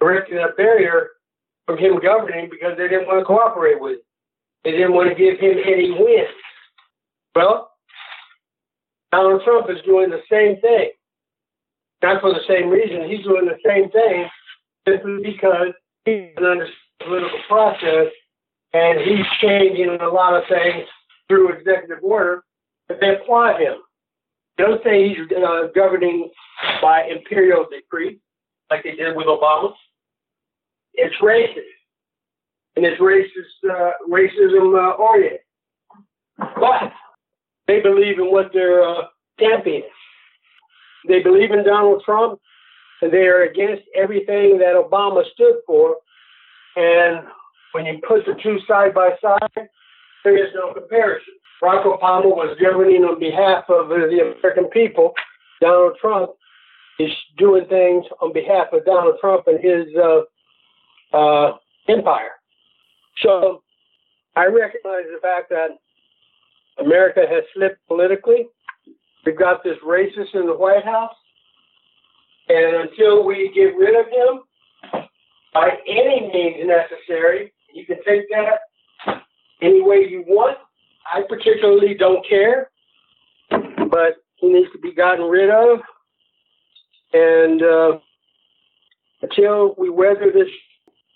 erecting 0.02 0.38
a 0.38 0.54
barrier 0.56 1.10
from 1.66 1.78
him 1.78 2.00
governing 2.02 2.50
because 2.50 2.78
they 2.78 2.88
didn't 2.88 3.08
want 3.08 3.20
to 3.20 3.26
cooperate 3.26 3.80
with 3.80 3.93
him. 3.93 4.06
They 4.64 4.72
didn't 4.72 4.93
want 4.93 5.10
to 5.10 5.16
give 5.16 5.39
him 5.39 5.58
any 5.66 5.91
wins. 5.91 6.30
Well, 7.36 7.72
Donald 9.12 9.41
Trump 9.43 9.70
is 9.70 9.82
doing 9.86 10.10
the 10.10 10.22
same 10.30 10.60
thing. 10.62 10.91
Not 12.02 12.22
for 12.22 12.34
the 12.34 12.41
same 12.47 12.70
reason. 12.70 13.10
He's 13.10 13.24
doing 13.24 13.45
the 13.45 13.58
same 13.66 13.89
thing 13.91 14.28
simply 14.88 15.32
because 15.32 15.74
he 16.06 16.32
understands 16.38 16.72
the 17.00 17.06
political 17.06 17.39
process 17.47 18.08
and 18.74 19.00
he's 19.00 19.26
changing 19.41 19.97
a 20.02 20.08
lot 20.08 20.36
of 20.36 20.43
things 20.47 20.86
through 21.28 21.54
executive 21.54 22.04
order 22.04 22.43
that 22.88 23.00
they 23.00 23.16
apply 23.16 23.60
him. 23.60 23.78
Don't 24.58 24.84
say 24.84 25.10
he's 25.10 25.18
uh, 25.38 25.68
governing 25.74 26.30
by 26.82 27.04
imperial 27.04 27.66
decree 27.70 28.20
like 28.70 28.84
they 28.84 28.95
did 28.95 29.16
with 29.16 29.28
Obama. 29.28 29.74
It's 31.02 31.16
racist, 31.22 31.80
and 32.76 32.86
it's 32.86 33.00
racist, 33.02 33.70
uh, 33.70 33.91
racism 34.10 34.76
uh, 34.78 34.95
oriented. 34.95 35.39
But 36.38 36.91
they 37.68 37.80
believe 37.80 38.20
in 38.20 38.32
what 38.32 38.52
they're 38.54 38.84
uh, 38.84 39.04
championing. 39.39 39.84
They 41.08 41.22
believe 41.22 41.52
in 41.52 41.64
Donald 41.64 42.04
Trump, 42.06 42.39
and 43.02 43.12
they 43.12 43.28
are 43.28 43.43
against 43.43 43.84
everything 43.95 44.58
that 44.58 44.76
Obama 44.76 45.24
stood 45.34 45.56
for. 45.66 45.97
And 46.76 47.26
when 47.72 47.86
you 47.86 48.00
put 48.06 48.26
the 48.26 48.36
two 48.43 48.60
side 48.68 48.93
by 48.93 49.12
side, 49.22 49.68
there 50.24 50.38
is 50.38 50.52
no 50.54 50.74
comparison. 50.74 51.34
Barack 51.62 51.86
Obama 51.86 52.26
was 52.26 52.58
governing 52.62 53.04
on 53.04 53.20
behalf 53.20 53.66
of 53.70 53.89
the 53.89 54.36
American 54.36 54.70
people. 54.70 55.14
Donald 55.62 55.97
Trump 56.00 56.32
is 57.00 57.12
doing 57.38 57.66
things 57.68 58.06
on 58.22 58.34
behalf 58.34 58.68
of 58.74 58.86
Donald 58.86 59.16
Trump 59.22 59.47
and 59.47 59.60
his 59.60 59.88
uh, 59.95 60.22
uh, 61.14 61.53
empire. 61.88 62.32
So 63.22 63.62
I 64.36 64.45
recognize 64.45 65.05
the 65.14 65.20
fact 65.22 65.49
that 65.49 65.70
America 66.78 67.22
has 67.30 67.43
slipped 67.53 67.86
politically. 67.88 68.47
We've 69.26 69.38
got 69.38 69.64
this 69.64 69.78
racist 69.86 70.34
in 70.34 70.45
the 70.45 70.55
White 70.55 70.86
House. 70.86 71.16
And 72.47 72.89
until 72.89 73.26
we 73.26 73.51
get 73.53 73.76
rid 73.78 73.99
of 73.99 74.07
him 74.07 75.03
by 75.53 75.70
any 75.88 76.32
means 76.34 76.68
necessary, 76.68 77.53
you 77.74 77.86
can 77.86 77.97
take 78.07 78.24
that 78.30 79.22
any 79.62 79.82
way 79.82 80.07
you 80.10 80.24
want. 80.28 80.57
I 81.12 81.22
particularly 81.28 81.95
don't 81.95 82.28
care, 82.28 82.70
but 83.49 84.18
he 84.38 84.47
needs 84.47 84.72
to 84.72 84.80
be 84.80 84.93
gotten 84.93 85.26
rid 85.26 85.49
of. 85.49 85.80
And 87.14 87.62
uh, 87.62 87.99
until 89.22 89.76
we 89.78 89.89
weather 89.89 90.32
this 90.34 90.47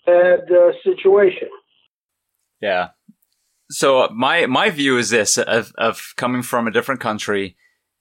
bad 0.06 0.50
uh, 0.50 0.72
situation. 0.84 1.48
Yeah, 2.60 2.88
so 3.70 4.08
my 4.14 4.46
my 4.46 4.70
view 4.70 4.98
is 4.98 5.10
this 5.10 5.38
of 5.38 5.72
of 5.76 6.14
coming 6.16 6.42
from 6.42 6.66
a 6.66 6.70
different 6.70 7.00
country 7.00 7.56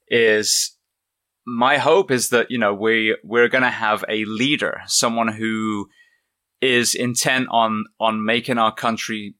is 0.07 0.77
my 1.45 1.77
hope 1.77 2.11
is 2.11 2.29
that 2.29 2.51
you 2.51 2.57
know 2.57 2.73
we 2.73 3.17
we're 3.23 3.47
going 3.47 3.63
to 3.63 3.69
have 3.69 4.03
a 4.09 4.25
leader, 4.25 4.81
someone 4.85 5.29
who 5.29 5.87
is 6.61 6.95
intent 6.95 7.47
on 7.49 7.85
on 7.99 8.25
making 8.25 8.57
our 8.57 8.73
country 8.73 9.35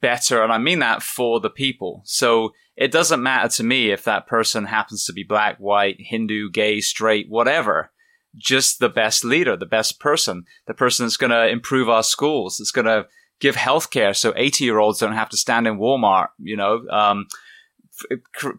better, 0.00 0.42
and 0.42 0.52
I 0.52 0.58
mean 0.58 0.80
that 0.80 1.02
for 1.02 1.40
the 1.40 1.50
people. 1.50 2.02
So 2.04 2.50
it 2.76 2.90
doesn't 2.90 3.22
matter 3.22 3.48
to 3.48 3.64
me 3.64 3.90
if 3.90 4.04
that 4.04 4.26
person 4.26 4.64
happens 4.64 5.04
to 5.04 5.12
be 5.12 5.24
black, 5.24 5.58
white, 5.58 5.96
Hindu, 5.98 6.50
gay, 6.50 6.80
straight, 6.80 7.26
whatever. 7.28 7.90
Just 8.36 8.78
the 8.78 8.88
best 8.88 9.24
leader, 9.24 9.56
the 9.56 9.66
best 9.66 10.00
person, 10.00 10.44
the 10.66 10.74
person 10.74 11.04
that's 11.04 11.16
going 11.16 11.30
to 11.30 11.48
improve 11.48 11.88
our 11.88 12.02
schools, 12.02 12.56
that's 12.58 12.70
going 12.70 12.86
to 12.86 13.06
give 13.40 13.56
healthcare 13.56 14.16
so 14.16 14.32
80 14.36 14.64
year 14.64 14.78
olds 14.78 15.00
don't 15.00 15.14
have 15.14 15.28
to 15.30 15.36
stand 15.36 15.66
in 15.66 15.78
Walmart, 15.78 16.28
you 16.38 16.56
know, 16.56 16.86
um, 16.88 17.26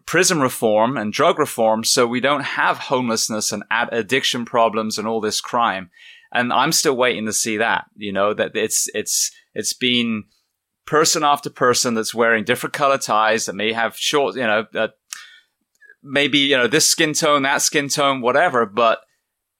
prison 0.06 0.40
reform 0.40 0.96
and 0.96 1.12
drug 1.12 1.38
reform 1.38 1.84
so 1.84 2.06
we 2.06 2.20
don't 2.20 2.42
have 2.42 2.78
homelessness 2.78 3.50
and 3.50 3.64
addiction 3.70 4.44
problems 4.44 4.98
and 4.98 5.08
all 5.08 5.20
this 5.20 5.40
crime. 5.40 5.90
And 6.32 6.52
I'm 6.52 6.72
still 6.72 6.96
waiting 6.96 7.26
to 7.26 7.32
see 7.32 7.56
that, 7.56 7.86
you 7.96 8.12
know, 8.12 8.34
that 8.34 8.54
it's, 8.54 8.88
it's, 8.94 9.30
it's 9.54 9.72
been 9.72 10.24
person 10.86 11.24
after 11.24 11.48
person 11.48 11.94
that's 11.94 12.14
wearing 12.14 12.44
different 12.44 12.74
color 12.74 12.98
ties 12.98 13.46
that 13.46 13.54
may 13.54 13.72
have 13.72 13.96
short, 13.96 14.36
you 14.36 14.42
know, 14.42 14.66
uh, 14.74 14.88
maybe, 16.02 16.38
you 16.38 16.56
know, 16.56 16.66
this 16.66 16.86
skin 16.86 17.14
tone, 17.14 17.42
that 17.42 17.62
skin 17.62 17.88
tone, 17.88 18.20
whatever, 18.20 18.66
but 18.66 19.00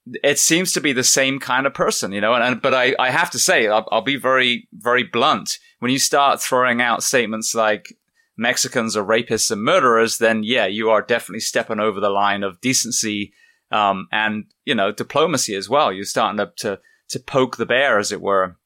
it 0.07 0.39
seems 0.39 0.73
to 0.73 0.81
be 0.81 0.93
the 0.93 1.05
same 1.05 1.39
kind 1.39 1.67
of 1.67 1.75
person, 1.75 2.13
you 2.13 2.21
know. 2.21 2.35
And, 2.35 2.45
and 2.45 2.63
but 2.63 2.75
I, 2.75 2.95
I 2.99 3.11
have 3.11 3.31
to 3.31 3.39
say, 3.39 3.69
I'll, 3.69 3.89
I'll, 3.91 4.03
be 4.03 4.17
very, 4.17 4.69
very 4.73 5.03
blunt. 5.03 5.59
When 5.79 5.91
you 5.91 5.99
start 5.99 6.43
throwing 6.43 6.81
out 6.81 7.03
statements 7.03 7.55
like 7.55 7.97
Mexicans 8.37 8.97
are 8.97 9.05
rapists 9.05 9.51
and 9.51 9.63
murderers, 9.63 10.19
then 10.19 10.43
yeah, 10.45 10.67
you 10.67 10.91
are 10.91 11.03
definitely 11.03 11.41
stepping 11.41 11.81
over 11.81 12.01
the 12.01 12.11
line 12.11 12.43
of 12.43 12.61
decency 12.61 13.33
um, 13.71 14.07
and 14.13 14.45
you 14.65 14.75
know 14.75 14.93
diplomacy 14.93 15.55
as 15.55 15.69
well. 15.69 15.93
You're 15.93 16.05
starting 16.05 16.39
to, 16.39 16.53
to 16.59 16.81
to 17.11 17.21
poke 17.21 17.57
the 17.57 17.67
bear, 17.67 17.99
as 17.99 18.13
it 18.13 18.21
were. 18.21 18.57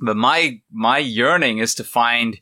But 0.00 0.16
my 0.16 0.60
my 0.70 0.98
yearning 0.98 1.58
is 1.58 1.74
to 1.76 1.84
find 1.84 2.38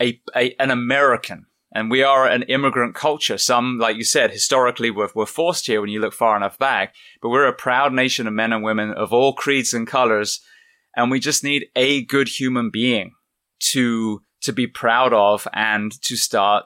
a, 0.00 0.20
a 0.36 0.54
an 0.60 0.70
American 0.70 1.46
and 1.72 1.90
we 1.90 2.02
are 2.02 2.26
an 2.26 2.42
immigrant 2.44 2.94
culture. 2.94 3.38
Some, 3.38 3.78
like 3.78 3.96
you 3.96 4.04
said, 4.04 4.30
historically 4.30 4.90
we're, 4.90 5.10
we're 5.14 5.26
forced 5.26 5.66
here 5.66 5.80
when 5.80 5.90
you 5.90 6.00
look 6.00 6.14
far 6.14 6.36
enough 6.36 6.58
back, 6.58 6.94
but 7.20 7.28
we're 7.28 7.46
a 7.46 7.52
proud 7.52 7.92
nation 7.92 8.26
of 8.26 8.32
men 8.32 8.52
and 8.52 8.64
women 8.64 8.92
of 8.92 9.12
all 9.12 9.34
creeds 9.34 9.74
and 9.74 9.86
colors. 9.86 10.40
And 10.96 11.10
we 11.10 11.20
just 11.20 11.44
need 11.44 11.66
a 11.76 12.04
good 12.04 12.28
human 12.28 12.70
being 12.70 13.12
to, 13.60 14.22
to 14.40 14.52
be 14.52 14.66
proud 14.66 15.12
of 15.12 15.46
and 15.52 15.92
to 16.02 16.16
start 16.16 16.64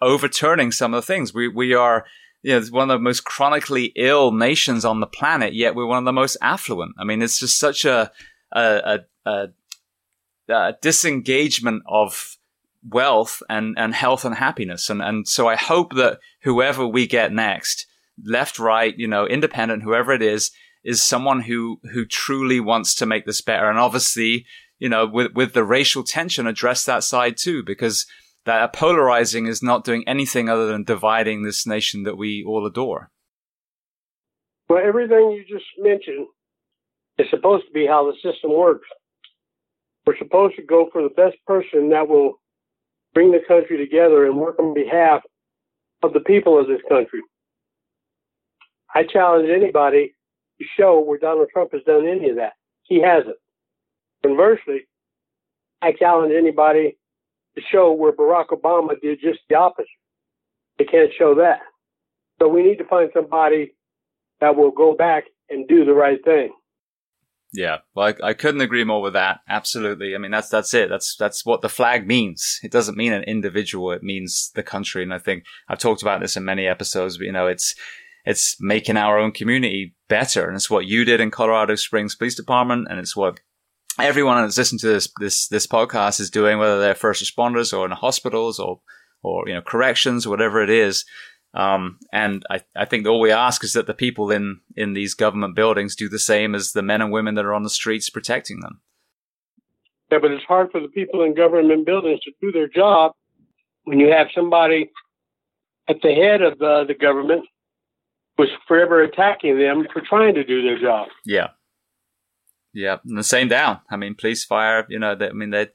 overturning 0.00 0.72
some 0.72 0.94
of 0.94 1.02
the 1.02 1.06
things. 1.06 1.34
We, 1.34 1.48
we 1.48 1.74
are, 1.74 2.06
you 2.42 2.58
know, 2.58 2.66
one 2.70 2.90
of 2.90 2.98
the 2.98 3.02
most 3.02 3.24
chronically 3.24 3.92
ill 3.96 4.32
nations 4.32 4.84
on 4.84 5.00
the 5.00 5.06
planet, 5.06 5.54
yet 5.54 5.74
we're 5.74 5.86
one 5.86 5.98
of 5.98 6.04
the 6.06 6.12
most 6.12 6.38
affluent. 6.40 6.94
I 6.98 7.04
mean, 7.04 7.20
it's 7.20 7.38
just 7.38 7.58
such 7.58 7.84
a, 7.84 8.10
a, 8.52 8.98
a, 9.26 9.30
a, 9.30 9.48
a 10.48 10.76
disengagement 10.80 11.82
of, 11.86 12.38
wealth 12.86 13.42
and, 13.48 13.76
and 13.78 13.94
health 13.94 14.24
and 14.24 14.36
happiness. 14.36 14.88
And, 14.88 15.02
and 15.02 15.28
so 15.28 15.48
I 15.48 15.56
hope 15.56 15.94
that 15.94 16.18
whoever 16.42 16.86
we 16.86 17.06
get 17.06 17.32
next, 17.32 17.86
left, 18.24 18.58
right, 18.58 18.94
you 18.96 19.06
know, 19.06 19.26
independent, 19.26 19.82
whoever 19.82 20.12
it 20.12 20.22
is, 20.22 20.50
is 20.82 21.04
someone 21.04 21.42
who, 21.42 21.78
who 21.92 22.06
truly 22.06 22.60
wants 22.60 22.94
to 22.94 23.06
make 23.06 23.26
this 23.26 23.42
better. 23.42 23.68
And 23.68 23.78
obviously, 23.78 24.46
you 24.78 24.88
know, 24.88 25.06
with, 25.06 25.32
with 25.34 25.52
the 25.52 25.64
racial 25.64 26.02
tension, 26.02 26.46
address 26.46 26.84
that 26.84 27.04
side 27.04 27.36
too, 27.36 27.62
because 27.62 28.06
that 28.46 28.72
polarizing 28.72 29.46
is 29.46 29.62
not 29.62 29.84
doing 29.84 30.02
anything 30.06 30.48
other 30.48 30.66
than 30.66 30.84
dividing 30.84 31.42
this 31.42 31.66
nation 31.66 32.04
that 32.04 32.16
we 32.16 32.42
all 32.46 32.66
adore. 32.66 33.10
Well, 34.68 34.82
everything 34.82 35.32
you 35.32 35.44
just 35.46 35.66
mentioned 35.78 36.28
is 37.18 37.26
supposed 37.28 37.66
to 37.66 37.72
be 37.72 37.86
how 37.86 38.10
the 38.10 38.16
system 38.22 38.56
works. 38.56 38.88
We're 40.06 40.16
supposed 40.16 40.56
to 40.56 40.62
go 40.62 40.88
for 40.90 41.02
the 41.02 41.10
best 41.10 41.36
person 41.46 41.90
that 41.90 42.08
will 42.08 42.40
bring 43.14 43.32
the 43.32 43.40
country 43.46 43.76
together 43.76 44.26
and 44.26 44.36
work 44.36 44.58
on 44.58 44.74
behalf 44.74 45.22
of 46.02 46.12
the 46.12 46.20
people 46.20 46.58
of 46.58 46.66
this 46.66 46.80
country. 46.88 47.20
I 48.94 49.04
challenge 49.04 49.48
anybody 49.48 50.14
to 50.60 50.66
show 50.76 51.00
where 51.00 51.18
Donald 51.18 51.48
Trump 51.52 51.72
has 51.72 51.82
done 51.86 52.06
any 52.06 52.30
of 52.30 52.36
that. 52.36 52.54
He 52.82 53.00
hasn't. 53.00 53.36
Conversely, 54.22 54.86
I 55.82 55.92
challenge 55.92 56.32
anybody 56.36 56.96
to 57.56 57.62
show 57.70 57.92
where 57.92 58.12
Barack 58.12 58.48
Obama 58.48 59.00
did 59.00 59.20
just 59.20 59.40
the 59.48 59.56
opposite. 59.56 59.86
They 60.78 60.84
can't 60.84 61.12
show 61.16 61.34
that. 61.36 61.60
So 62.38 62.48
we 62.48 62.62
need 62.62 62.78
to 62.78 62.84
find 62.84 63.10
somebody 63.14 63.74
that 64.40 64.56
will 64.56 64.70
go 64.70 64.94
back 64.94 65.24
and 65.48 65.68
do 65.68 65.84
the 65.84 65.92
right 65.92 66.22
thing. 66.24 66.52
Yeah, 67.52 67.78
well, 67.94 68.12
I, 68.22 68.28
I, 68.28 68.32
couldn't 68.32 68.60
agree 68.60 68.84
more 68.84 69.02
with 69.02 69.14
that. 69.14 69.40
Absolutely. 69.48 70.14
I 70.14 70.18
mean, 70.18 70.30
that's 70.30 70.48
that's 70.48 70.72
it. 70.72 70.88
That's 70.88 71.16
that's 71.16 71.44
what 71.44 71.62
the 71.62 71.68
flag 71.68 72.06
means. 72.06 72.60
It 72.62 72.70
doesn't 72.70 72.96
mean 72.96 73.12
an 73.12 73.24
individual. 73.24 73.90
It 73.90 74.04
means 74.04 74.52
the 74.54 74.62
country. 74.62 75.02
And 75.02 75.12
I 75.12 75.18
think 75.18 75.44
I've 75.68 75.80
talked 75.80 76.02
about 76.02 76.20
this 76.20 76.36
in 76.36 76.44
many 76.44 76.68
episodes. 76.68 77.18
But 77.18 77.26
you 77.26 77.32
know, 77.32 77.48
it's 77.48 77.74
it's 78.24 78.56
making 78.60 78.96
our 78.96 79.18
own 79.18 79.32
community 79.32 79.96
better, 80.08 80.46
and 80.46 80.54
it's 80.54 80.70
what 80.70 80.86
you 80.86 81.04
did 81.04 81.20
in 81.20 81.32
Colorado 81.32 81.74
Springs 81.74 82.14
Police 82.14 82.36
Department, 82.36 82.86
and 82.88 83.00
it's 83.00 83.16
what 83.16 83.40
everyone 83.98 84.40
that's 84.42 84.58
listening 84.58 84.78
to 84.80 84.88
this 84.88 85.08
this 85.18 85.48
this 85.48 85.66
podcast 85.66 86.20
is 86.20 86.30
doing, 86.30 86.58
whether 86.58 86.78
they're 86.78 86.94
first 86.94 87.24
responders 87.24 87.76
or 87.76 87.84
in 87.84 87.90
hospitals 87.90 88.60
or 88.60 88.80
or 89.22 89.48
you 89.48 89.54
know 89.54 89.62
corrections, 89.62 90.28
whatever 90.28 90.62
it 90.62 90.70
is. 90.70 91.04
Um, 91.52 91.98
and 92.12 92.44
I, 92.48 92.60
I 92.76 92.84
think 92.84 93.06
all 93.06 93.20
we 93.20 93.32
ask 93.32 93.64
is 93.64 93.72
that 93.72 93.86
the 93.86 93.94
people 93.94 94.30
in, 94.30 94.60
in 94.76 94.92
these 94.92 95.14
government 95.14 95.56
buildings 95.56 95.96
do 95.96 96.08
the 96.08 96.18
same 96.18 96.54
as 96.54 96.72
the 96.72 96.82
men 96.82 97.00
and 97.02 97.10
women 97.10 97.34
that 97.34 97.44
are 97.44 97.54
on 97.54 97.64
the 97.64 97.70
streets 97.70 98.08
protecting 98.08 98.60
them. 98.60 98.80
Yeah, 100.12 100.18
but 100.22 100.30
it's 100.30 100.44
hard 100.44 100.70
for 100.70 100.80
the 100.80 100.88
people 100.88 101.22
in 101.22 101.34
government 101.34 101.86
buildings 101.86 102.20
to 102.20 102.32
do 102.40 102.52
their 102.52 102.68
job 102.68 103.12
when 103.84 103.98
you 103.98 104.12
have 104.12 104.28
somebody 104.34 104.90
at 105.88 105.96
the 106.02 106.14
head 106.14 106.42
of 106.42 106.60
uh, 106.60 106.84
the 106.84 106.94
government 106.94 107.44
was 108.38 108.48
forever 108.68 109.02
attacking 109.02 109.58
them 109.58 109.86
for 109.92 110.00
trying 110.00 110.34
to 110.34 110.44
do 110.44 110.62
their 110.62 110.80
job. 110.80 111.08
Yeah. 111.24 111.48
Yeah, 112.72 112.98
and 113.04 113.18
the 113.18 113.24
same 113.24 113.48
down. 113.48 113.80
I 113.90 113.96
mean, 113.96 114.14
police, 114.14 114.44
fire. 114.44 114.86
You 114.88 115.00
know, 115.00 115.16
they, 115.16 115.28
I 115.28 115.32
mean, 115.32 115.50
they 115.50 115.68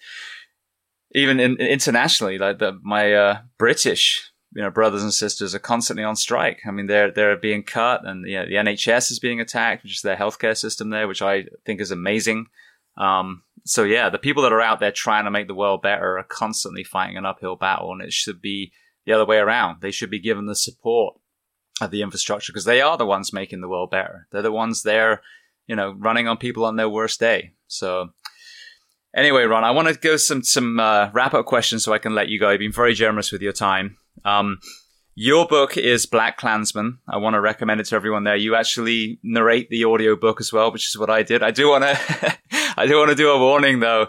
even 1.14 1.40
in, 1.40 1.58
internationally, 1.58 2.38
like 2.38 2.60
the, 2.60 2.80
my 2.84 3.14
uh, 3.14 3.38
British 3.58 4.32
you 4.56 4.62
know 4.62 4.72
brothers 4.72 5.04
and 5.04 5.14
sisters 5.14 5.54
are 5.54 5.60
constantly 5.60 6.04
on 6.04 6.16
strike. 6.16 6.62
I 6.66 6.72
mean, 6.72 6.88
they're 6.88 7.12
they're 7.12 7.36
being 7.36 7.62
cut, 7.62 8.08
and 8.08 8.26
you 8.26 8.38
know, 8.38 8.46
the 8.46 8.54
NHS 8.54 9.12
is 9.12 9.20
being 9.20 9.42
attacked, 9.42 9.84
which 9.84 9.98
is 9.98 10.02
their 10.02 10.16
healthcare 10.16 10.58
system 10.58 10.90
there, 10.90 11.08
which 11.08 11.22
I 11.22 11.46
think 11.66 11.82
is 11.82 11.92
amazing. 11.92 12.48
Um, 12.98 13.44
so 13.66 13.84
yeah, 13.84 14.10
the 14.10 14.18
people 14.18 14.44
that 14.44 14.54
are 14.54 14.62
out 14.62 14.80
there 14.80 14.94
trying 14.94 15.26
to 15.26 15.32
make 15.32 15.48
the 15.48 15.54
world 15.54 15.82
better 15.82 16.18
are 16.18 16.24
constantly 16.24 16.86
fighting 16.86 17.18
an 17.18 17.26
uphill 17.26 17.58
battle, 17.58 17.92
and 17.92 18.02
it 18.02 18.14
should 18.14 18.42
be 18.42 18.72
the 19.06 19.12
other 19.12 19.26
way 19.26 19.38
around. 19.38 19.82
They 19.82 19.92
should 19.92 20.10
be 20.10 20.20
given 20.20 20.46
the 20.46 20.56
support 20.56 21.20
of 21.82 21.92
the 21.92 22.02
infrastructure 22.02 22.54
because 22.54 22.64
they 22.64 22.80
are 22.80 22.98
the 22.98 23.06
ones 23.06 23.34
making 23.34 23.60
the 23.60 23.68
world 23.68 23.92
better. 23.92 24.28
They're 24.32 24.42
the 24.42 24.54
ones 24.54 24.84
there, 24.84 25.22
you 25.68 25.76
know, 25.76 25.92
running 25.92 26.30
on 26.30 26.38
people 26.38 26.64
on 26.64 26.78
their 26.78 26.88
worst 26.88 27.20
day. 27.20 27.52
So 27.68 28.12
anyway, 29.14 29.44
Ron, 29.44 29.66
I 29.66 29.72
want 29.72 29.90
to 29.90 29.96
go 29.96 30.16
some 30.16 30.44
some 30.44 30.80
uh, 30.80 31.10
wrap 31.12 31.34
up 31.34 31.46
questions 31.46 31.84
so 31.84 31.92
I 31.92 31.98
can 31.98 32.16
let 32.16 32.30
you 32.30 32.40
go. 32.40 32.52
You've 32.52 32.60
been 32.60 32.72
very 32.72 32.94
generous 32.94 33.34
with 33.34 33.42
your 33.42 33.52
time. 33.52 33.98
Um, 34.26 34.60
your 35.18 35.48
book 35.48 35.78
is 35.78 36.06
Black 36.06 36.38
Klansman. 36.38 37.00
I 37.08 37.18
want 37.18 37.36
to 37.36 37.42
recommend 37.42 37.80
it 37.80 37.86
to 37.86 37.96
everyone 37.96 38.26
there. 38.26 38.36
You 38.36 38.56
actually 38.56 39.20
narrate 39.24 39.70
the 39.70 39.86
audio 39.86 40.18
book 40.18 40.42
as 40.42 40.52
well, 40.52 40.74
which 40.74 40.90
is 40.90 40.98
what 40.98 41.10
I 41.10 41.24
did. 41.24 41.42
I 41.42 41.52
do 41.52 41.70
want 41.70 41.86
to, 41.86 42.38
I 42.78 42.86
do 42.86 42.98
want 42.98 43.12
to 43.12 43.16
do 43.16 43.30
a 43.30 43.40
warning 43.40 43.80
though. 43.80 44.08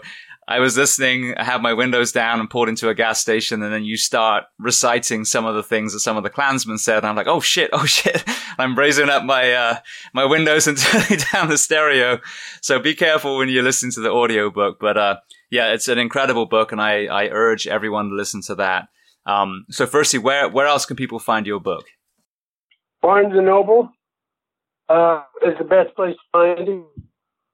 I 0.49 0.59
was 0.59 0.77
listening, 0.77 1.33
I 1.37 1.43
had 1.43 1.61
my 1.61 1.73
windows 1.73 2.13
down 2.13 2.39
and 2.39 2.49
pulled 2.49 2.69
into 2.69 2.87
a 2.87 2.93
gas 2.93 3.19
station 3.19 3.61
and 3.61 3.73
then 3.73 3.83
you 3.83 3.97
start 3.97 4.45
reciting 4.57 5.25
some 5.25 5.45
of 5.45 5.55
the 5.55 5.63
things 5.63 5.91
that 5.91 5.99
some 5.99 6.15
of 6.15 6.23
the 6.23 6.29
Klansmen 6.29 6.77
said. 6.77 6.99
And 6.99 7.05
I'm 7.05 7.17
like, 7.17 7.27
oh 7.27 7.41
shit, 7.41 7.69
oh 7.73 7.85
shit. 7.85 8.23
I'm 8.57 8.77
raising 8.77 9.09
up 9.09 9.23
my, 9.23 9.51
uh, 9.53 9.79
my 10.13 10.25
windows 10.25 10.67
and 10.67 10.77
turning 10.77 11.19
down 11.31 11.49
the 11.49 11.57
stereo. 11.57 12.19
So 12.61 12.79
be 12.79 12.95
careful 12.95 13.37
when 13.37 13.49
you 13.49 13.61
listen 13.61 13.91
to 13.91 14.01
the 14.01 14.11
audio 14.11 14.49
book. 14.49 14.77
But, 14.79 14.97
uh, 14.97 15.17
yeah, 15.49 15.73
it's 15.73 15.87
an 15.87 15.99
incredible 15.99 16.45
book 16.45 16.73
and 16.73 16.81
I, 16.81 17.05
I 17.05 17.27
urge 17.27 17.67
everyone 17.67 18.09
to 18.09 18.15
listen 18.15 18.41
to 18.43 18.55
that. 18.55 18.87
Um, 19.27 19.65
so, 19.69 19.85
firstly, 19.85 20.19
where 20.19 20.49
where 20.49 20.65
else 20.65 20.85
can 20.85 20.95
people 20.95 21.19
find 21.19 21.45
your 21.45 21.59
book? 21.59 21.85
Barnes 23.01 23.33
and 23.35 23.45
Noble 23.45 23.91
uh, 24.89 25.23
is 25.45 25.57
the 25.59 25.65
best 25.65 25.95
place 25.95 26.15
to 26.15 26.21
find 26.31 26.67
it. 26.67 26.85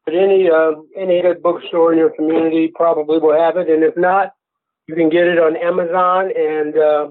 But 0.06 0.16
any 0.16 0.50
uh, 0.50 0.74
any 0.98 1.22
good 1.22 1.42
bookstore 1.42 1.94
in 1.94 1.98
your 1.98 2.12
community 2.12 2.72
probably 2.74 3.20
will 3.20 3.40
have 3.40 3.58
it, 3.58 3.70
and 3.70 3.84
if 3.84 3.96
not, 3.98 4.34
you 4.88 4.96
can 4.96 5.10
get 5.10 5.28
it 5.28 5.40
on 5.40 5.56
Amazon 5.56 6.32
and 6.36 6.78
uh, 6.78 7.08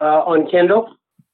uh 0.00 0.22
on 0.24 0.50
Kindle. 0.50 0.88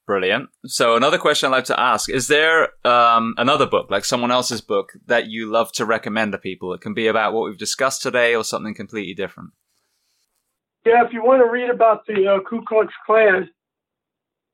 Brilliant. 0.07 0.49
So 0.67 0.97
another 0.97 1.19
question 1.19 1.47
I'd 1.47 1.57
like 1.57 1.65
to 1.67 1.79
ask: 1.79 2.11
Is 2.11 2.27
there 2.27 2.71
um, 2.85 3.35
another 3.39 3.67
book, 3.67 3.91
like 3.91 4.05
someone 4.05 4.33
else's 4.33 4.61
book, 4.61 4.93
that 5.07 5.29
you 5.29 5.49
love 5.49 5.71
to 5.73 5.87
recommend 5.87 6.33
to 6.33 6.39
people? 6.39 6.75
It 6.75 6.81
can 6.81 6.93
be 6.93 7.07
about 7.07 7.33
what 7.33 7.49
we've 7.49 7.57
discussed 7.57 8.03
today, 8.03 8.35
or 8.35 8.43
something 8.43 8.75
completely 8.75 9.15
different. 9.15 9.51
Yeah, 10.85 11.05
if 11.05 11.13
you 11.13 11.23
want 11.23 11.43
to 11.43 11.51
read 11.51 11.71
about 11.71 12.07
the 12.07 12.27
uh, 12.27 12.41
Ku 12.49 12.63
Klux 12.67 12.93
Klan, 13.05 13.51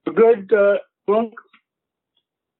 a 0.07 0.11
good 0.11 0.53
uh, 0.53 0.79
book 1.07 1.33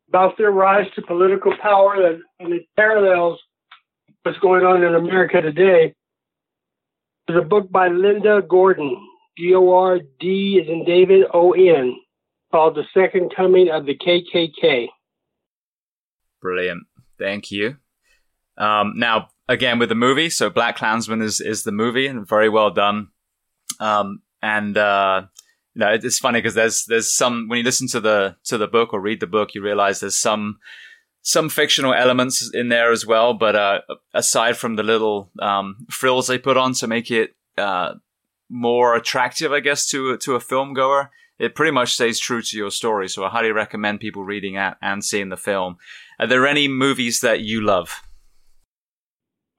about 0.09 0.39
their 0.39 0.53
rise 0.53 0.87
to 0.95 1.03
political 1.03 1.53
power 1.61 2.07
and, 2.07 2.23
and 2.39 2.55
it 2.55 2.67
parallels 2.77 3.41
what's 4.23 4.39
going 4.39 4.65
on 4.65 4.83
in 4.83 4.95
America 4.95 5.41
today. 5.41 5.95
is 7.29 7.37
a 7.37 7.43
book 7.43 7.71
by 7.71 7.89
Linda 7.89 8.41
Gordon, 8.49 8.97
G 9.37 9.55
O 9.55 9.73
R 9.73 9.99
D 10.21 10.61
is 10.63 10.69
in 10.69 10.85
David 10.85 11.25
O 11.35 11.53
N, 11.53 11.97
called 12.53 12.77
The 12.77 12.85
Second 12.95 13.33
Coming 13.35 13.69
of 13.69 13.85
the 13.87 13.97
KKK. 13.97 14.87
Brilliant. 16.41 16.85
Thank 17.19 17.51
you. 17.51 17.77
Um, 18.57 18.95
now, 18.97 19.29
again, 19.49 19.79
with 19.79 19.89
the 19.89 19.95
movie, 19.95 20.31
so 20.31 20.51
BlacKkKlansman 20.51 21.23
is, 21.23 21.41
is 21.41 21.65
the 21.65 21.73
movie 21.73 22.07
and 22.07 22.27
very 22.27 22.49
well 22.49 22.71
done. 22.71 23.09
Um, 23.81 24.23
and 24.43 24.77
uh, 24.77 25.27
you 25.75 25.81
know, 25.81 25.93
it's 25.93 26.19
funny 26.19 26.39
because 26.41 26.55
there's 26.55 26.85
there's 26.85 27.13
some 27.13 27.49
when 27.49 27.59
you 27.59 27.65
listen 27.65 27.89
to 27.89 28.01
the 28.01 28.37
to 28.45 28.59
the 28.59 28.67
book 28.67 28.93
or 28.93 29.01
read 29.01 29.21
the 29.21 29.27
book, 29.27 29.55
you 29.55 29.63
realize 29.63 30.01
there's 30.01 30.19
some 30.19 30.59
some 31.23 31.49
fictional 31.49 31.93
elements 31.93 32.51
in 32.55 32.69
there 32.69 32.93
as 32.93 33.05
well. 33.05 33.35
But 33.35 33.57
uh, 33.57 33.81
aside 34.15 34.57
from 34.57 34.77
the 34.77 34.83
little 34.83 35.31
um, 35.41 35.87
frills 35.91 36.29
they 36.29 36.39
put 36.39 36.57
on 36.57 36.73
to 36.75 36.87
make 36.87 37.11
it 37.11 37.35
uh, 37.59 37.95
more 38.49 38.95
attractive, 38.95 39.53
I 39.53 39.61
guess 39.61 39.87
to 39.89 40.17
to 40.17 40.35
a 40.35 40.41
film 40.41 40.73
goer, 40.73 41.11
it 41.39 41.55
pretty 41.55 41.73
much 41.73 41.95
stays 41.95 42.19
true 42.19 42.43
to 42.43 42.57
your 42.57 42.71
story. 42.71 43.09
So 43.09 43.25
I 43.25 43.29
highly 43.29 43.53
recommend 43.53 44.01
people 44.01 44.25
reading 44.25 44.55
it 44.55 44.75
and 44.81 45.05
seeing 45.05 45.29
the 45.29 45.37
film. 45.37 45.77
Are 46.19 46.27
there 46.27 46.47
any 46.47 46.69
movies 46.69 47.21
that 47.21 47.41
you 47.41 47.61
love? 47.61 48.03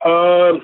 Um, 0.05 0.61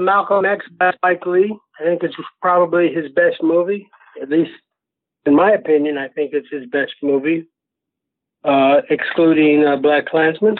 Malcolm 0.00 0.44
X 0.44 0.64
by 0.78 0.92
Spike 0.92 1.26
Lee. 1.26 1.58
I 1.78 1.84
think 1.84 2.02
it's 2.02 2.14
probably 2.40 2.92
his 2.92 3.10
best 3.12 3.42
movie, 3.42 3.88
at 4.20 4.28
least 4.28 4.50
in 5.26 5.34
my 5.34 5.52
opinion. 5.52 5.98
I 5.98 6.08
think 6.08 6.32
it's 6.32 6.48
his 6.50 6.68
best 6.70 6.92
movie, 7.02 7.46
uh, 8.44 8.82
excluding 8.88 9.64
uh, 9.64 9.76
BlacKkKlansman. 9.76 10.58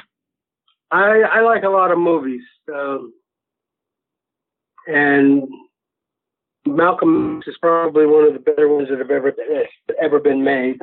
I, 0.90 1.22
I 1.32 1.40
like 1.42 1.62
a 1.62 1.68
lot 1.68 1.92
of 1.92 1.98
movies, 1.98 2.42
um, 2.72 3.12
and 4.86 5.42
Malcolm 6.66 7.38
X 7.38 7.48
is 7.48 7.58
probably 7.60 8.06
one 8.06 8.24
of 8.24 8.32
the 8.32 8.40
better 8.40 8.68
ones 8.68 8.88
that 8.90 8.98
have 8.98 9.10
ever 9.10 9.32
ever 10.02 10.18
been 10.18 10.42
made. 10.42 10.78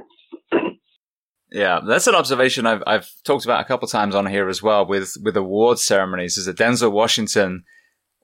Yeah, 1.51 1.79
that's 1.85 2.07
an 2.07 2.15
observation 2.15 2.65
I've 2.65 2.83
I've 2.85 3.09
talked 3.23 3.45
about 3.45 3.61
a 3.61 3.67
couple 3.67 3.87
times 3.87 4.15
on 4.15 4.25
here 4.25 4.49
as 4.49 4.61
well 4.61 4.85
with 4.85 5.15
with 5.23 5.37
award 5.37 5.79
ceremonies. 5.79 6.37
Is 6.37 6.45
that 6.45 6.57
Denzel 6.57 6.91
Washington 6.91 7.63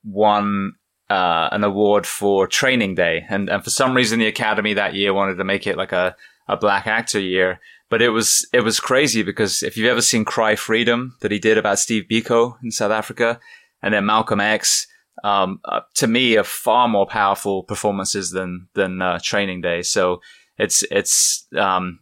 won 0.04 0.74
uh, 1.10 1.50
an 1.52 1.64
award 1.64 2.06
for 2.06 2.48
Training 2.48 2.96
Day, 2.96 3.26
and 3.30 3.50
and 3.50 3.64
for 3.64 3.70
some 3.70 3.96
reason 3.96 4.20
the 4.20 4.28
Academy 4.28 4.74
that 4.74 4.96
year 4.96 5.14
wanted 5.14 5.36
to 5.36 5.44
make 5.44 5.68
it 5.68 5.78
like 5.78 5.92
a 5.92 6.16
a 6.48 6.58
black 6.58 6.88
actor 6.88 7.20
year. 7.20 7.60
But 7.90 8.02
it 8.02 8.10
was 8.10 8.48
it 8.54 8.62
was 8.62 8.80
crazy 8.80 9.24
because 9.24 9.62
if 9.62 9.78
you've 9.78 9.90
ever 9.90 10.02
seen 10.02 10.26
Cry 10.26 10.56
Freedom 10.56 11.16
that 11.22 11.32
he 11.32 11.40
did 11.40 11.58
about 11.58 11.80
Steve 11.80 12.06
Biko 12.10 12.56
in 12.64 12.72
South 12.72 12.92
Africa, 12.92 13.40
and 13.82 13.94
then 13.94 14.06
Malcolm 14.06 14.40
X, 14.40 14.88
um, 15.24 15.60
uh, 15.66 15.82
to 15.96 16.08
me, 16.08 16.38
are 16.38 16.44
far 16.44 16.88
more 16.88 17.06
powerful 17.06 17.64
performances 17.64 18.32
than 18.32 18.68
than 18.74 19.02
uh, 19.02 19.20
Training 19.22 19.62
Day. 19.62 19.84
So 19.84 20.22
it's 20.58 20.84
it's 20.90 21.46
um, 21.56 22.00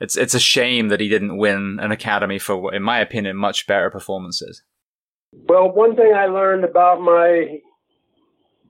it's 0.00 0.16
it's 0.16 0.34
a 0.34 0.40
shame 0.40 0.88
that 0.88 1.00
he 1.00 1.08
didn't 1.08 1.36
win 1.36 1.78
an 1.80 1.90
Academy 1.92 2.38
for, 2.38 2.72
in 2.74 2.82
my 2.82 3.00
opinion, 3.00 3.36
much 3.36 3.66
better 3.66 3.90
performances. 3.90 4.62
Well, 5.32 5.72
one 5.72 5.96
thing 5.96 6.12
I 6.14 6.26
learned 6.26 6.64
about 6.64 7.00
my 7.00 7.58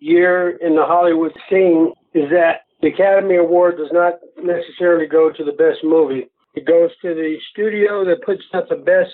year 0.01 0.57
in 0.57 0.75
the 0.75 0.85
Hollywood 0.85 1.33
scene 1.49 1.93
is 2.15 2.31
that 2.31 2.63
the 2.81 2.89
Academy 2.89 3.37
Award 3.37 3.77
does 3.77 3.91
not 3.93 4.15
necessarily 4.43 5.07
go 5.07 5.31
to 5.31 5.45
the 5.45 5.53
best 5.53 5.83
movie. 5.83 6.27
It 6.55 6.67
goes 6.67 6.91
to 7.03 7.15
the 7.15 7.37
studio 7.51 8.05
that 8.05 8.23
puts 8.25 8.43
out 8.55 8.69
the 8.69 8.77
best 8.77 9.13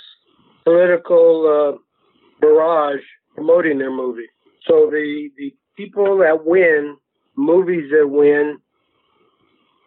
political 0.64 1.74
uh, 1.74 1.78
barrage 2.40 3.00
promoting 3.34 3.78
their 3.78 3.90
movie. 3.90 4.28
So 4.66 4.88
the 4.90 5.30
the 5.36 5.54
people 5.76 6.18
that 6.18 6.44
win, 6.44 6.96
movies 7.36 7.90
that 7.90 8.08
win, 8.08 8.58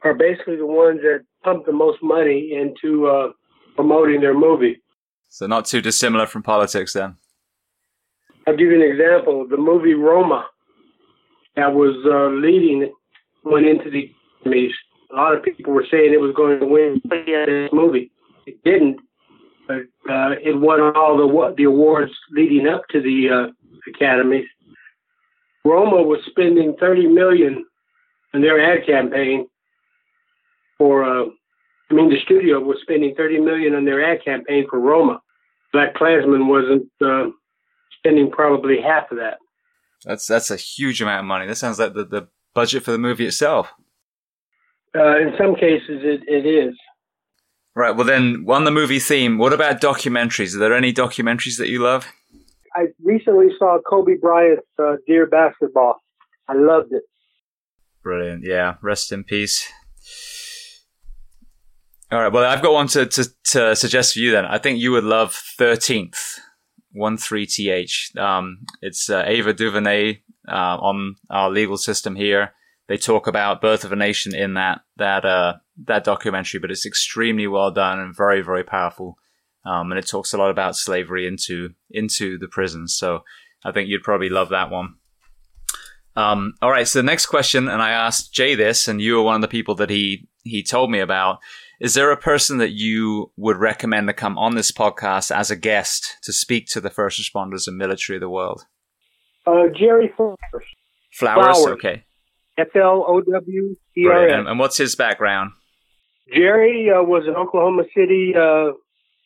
are 0.04 0.14
basically 0.14 0.58
the 0.58 0.66
ones 0.66 1.00
that 1.02 1.26
pump 1.44 1.66
the 1.66 1.72
most 1.72 2.00
money 2.04 2.52
into 2.54 3.08
uh, 3.08 3.30
promoting 3.76 4.22
their 4.22 4.38
movie. 4.38 4.82
So 5.30 5.48
not 5.48 5.66
too 5.66 5.82
dissimilar 5.82 6.26
from 6.26 6.44
politics 6.44 6.94
then. 6.94 7.16
I'll 8.48 8.56
give 8.56 8.72
you 8.72 8.82
an 8.82 8.90
example. 8.90 9.46
The 9.46 9.58
movie 9.58 9.94
Roma 9.94 10.48
that 11.58 11.74
was 11.74 11.96
uh, 12.06 12.30
leading 12.40 12.90
went 13.44 13.66
into 13.66 13.92
the 13.92 14.10
Emmys. 14.46 14.72
A 15.12 15.16
lot 15.16 15.36
of 15.36 15.44
people 15.44 15.74
were 15.74 15.86
saying 15.92 16.14
it 16.14 16.22
was 16.22 16.34
going 16.36 16.60
to 16.62 16.66
win 16.66 17.02
this 17.10 17.70
movie. 17.74 18.10
It 18.46 18.64
didn't, 18.64 19.00
but 19.68 19.82
uh, 20.10 20.36
it 20.42 20.58
won 20.58 20.80
all 20.96 21.18
the 21.18 21.56
the 21.58 21.66
awards 21.66 22.12
leading 22.32 22.68
up 22.68 22.84
to 22.92 23.02
the 23.02 23.30
uh, 23.30 23.52
Academies. 23.94 24.48
Roma 25.66 26.02
was 26.02 26.20
spending 26.30 26.76
30 26.80 27.08
million 27.08 27.66
in 28.34 28.42
their 28.42 28.60
ad 28.62 28.86
campaign 28.88 29.48
for. 30.78 31.04
Uh, 31.04 31.26
I 31.90 31.94
mean, 31.94 32.10
the 32.10 32.20
studio 32.26 32.60
was 32.60 32.78
spending 32.82 33.16
30 33.16 33.40
million 33.40 33.74
on 33.74 33.86
their 33.86 34.04
ad 34.04 34.24
campaign 34.24 34.68
for 34.70 34.80
Roma. 34.80 35.22
BlacKkKlansman 35.74 36.48
wasn't 36.48 36.90
uh, 37.02 37.32
spending 37.98 38.32
probably 38.32 38.78
half 38.82 39.12
of 39.12 39.18
that. 39.18 39.38
That's 40.06 40.28
that's 40.28 40.52
a 40.52 40.56
huge 40.56 41.02
amount 41.02 41.22
of 41.22 41.26
money. 41.26 41.48
That 41.48 41.56
sounds 41.56 41.80
like 41.80 41.94
the, 41.94 42.06
the 42.06 42.28
budget 42.54 42.84
for 42.84 42.92
the 42.92 42.98
movie 42.98 43.26
itself. 43.26 43.72
Uh, 44.96 45.18
in 45.18 45.34
some 45.38 45.56
cases, 45.56 46.02
it, 46.04 46.22
it 46.28 46.46
is. 46.46 46.76
Right. 47.76 47.96
Well, 47.96 48.08
then, 48.08 48.46
on 48.48 48.64
the 48.64 48.72
movie 48.72 49.00
theme, 49.00 49.38
what 49.38 49.54
about 49.54 49.80
documentaries? 49.80 50.56
Are 50.56 50.60
there 50.60 50.74
any 50.74 50.92
documentaries 50.92 51.60
that 51.60 51.70
you 51.70 51.84
love? 51.84 52.08
I 52.76 52.88
recently 53.04 53.48
saw 53.60 53.80
Kobe 53.88 54.16
Bryant's 54.20 54.66
uh, 54.80 54.96
Dear 55.06 55.28
Basketball. 55.28 56.02
I 56.48 56.54
loved 56.56 56.92
it. 56.92 57.04
Brilliant. 58.02 58.44
Yeah. 58.44 58.76
Rest 58.82 59.12
in 59.12 59.24
peace. 59.24 59.72
All 62.12 62.20
right. 62.20 62.32
Well, 62.32 62.46
I've 62.46 62.62
got 62.62 62.74
one 62.74 62.88
to, 62.88 63.06
to, 63.06 63.30
to 63.46 63.76
suggest 63.76 64.14
for 64.14 64.20
you 64.20 64.32
then. 64.32 64.46
I 64.46 64.58
think 64.58 64.80
you 64.80 64.92
would 64.92 65.04
love 65.04 65.40
13th. 65.60 66.40
13th. 66.96 68.18
Um, 68.18 68.60
it's 68.82 69.10
uh, 69.10 69.24
Ava 69.26 69.54
DuVernay 69.54 70.22
uh, 70.48 70.78
on 70.80 71.16
our 71.30 71.50
legal 71.50 71.78
system 71.78 72.16
here. 72.16 72.54
They 72.88 72.98
talk 72.98 73.28
about 73.28 73.62
Birth 73.62 73.84
of 73.84 73.92
a 73.92 73.98
Nation 73.98 74.34
in 74.34 74.54
that 74.54 74.82
that 74.96 75.26
uh, 75.26 75.56
that 75.86 76.04
documentary, 76.06 76.60
but 76.60 76.72
it's 76.72 76.86
extremely 76.86 77.48
well 77.48 77.72
done 77.72 78.00
and 78.00 78.16
very 78.16 78.42
very 78.42 78.64
powerful. 78.64 79.18
Um, 79.66 79.92
and 79.92 80.00
it 80.00 80.08
talks 80.08 80.34
a 80.34 80.38
lot 80.38 80.50
about 80.50 80.78
slavery 80.78 81.28
into 81.28 81.72
into 81.90 82.38
the 82.38 82.48
prisons. 82.48 82.96
So 82.96 83.24
I 83.66 83.72
think 83.74 83.90
you'd 83.90 84.04
probably 84.04 84.30
love 84.30 84.50
that 84.50 84.70
one. 84.70 84.96
Um, 86.16 86.56
all 86.62 86.72
right. 86.72 86.88
So 86.88 87.00
the 87.00 87.04
next 87.04 87.28
question, 87.28 87.68
and 87.68 87.82
I 87.82 87.92
asked 87.92 88.34
Jay 88.34 88.56
this, 88.56 88.88
and 88.88 89.02
you 89.02 89.16
were 89.16 89.24
one 89.24 89.36
of 89.36 89.42
the 89.42 89.48
people 89.48 89.76
that 89.76 89.90
he 89.90 90.28
he 90.44 90.64
told 90.64 90.90
me 90.90 91.00
about. 91.00 91.40
Is 91.80 91.94
there 91.94 92.12
a 92.12 92.18
person 92.18 92.58
that 92.58 92.72
you 92.72 93.32
would 93.38 93.58
recommend 93.58 94.08
to 94.08 94.14
come 94.14 94.38
on 94.38 94.56
this 94.56 94.72
podcast 94.72 95.36
as 95.36 95.52
a 95.52 95.56
guest 95.56 96.18
to 96.24 96.34
speak 96.34 96.66
to 96.70 96.82
the 96.82 96.90
first 96.90 97.22
responders 97.22 97.68
and 97.68 97.78
military 97.78 98.18
of 98.18 98.22
the 98.22 98.30
world? 98.30 98.66
Uh, 99.46 99.68
Jerry 99.78 100.12
Flowers. 100.18 100.38
Flowers, 101.14 101.58
Flowers. 101.58 101.68
okay. 101.74 102.04
F 102.58 102.76
L 102.76 103.06
O 103.08 103.22
W 103.22 103.76
E 103.96 104.08
R 104.08 104.28
S. 104.28 104.46
And 104.48 104.58
what's 104.58 104.78
his 104.78 104.96
background? 104.96 105.52
Jerry 106.34 106.90
uh, 106.90 107.04
was 107.04 107.24
an 107.28 107.36
Oklahoma 107.36 107.84
City 107.96 108.34
uh, 108.36 108.72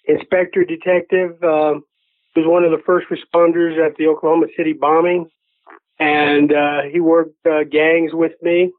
inspector 0.06 0.66
detective. 0.66 1.42
Uh, 1.42 1.76
he 2.36 2.42
was 2.42 2.48
one 2.48 2.64
of 2.66 2.72
the 2.72 2.84
first 2.86 3.08
responders 3.10 3.80
at 3.84 3.96
the 3.98 4.08
Oklahoma 4.08 4.48
City 4.58 4.74
bombing, 4.74 5.30
and 6.00 6.52
uh, 6.52 6.82
he 6.92 7.00
worked 7.00 7.46
uh, 7.46 7.64
gangs 7.64 8.12
with 8.14 8.34
me. 8.42 8.72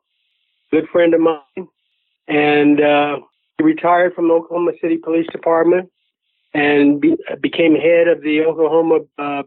Good 0.71 0.89
friend 0.93 1.15
of 1.15 1.21
mine, 1.21 1.69
and 2.29 2.81
uh, 2.81 3.17
he 3.59 3.65
retired 3.65 4.15
from 4.15 4.31
Oklahoma 4.31 4.73
City 4.81 4.97
Police 4.97 5.27
Department 5.33 5.91
and 6.55 7.01
be, 7.01 7.17
became 7.41 7.75
head 7.75 8.09
of 8.09 8.23
the 8.23 8.43
Oklahoma 8.43 9.01
uh, 9.19 9.43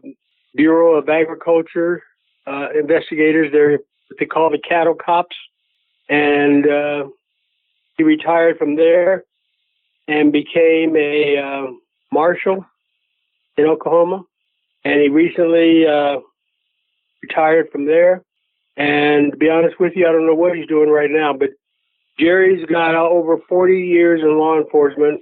Bureau 0.54 0.94
of 0.94 1.08
Agriculture 1.08 2.02
uh, 2.46 2.68
investigators. 2.78 3.50
They're 3.52 3.72
what 3.72 4.18
they 4.20 4.26
call 4.26 4.50
the 4.50 4.58
cattle 4.58 4.94
cops, 4.94 5.36
and 6.08 6.66
uh, 6.66 7.04
he 7.96 8.04
retired 8.04 8.58
from 8.58 8.76
there 8.76 9.24
and 10.08 10.32
became 10.32 10.96
a 10.96 11.38
uh, 11.38 11.72
marshal 12.12 12.64
in 13.56 13.64
Oklahoma. 13.64 14.22
And 14.84 15.00
he 15.00 15.08
recently 15.08 15.86
uh, 15.86 16.18
retired 17.22 17.70
from 17.72 17.86
there. 17.86 18.22
And 18.76 19.32
to 19.32 19.36
be 19.36 19.48
honest 19.48 19.80
with 19.80 19.94
you, 19.96 20.06
I 20.06 20.12
don't 20.12 20.26
know 20.26 20.34
what 20.34 20.54
he's 20.54 20.68
doing 20.68 20.90
right 20.90 21.10
now, 21.10 21.32
but 21.32 21.50
Jerry's 22.18 22.64
got 22.66 22.94
over 22.94 23.38
40 23.48 23.78
years 23.78 24.20
in 24.22 24.38
law 24.38 24.58
enforcement, 24.58 25.20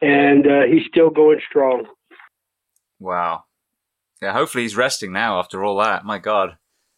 and 0.00 0.46
uh, 0.46 0.62
he's 0.70 0.86
still 0.88 1.10
going 1.10 1.40
strong. 1.48 1.86
Wow. 3.00 3.44
Yeah, 4.22 4.32
hopefully 4.32 4.62
he's 4.62 4.76
resting 4.76 5.12
now 5.12 5.38
after 5.38 5.64
all 5.64 5.78
that. 5.78 6.04
My 6.04 6.18
God. 6.18 6.56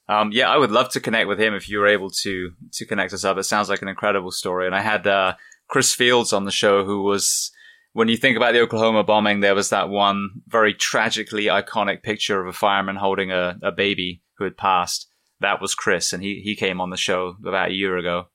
Um, 0.08 0.30
yeah, 0.32 0.48
I 0.48 0.56
would 0.56 0.70
love 0.70 0.90
to 0.90 1.00
connect 1.00 1.26
with 1.26 1.40
him 1.40 1.54
if 1.54 1.68
you 1.68 1.78
were 1.78 1.88
able 1.88 2.10
to 2.22 2.52
to 2.74 2.86
connect 2.86 3.12
us 3.12 3.24
up. 3.24 3.38
It 3.38 3.42
sounds 3.42 3.68
like 3.68 3.82
an 3.82 3.88
incredible 3.88 4.30
story. 4.30 4.66
And 4.66 4.74
I 4.74 4.80
had 4.80 5.06
uh, 5.06 5.34
Chris 5.68 5.94
Fields 5.94 6.32
on 6.32 6.44
the 6.44 6.52
show, 6.52 6.84
who 6.84 7.02
was, 7.02 7.50
when 7.92 8.08
you 8.08 8.16
think 8.16 8.36
about 8.36 8.52
the 8.52 8.60
Oklahoma 8.60 9.02
bombing, 9.02 9.40
there 9.40 9.54
was 9.54 9.70
that 9.70 9.88
one 9.88 10.42
very 10.46 10.74
tragically 10.74 11.46
iconic 11.46 12.02
picture 12.02 12.40
of 12.40 12.46
a 12.46 12.52
fireman 12.52 12.96
holding 12.96 13.32
a, 13.32 13.58
a 13.62 13.72
baby 13.72 14.22
who 14.38 14.44
had 14.44 14.56
passed. 14.56 15.08
That 15.40 15.60
was 15.60 15.74
Chris, 15.74 16.12
and 16.12 16.22
he 16.22 16.40
he 16.42 16.54
came 16.54 16.80
on 16.80 16.90
the 16.90 16.96
show 16.96 17.36
about 17.44 17.70
a 17.70 17.74
year 17.74 17.98
ago. 17.98 18.28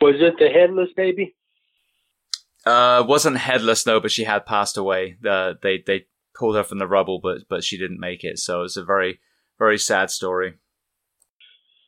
Was 0.00 0.16
it 0.18 0.34
the 0.38 0.48
headless 0.48 0.90
baby? 0.96 1.34
Uh, 2.64 3.04
wasn't 3.06 3.36
headless 3.36 3.86
no, 3.86 4.00
but 4.00 4.10
she 4.10 4.24
had 4.24 4.44
passed 4.44 4.76
away. 4.76 5.16
Uh, 5.26 5.54
they 5.62 5.82
they 5.86 6.06
pulled 6.34 6.56
her 6.56 6.64
from 6.64 6.78
the 6.78 6.86
rubble, 6.86 7.20
but 7.22 7.42
but 7.48 7.64
she 7.64 7.78
didn't 7.78 8.00
make 8.00 8.24
it. 8.24 8.38
So 8.38 8.62
it's 8.62 8.76
a 8.76 8.84
very 8.84 9.20
very 9.58 9.78
sad 9.78 10.10
story. 10.10 10.54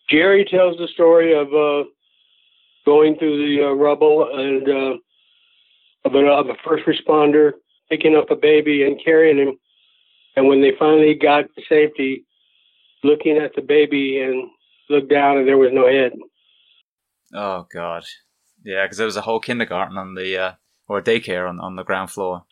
Jerry 0.09 0.47
tells 0.51 0.79
the 0.79 0.89
story 0.89 1.39
of 1.39 1.49
uh, 1.49 1.89
going 2.87 3.19
through 3.19 3.37
the 3.37 3.65
uh, 3.65 3.73
rubble 3.73 4.31
and 4.33 4.69
uh, 4.69 4.97
of, 6.07 6.15
a, 6.15 6.27
of 6.27 6.47
a 6.47 6.55
first 6.65 6.85
responder 6.87 7.53
picking 7.91 8.17
up 8.17 8.31
a 8.31 8.37
baby 8.37 8.85
and 8.85 9.01
carrying 9.05 9.39
him, 9.39 9.59
and 10.37 10.47
when 10.47 10.63
they 10.63 10.73
finally 10.79 11.15
got 11.15 11.43
to 11.55 11.63
safety, 11.69 12.25
looking 13.03 13.37
at 13.37 13.55
the 13.55 13.63
baby 13.63 14.21
and 14.21 14.49
looked 14.91 15.11
down 15.11 15.39
and 15.39 15.49
there 15.49 15.59
was 15.59 15.71
no 15.73 15.87
head. 15.87 16.13
Oh 17.35 17.67
God, 17.73 18.05
yeah, 18.65 18.85
because 18.85 18.99
there 18.99 19.07
was 19.07 19.17
a 19.17 19.23
whole 19.23 19.41
kindergarten 19.41 19.99
on 19.99 20.15
the 20.15 20.37
uh, 20.37 20.53
or 20.89 21.03
daycare 21.03 21.49
on 21.49 21.61
on 21.61 21.77
the 21.77 21.85
ground 21.85 22.11
floor. 22.11 22.45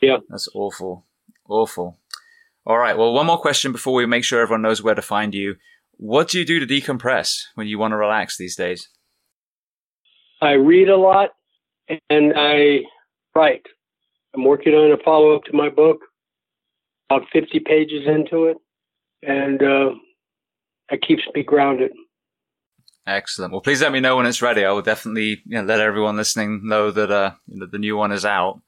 Yeah, 0.00 0.18
that's 0.28 0.48
awful, 0.54 1.06
awful. 1.48 1.98
All 2.66 2.78
right, 2.78 2.96
well, 2.96 3.12
one 3.12 3.26
more 3.26 3.38
question 3.38 3.72
before 3.72 3.94
we 3.94 4.06
make 4.06 4.24
sure 4.24 4.40
everyone 4.40 4.62
knows 4.62 4.82
where 4.82 4.94
to 4.94 5.02
find 5.02 5.34
you. 5.34 5.56
What 5.96 6.28
do 6.28 6.38
you 6.38 6.46
do 6.46 6.64
to 6.64 6.66
decompress 6.66 7.42
when 7.54 7.66
you 7.66 7.78
want 7.78 7.92
to 7.92 7.96
relax 7.96 8.36
these 8.36 8.56
days? 8.56 8.88
I 10.40 10.52
read 10.52 10.88
a 10.88 10.96
lot 10.96 11.30
and 12.10 12.32
I 12.36 12.80
write. 13.34 13.66
I'm 14.34 14.44
working 14.44 14.74
on 14.74 14.90
a 14.90 15.02
follow 15.04 15.36
up 15.36 15.44
to 15.44 15.52
my 15.52 15.68
book, 15.68 16.00
about 17.08 17.28
50 17.32 17.60
pages 17.60 18.06
into 18.06 18.46
it, 18.46 18.56
and 19.22 19.62
uh, 19.62 19.90
that 20.90 21.02
keeps 21.02 21.22
me 21.34 21.42
grounded. 21.42 21.92
Excellent. 23.06 23.52
Well, 23.52 23.60
please 23.60 23.82
let 23.82 23.92
me 23.92 24.00
know 24.00 24.16
when 24.16 24.26
it's 24.26 24.40
ready. 24.40 24.64
I 24.64 24.72
will 24.72 24.82
definitely 24.82 25.42
you 25.44 25.58
know, 25.58 25.62
let 25.62 25.80
everyone 25.80 26.16
listening 26.16 26.62
know 26.64 26.90
that 26.90 27.10
uh, 27.10 27.32
the 27.48 27.78
new 27.78 27.96
one 27.96 28.12
is 28.12 28.24
out. 28.24 28.60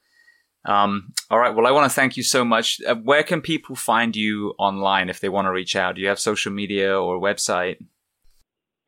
Um, 0.63 1.13
all 1.31 1.39
right. 1.39 1.55
Well, 1.55 1.65
I 1.65 1.71
want 1.71 1.89
to 1.89 1.95
thank 1.95 2.17
you 2.17 2.23
so 2.23 2.43
much. 2.45 2.79
Uh, 2.85 2.95
where 2.95 3.23
can 3.23 3.41
people 3.41 3.75
find 3.75 4.15
you 4.15 4.53
online 4.59 5.09
if 5.09 5.19
they 5.19 5.29
want 5.29 5.45
to 5.45 5.51
reach 5.51 5.75
out? 5.75 5.95
Do 5.95 6.01
you 6.01 6.09
have 6.09 6.19
social 6.19 6.51
media 6.51 6.99
or 6.99 7.19
website? 7.19 7.77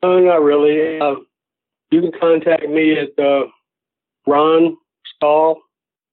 Oh, 0.02 0.20
not 0.20 0.42
really. 0.42 1.00
Uh, 1.00 1.16
you 1.90 2.00
can 2.02 2.12
contact 2.12 2.68
me 2.68 2.98
at 2.98 3.18
uh, 3.18 3.46
Ron 4.26 4.76
Stall, 5.16 5.60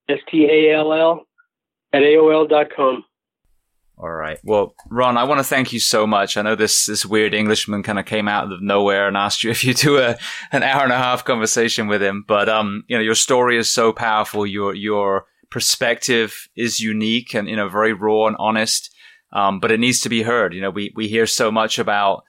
S 0.08 0.18
T 0.30 0.46
A 0.50 0.74
L 0.74 0.92
L, 0.92 1.26
at 1.92 2.02
AOL 2.02 2.48
dot 2.48 2.68
com. 2.74 3.04
All 4.00 4.12
right. 4.12 4.38
Well, 4.44 4.76
Ron, 4.90 5.16
I 5.16 5.24
want 5.24 5.40
to 5.40 5.44
thank 5.44 5.72
you 5.72 5.80
so 5.80 6.06
much. 6.06 6.36
I 6.36 6.42
know 6.42 6.54
this 6.54 6.86
this 6.86 7.04
weird 7.04 7.34
Englishman 7.34 7.82
kind 7.82 7.98
of 7.98 8.06
came 8.06 8.28
out 8.28 8.52
of 8.52 8.62
nowhere 8.62 9.08
and 9.08 9.16
asked 9.16 9.42
you 9.42 9.50
if 9.52 9.64
you 9.64 9.74
do 9.74 9.98
a 9.98 10.16
an 10.52 10.62
hour 10.62 10.84
and 10.84 10.92
a 10.92 10.98
half 10.98 11.24
conversation 11.24 11.88
with 11.88 12.00
him, 12.00 12.24
but 12.26 12.48
um, 12.48 12.84
you 12.88 12.96
know, 12.96 13.02
your 13.02 13.16
story 13.16 13.58
is 13.58 13.68
so 13.68 13.92
powerful. 13.92 14.46
Your 14.46 14.74
your 14.74 15.26
perspective 15.50 16.48
is 16.54 16.78
unique 16.78 17.34
and 17.34 17.48
you 17.48 17.56
know 17.56 17.68
very 17.68 17.92
raw 17.92 18.26
and 18.26 18.36
honest. 18.38 18.94
Um, 19.30 19.60
but 19.60 19.70
it 19.70 19.80
needs 19.80 20.00
to 20.00 20.08
be 20.08 20.22
heard. 20.22 20.54
You 20.54 20.62
know, 20.62 20.70
we 20.70 20.92
we 20.94 21.08
hear 21.08 21.26
so 21.26 21.50
much 21.50 21.78
about 21.78 22.22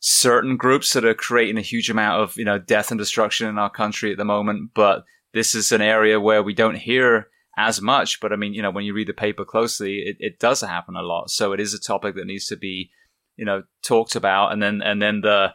certain 0.00 0.58
groups 0.58 0.92
that 0.92 1.04
are 1.04 1.14
creating 1.14 1.56
a 1.56 1.62
huge 1.62 1.88
amount 1.88 2.22
of 2.22 2.36
you 2.36 2.44
know 2.44 2.58
death 2.58 2.90
and 2.90 2.98
destruction 2.98 3.48
in 3.48 3.58
our 3.58 3.70
country 3.70 4.12
at 4.12 4.18
the 4.18 4.24
moment, 4.26 4.72
but 4.74 5.04
this 5.32 5.54
is 5.54 5.72
an 5.72 5.80
area 5.80 6.20
where 6.20 6.42
we 6.42 6.52
don't 6.52 6.76
hear 6.76 7.28
as 7.56 7.80
much. 7.80 8.20
But 8.20 8.32
I 8.32 8.36
mean, 8.36 8.54
you 8.54 8.62
know, 8.62 8.70
when 8.70 8.84
you 8.84 8.94
read 8.94 9.08
the 9.08 9.14
paper 9.14 9.44
closely, 9.44 9.98
it, 10.00 10.16
it 10.18 10.38
does 10.38 10.60
happen 10.60 10.96
a 10.96 11.02
lot. 11.02 11.30
So 11.30 11.52
it 11.52 11.60
is 11.60 11.74
a 11.74 11.80
topic 11.80 12.14
that 12.16 12.26
needs 12.26 12.46
to 12.46 12.56
be, 12.56 12.90
you 13.36 13.44
know, 13.44 13.64
talked 13.82 14.16
about. 14.16 14.52
And 14.52 14.62
then, 14.62 14.82
and 14.82 15.00
then 15.00 15.20
the, 15.20 15.54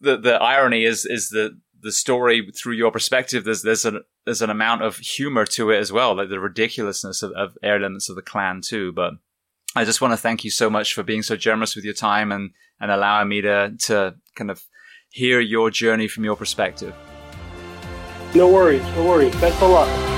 the, 0.00 0.16
the 0.16 0.34
irony 0.34 0.84
is, 0.84 1.04
is 1.04 1.28
the 1.30 1.58
the 1.80 1.92
story 1.92 2.50
through 2.60 2.74
your 2.74 2.90
perspective, 2.90 3.44
there's, 3.44 3.62
there's 3.62 3.84
a, 3.84 4.00
there's 4.24 4.42
an 4.42 4.50
amount 4.50 4.82
of 4.82 4.96
humor 4.96 5.46
to 5.46 5.70
it 5.70 5.78
as 5.78 5.92
well, 5.92 6.16
like 6.16 6.28
the 6.28 6.40
ridiculousness 6.40 7.22
of, 7.22 7.30
of 7.32 7.56
elements 7.62 8.08
of 8.08 8.16
the 8.16 8.22
Klan 8.22 8.60
too. 8.60 8.92
But 8.92 9.14
I 9.76 9.84
just 9.84 10.00
want 10.00 10.12
to 10.12 10.16
thank 10.16 10.42
you 10.42 10.50
so 10.50 10.68
much 10.68 10.92
for 10.92 11.04
being 11.04 11.22
so 11.22 11.36
generous 11.36 11.76
with 11.76 11.84
your 11.84 11.94
time 11.94 12.32
and, 12.32 12.50
and 12.80 12.90
allowing 12.90 13.28
me 13.28 13.42
to, 13.42 13.74
to 13.82 14.16
kind 14.34 14.50
of 14.50 14.64
hear 15.10 15.38
your 15.38 15.70
journey 15.70 16.08
from 16.08 16.24
your 16.24 16.36
perspective. 16.36 16.94
No 18.34 18.48
worries. 18.48 18.82
No 18.96 19.06
worries. 19.06 19.34
Best 19.36 19.62
of 19.62 19.70
luck. 19.70 20.17